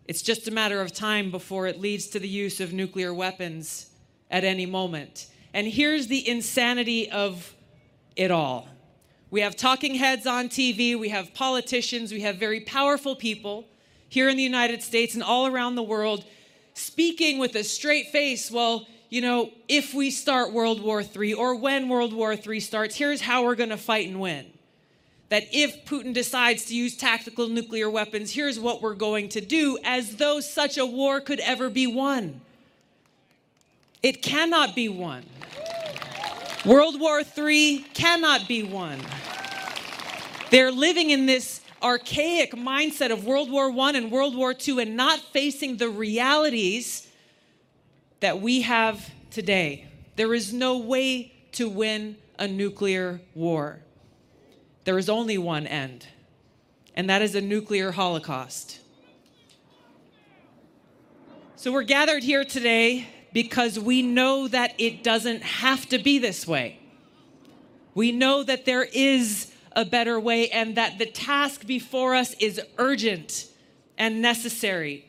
it's 0.08 0.22
just 0.22 0.48
a 0.48 0.50
matter 0.50 0.80
of 0.80 0.92
time 0.92 1.30
before 1.30 1.66
it 1.66 1.78
leads 1.78 2.06
to 2.08 2.18
the 2.18 2.28
use 2.28 2.60
of 2.60 2.72
nuclear 2.72 3.12
weapons 3.12 3.90
at 4.30 4.42
any 4.42 4.64
moment. 4.64 5.26
And 5.52 5.66
here's 5.66 6.06
the 6.06 6.26
insanity 6.26 7.10
of 7.10 7.54
it 8.16 8.30
all 8.30 8.68
we 9.30 9.42
have 9.42 9.54
talking 9.54 9.94
heads 9.94 10.26
on 10.26 10.48
TV, 10.48 10.98
we 10.98 11.10
have 11.10 11.34
politicians, 11.34 12.10
we 12.10 12.22
have 12.22 12.36
very 12.36 12.60
powerful 12.60 13.14
people 13.14 13.66
here 14.08 14.30
in 14.30 14.38
the 14.38 14.42
United 14.42 14.82
States 14.82 15.14
and 15.14 15.22
all 15.22 15.46
around 15.46 15.74
the 15.74 15.82
world 15.82 16.24
speaking 16.72 17.38
with 17.38 17.54
a 17.54 17.62
straight 17.62 18.06
face. 18.06 18.50
Well, 18.50 18.86
you 19.10 19.20
know, 19.20 19.50
if 19.68 19.92
we 19.92 20.10
start 20.10 20.52
World 20.52 20.82
War 20.82 21.02
III 21.02 21.34
or 21.34 21.56
when 21.56 21.90
World 21.90 22.14
War 22.14 22.34
III 22.34 22.60
starts, 22.60 22.96
here's 22.96 23.20
how 23.20 23.44
we're 23.44 23.54
going 23.54 23.68
to 23.68 23.76
fight 23.76 24.08
and 24.08 24.18
win 24.18 24.46
that 25.28 25.44
if 25.52 25.84
Putin 25.84 26.14
decides 26.14 26.64
to 26.66 26.74
use 26.74 26.96
tactical 26.96 27.48
nuclear 27.48 27.90
weapons, 27.90 28.32
here's 28.32 28.58
what 28.58 28.80
we're 28.80 28.94
going 28.94 29.28
to 29.30 29.40
do, 29.40 29.78
as 29.84 30.16
though 30.16 30.40
such 30.40 30.78
a 30.78 30.86
war 30.86 31.20
could 31.20 31.40
ever 31.40 31.68
be 31.68 31.86
won. 31.86 32.40
It 34.02 34.22
cannot 34.22 34.74
be 34.74 34.88
won. 34.88 35.24
World 36.64 37.00
War 37.00 37.22
III 37.36 37.78
cannot 37.94 38.48
be 38.48 38.62
won. 38.62 38.98
They're 40.50 40.72
living 40.72 41.10
in 41.10 41.26
this 41.26 41.60
archaic 41.82 42.52
mindset 42.52 43.12
of 43.12 43.24
World 43.24 43.50
War 43.50 43.70
I 43.70 43.90
and 43.92 44.10
World 44.10 44.34
War 44.34 44.54
II 44.66 44.82
and 44.82 44.96
not 44.96 45.20
facing 45.20 45.76
the 45.76 45.88
realities 45.88 47.06
that 48.20 48.40
we 48.40 48.62
have 48.62 49.10
today. 49.30 49.86
There 50.16 50.34
is 50.34 50.52
no 50.52 50.78
way 50.78 51.32
to 51.52 51.68
win 51.68 52.16
a 52.38 52.48
nuclear 52.48 53.20
war 53.34 53.80
there 54.88 54.96
is 54.96 55.10
only 55.10 55.36
one 55.36 55.66
end, 55.66 56.06
and 56.94 57.10
that 57.10 57.20
is 57.20 57.34
a 57.34 57.42
nuclear 57.42 57.92
holocaust. 57.92 58.80
So 61.56 61.70
we're 61.70 61.82
gathered 61.82 62.22
here 62.22 62.42
today 62.42 63.06
because 63.34 63.78
we 63.78 64.00
know 64.00 64.48
that 64.48 64.72
it 64.78 65.04
doesn't 65.04 65.42
have 65.42 65.86
to 65.90 65.98
be 65.98 66.18
this 66.18 66.46
way. 66.46 66.80
We 67.94 68.12
know 68.12 68.42
that 68.42 68.64
there 68.64 68.84
is 68.84 69.52
a 69.72 69.84
better 69.84 70.18
way 70.18 70.48
and 70.48 70.74
that 70.78 70.96
the 70.96 71.04
task 71.04 71.66
before 71.66 72.14
us 72.14 72.32
is 72.40 72.58
urgent 72.78 73.46
and 73.98 74.22
necessary. 74.22 75.04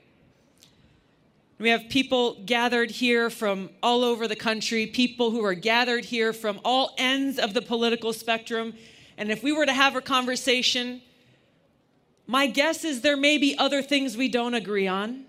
We 1.57 1.69
have 1.69 1.88
people 1.88 2.43
gathered 2.45 2.91
here 2.91 3.30
from 3.30 3.69
all 3.82 4.03
over 4.03 4.27
the 4.27 4.36
country, 4.36 4.88
people 4.88 5.32
who 5.32 5.41
are 5.45 5.53
gathered 5.53 6.03
here 6.03 6.34
from 6.34 6.59
all 6.65 6.93
ends 6.97 7.39
of 7.39 7.53
the 7.53 7.61
political 7.61 8.11
spectrum, 8.11 8.73
and 9.20 9.30
if 9.30 9.43
we 9.43 9.51
were 9.51 9.65
to 9.65 9.74
have 9.74 9.97
a 9.97 10.01
conversation, 10.01 11.01
my 12.26 12.47
guess 12.47 12.86
is 12.86 13.01
there 13.01 13.17
may 13.17 13.38
be 13.38 13.57
other 13.57 13.82
things 13.82 14.15
we 14.15 14.30
don't 14.30 14.53
agree 14.53 14.88
on. 14.88 15.26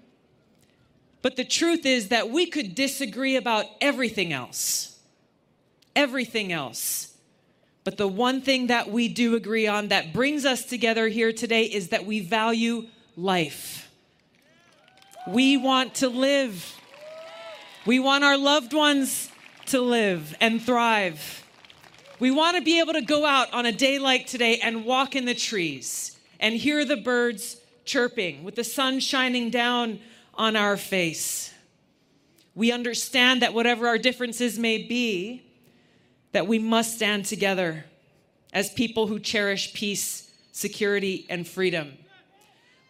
But 1.22 1.34
the 1.34 1.44
truth 1.44 1.84
is 1.84 2.08
that 2.08 2.30
we 2.30 2.46
could 2.46 2.76
disagree 2.76 3.34
about 3.34 3.66
everything 3.80 4.32
else. 4.32 4.96
Everything 5.96 6.52
else. 6.52 7.16
But 7.82 7.96
the 7.96 8.06
one 8.06 8.40
thing 8.42 8.68
that 8.68 8.92
we 8.92 9.08
do 9.08 9.34
agree 9.34 9.66
on 9.66 9.88
that 9.88 10.12
brings 10.12 10.44
us 10.44 10.64
together 10.64 11.08
here 11.08 11.32
today 11.32 11.64
is 11.64 11.88
that 11.88 12.06
we 12.06 12.20
value 12.20 12.86
life. 13.16 13.90
We 15.26 15.56
want 15.56 15.96
to 15.96 16.08
live. 16.08 16.76
We 17.86 17.98
want 17.98 18.22
our 18.22 18.38
loved 18.38 18.72
ones 18.72 19.32
to 19.66 19.80
live 19.80 20.36
and 20.40 20.62
thrive. 20.62 21.44
We 22.20 22.30
want 22.30 22.58
to 22.58 22.62
be 22.62 22.80
able 22.80 22.92
to 22.92 23.00
go 23.00 23.24
out 23.24 23.50
on 23.54 23.64
a 23.64 23.72
day 23.72 23.98
like 23.98 24.26
today 24.26 24.58
and 24.62 24.84
walk 24.84 25.16
in 25.16 25.24
the 25.24 25.34
trees 25.34 26.18
and 26.38 26.54
hear 26.54 26.84
the 26.84 26.98
birds 26.98 27.56
chirping 27.86 28.44
with 28.44 28.56
the 28.56 28.64
sun 28.64 29.00
shining 29.00 29.48
down 29.48 30.00
on 30.34 30.54
our 30.54 30.76
face. 30.76 31.50
We 32.54 32.72
understand 32.72 33.40
that 33.40 33.54
whatever 33.54 33.88
our 33.88 33.96
differences 33.96 34.58
may 34.58 34.82
be, 34.82 35.42
that 36.32 36.46
we 36.46 36.58
must 36.58 36.96
stand 36.96 37.24
together 37.24 37.86
as 38.52 38.70
people 38.70 39.06
who 39.06 39.18
cherish 39.18 39.72
peace, 39.72 40.30
security, 40.52 41.24
and 41.30 41.48
freedom. 41.48 41.96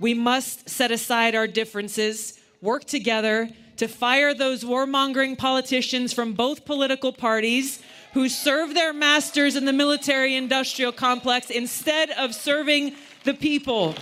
We 0.00 0.12
must 0.12 0.68
set 0.68 0.90
aside 0.90 1.36
our 1.36 1.46
differences, 1.46 2.40
work 2.60 2.84
together 2.84 3.48
to 3.76 3.86
fire 3.86 4.34
those 4.34 4.64
warmongering 4.64 5.38
politicians 5.38 6.12
from 6.12 6.32
both 6.32 6.64
political 6.64 7.12
parties 7.12 7.80
who 8.12 8.28
serve 8.28 8.74
their 8.74 8.92
masters 8.92 9.56
in 9.56 9.64
the 9.64 9.72
military 9.72 10.34
industrial 10.34 10.92
complex 10.92 11.50
instead 11.50 12.10
of 12.10 12.34
serving 12.34 12.94
the 13.24 13.34
people. 13.34 13.94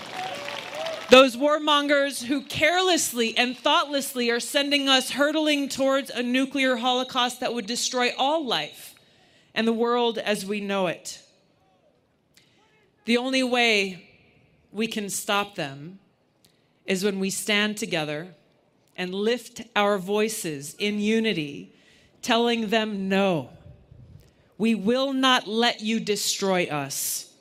Those 1.11 1.37
warmongers 1.37 2.25
who 2.25 2.43
carelessly 2.43 3.37
and 3.37 3.57
thoughtlessly 3.57 4.31
are 4.31 4.41
sending 4.41 4.89
us 4.89 5.11
hurtling 5.11 5.69
towards 5.69 6.11
a 6.11 6.23
nuclear 6.23 6.77
holocaust 6.77 7.41
that 7.41 7.55
would 7.55 7.67
destroy 7.67 8.11
all 8.19 8.45
life 8.45 8.95
and 9.55 9.67
the 9.67 9.73
world 9.73 10.19
as 10.19 10.45
we 10.45 10.61
know 10.61 10.87
it. 10.87 11.23
The 13.07 13.17
only 13.17 13.43
way 13.43 14.07
we 14.71 14.87
can 14.87 15.09
stop 15.09 15.55
them 15.55 15.99
is 16.85 17.03
when 17.03 17.19
we 17.19 17.31
stand 17.31 17.79
together 17.79 18.35
and 18.97 19.15
lift 19.15 19.63
our 19.75 19.97
voices 19.97 20.75
in 20.79 21.01
unity, 21.01 21.75
telling 22.21 22.69
them 22.69 23.09
no. 23.09 23.51
We 24.59 24.75
will 24.75 25.13
not 25.13 25.47
let 25.47 25.81
you 25.81 26.01
destroy 26.01 26.65
us. 26.65 27.33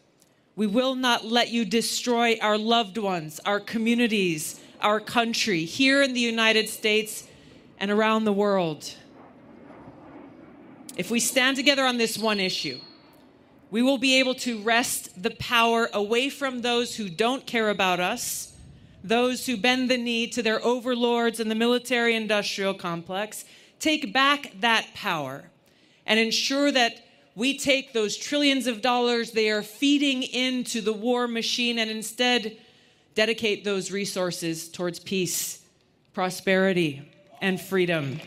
We 0.56 0.68
will 0.68 0.96
not 0.96 1.26
let 1.26 1.50
you 1.50 1.66
destroy 1.66 2.38
our 2.42 2.58
loved 2.58 2.98
ones, 2.98 3.40
our 3.46 3.60
communities, 3.60 4.60
our 4.82 5.00
country, 5.00 5.66
here 5.66 6.04
in 6.04 6.14
the 6.14 6.20
United 6.20 6.70
States 6.70 7.28
and 7.80 7.90
around 7.90 8.26
the 8.26 8.34
world. 8.34 8.94
If 10.96 11.12
we 11.12 11.20
stand 11.20 11.58
together 11.58 11.86
on 11.86 11.98
this 11.98 12.18
one 12.18 12.40
issue, 12.40 12.80
we 13.70 13.82
will 13.82 13.98
be 13.98 14.20
able 14.20 14.36
to 14.36 14.62
wrest 14.62 15.22
the 15.22 15.32
power 15.32 15.90
away 15.94 16.30
from 16.30 16.62
those 16.62 16.96
who 16.96 17.10
don't 17.10 17.46
care 17.46 17.70
about 17.70 18.00
us, 18.00 18.54
those 19.04 19.46
who 19.46 19.58
bend 19.58 19.90
the 19.90 19.98
knee 19.98 20.28
to 20.28 20.42
their 20.42 20.64
overlords 20.64 21.40
in 21.40 21.50
the 21.50 21.56
military 21.56 22.16
industrial 22.16 22.74
complex, 22.74 23.46
take 23.80 24.14
back 24.14 24.52
that 24.60 24.88
power, 24.94 25.50
and 26.06 26.20
ensure 26.20 26.72
that 26.72 27.07
we 27.38 27.56
take 27.56 27.94
those 27.94 28.18
trillions 28.18 28.66
of 28.66 28.82
dollars 28.82 29.30
they 29.30 29.52
are 29.52 29.62
feeding 29.62 30.24
into 30.24 30.82
the 30.82 30.92
war 30.92 31.28
machine 31.28 31.78
and 31.78 31.88
instead 31.88 32.58
dedicate 33.14 33.64
those 33.64 33.92
resources 33.92 34.68
towards 34.68 34.98
peace, 34.98 35.62
prosperity, 36.16 37.08
and 37.40 37.62
freedom. 37.62 38.20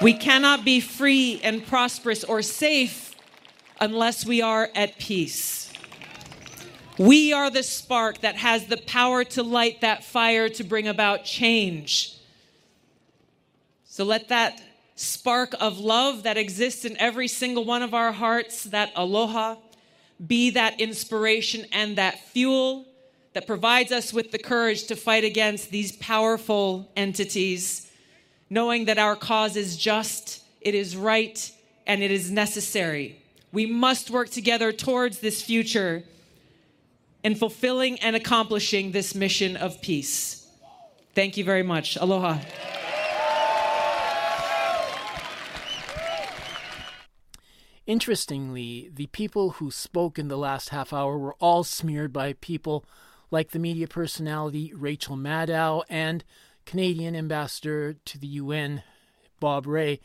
We 0.00 0.14
cannot 0.14 0.64
be 0.64 0.80
free 0.80 1.38
and 1.44 1.66
prosperous 1.66 2.24
or 2.24 2.40
safe 2.40 3.14
unless 3.78 4.24
we 4.24 4.40
are 4.40 4.70
at 4.74 4.96
peace. 4.98 5.70
We 6.96 7.34
are 7.34 7.50
the 7.50 7.62
spark 7.62 8.22
that 8.22 8.36
has 8.36 8.68
the 8.68 8.78
power 8.78 9.22
to 9.22 9.42
light 9.42 9.82
that 9.82 10.02
fire 10.02 10.48
to 10.48 10.64
bring 10.64 10.88
about 10.88 11.26
change. 11.26 12.16
So 13.84 14.02
let 14.02 14.28
that 14.28 14.62
spark 14.98 15.54
of 15.60 15.78
love 15.78 16.24
that 16.24 16.36
exists 16.36 16.84
in 16.84 16.96
every 16.98 17.28
single 17.28 17.64
one 17.64 17.82
of 17.82 17.94
our 17.94 18.10
hearts, 18.10 18.64
that 18.64 18.90
aloha, 18.96 19.54
be 20.26 20.50
that 20.50 20.80
inspiration 20.80 21.64
and 21.72 21.96
that 21.96 22.18
fuel 22.30 22.84
that 23.32 23.46
provides 23.46 23.92
us 23.92 24.12
with 24.12 24.32
the 24.32 24.38
courage 24.38 24.88
to 24.88 24.96
fight 24.96 25.22
against 25.22 25.70
these 25.70 25.92
powerful 25.92 26.90
entities, 26.96 27.88
knowing 28.50 28.86
that 28.86 28.98
our 28.98 29.14
cause 29.14 29.56
is 29.56 29.76
just, 29.76 30.42
it 30.60 30.74
is 30.74 30.96
right, 30.96 31.52
and 31.86 32.02
it 32.02 32.10
is 32.10 32.32
necessary. 32.32 33.22
We 33.52 33.66
must 33.66 34.10
work 34.10 34.30
together 34.30 34.72
towards 34.72 35.20
this 35.20 35.40
future 35.40 36.02
in 37.22 37.36
fulfilling 37.36 38.00
and 38.00 38.16
accomplishing 38.16 38.90
this 38.90 39.14
mission 39.14 39.56
of 39.56 39.80
peace. 39.80 40.48
Thank 41.14 41.36
you 41.36 41.44
very 41.44 41.62
much. 41.62 41.96
Aloha. 41.96 42.40
Interestingly, 47.88 48.90
the 48.94 49.06
people 49.06 49.52
who 49.52 49.70
spoke 49.70 50.18
in 50.18 50.28
the 50.28 50.36
last 50.36 50.68
half 50.68 50.92
hour 50.92 51.16
were 51.16 51.36
all 51.40 51.64
smeared 51.64 52.12
by 52.12 52.34
people 52.34 52.84
like 53.30 53.52
the 53.52 53.58
media 53.58 53.88
personality 53.88 54.74
Rachel 54.74 55.16
Maddow 55.16 55.84
and 55.88 56.22
Canadian 56.66 57.16
ambassador 57.16 57.94
to 57.94 58.18
the 58.18 58.26
UN, 58.26 58.82
Bob 59.40 59.66
Rae. 59.66 60.00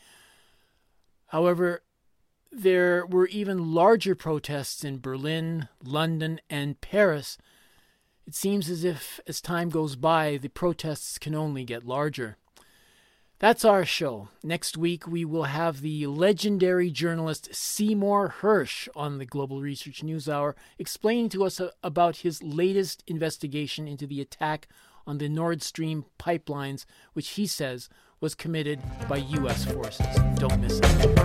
However, 1.26 1.82
there 2.50 3.04
were 3.04 3.26
even 3.26 3.74
larger 3.74 4.14
protests 4.14 4.82
in 4.82 4.98
Berlin, 4.98 5.68
London, 5.82 6.40
and 6.48 6.80
Paris. 6.80 7.36
It 8.26 8.34
seems 8.34 8.70
as 8.70 8.82
if, 8.82 9.20
as 9.26 9.42
time 9.42 9.68
goes 9.68 9.94
by, 9.94 10.38
the 10.38 10.48
protests 10.48 11.18
can 11.18 11.34
only 11.34 11.64
get 11.64 11.84
larger. 11.84 12.38
That's 13.40 13.64
our 13.64 13.84
show. 13.84 14.28
Next 14.44 14.76
week, 14.76 15.08
we 15.08 15.24
will 15.24 15.44
have 15.44 15.80
the 15.80 16.06
legendary 16.06 16.90
journalist 16.90 17.52
Seymour 17.52 18.36
Hersh 18.40 18.88
on 18.94 19.18
the 19.18 19.26
Global 19.26 19.60
Research 19.60 20.04
News 20.04 20.28
Hour 20.28 20.54
explaining 20.78 21.30
to 21.30 21.44
us 21.44 21.60
uh, 21.60 21.70
about 21.82 22.18
his 22.18 22.42
latest 22.42 23.02
investigation 23.08 23.88
into 23.88 24.06
the 24.06 24.20
attack 24.20 24.68
on 25.04 25.18
the 25.18 25.28
Nord 25.28 25.62
Stream 25.62 26.04
pipelines, 26.18 26.84
which 27.12 27.30
he 27.30 27.46
says 27.46 27.88
was 28.20 28.36
committed 28.36 28.80
by 29.08 29.16
U.S. 29.16 29.64
forces. 29.64 30.06
Don't 30.36 30.60
miss 30.60 30.80
it. 30.82 31.24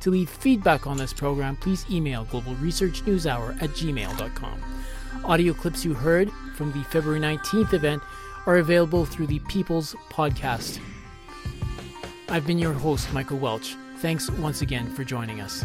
To 0.00 0.10
leave 0.10 0.30
feedback 0.30 0.86
on 0.86 0.96
this 0.96 1.12
program, 1.12 1.56
please 1.56 1.84
email 1.90 2.24
globalresearchnewshour 2.26 3.62
at 3.62 3.70
gmail.com. 3.70 4.62
Audio 5.24 5.52
clips 5.52 5.84
you 5.84 5.94
heard 5.94 6.30
from 6.54 6.72
the 6.72 6.82
February 6.84 7.20
19th 7.20 7.74
event 7.74 8.02
are 8.46 8.56
available 8.56 9.04
through 9.04 9.26
the 9.26 9.40
People's 9.40 9.94
Podcast. 10.10 10.78
I've 12.28 12.46
been 12.46 12.58
your 12.58 12.72
host, 12.72 13.12
Michael 13.12 13.38
Welch. 13.38 13.76
Thanks 13.98 14.30
once 14.30 14.62
again 14.62 14.90
for 14.94 15.04
joining 15.04 15.40
us. 15.40 15.64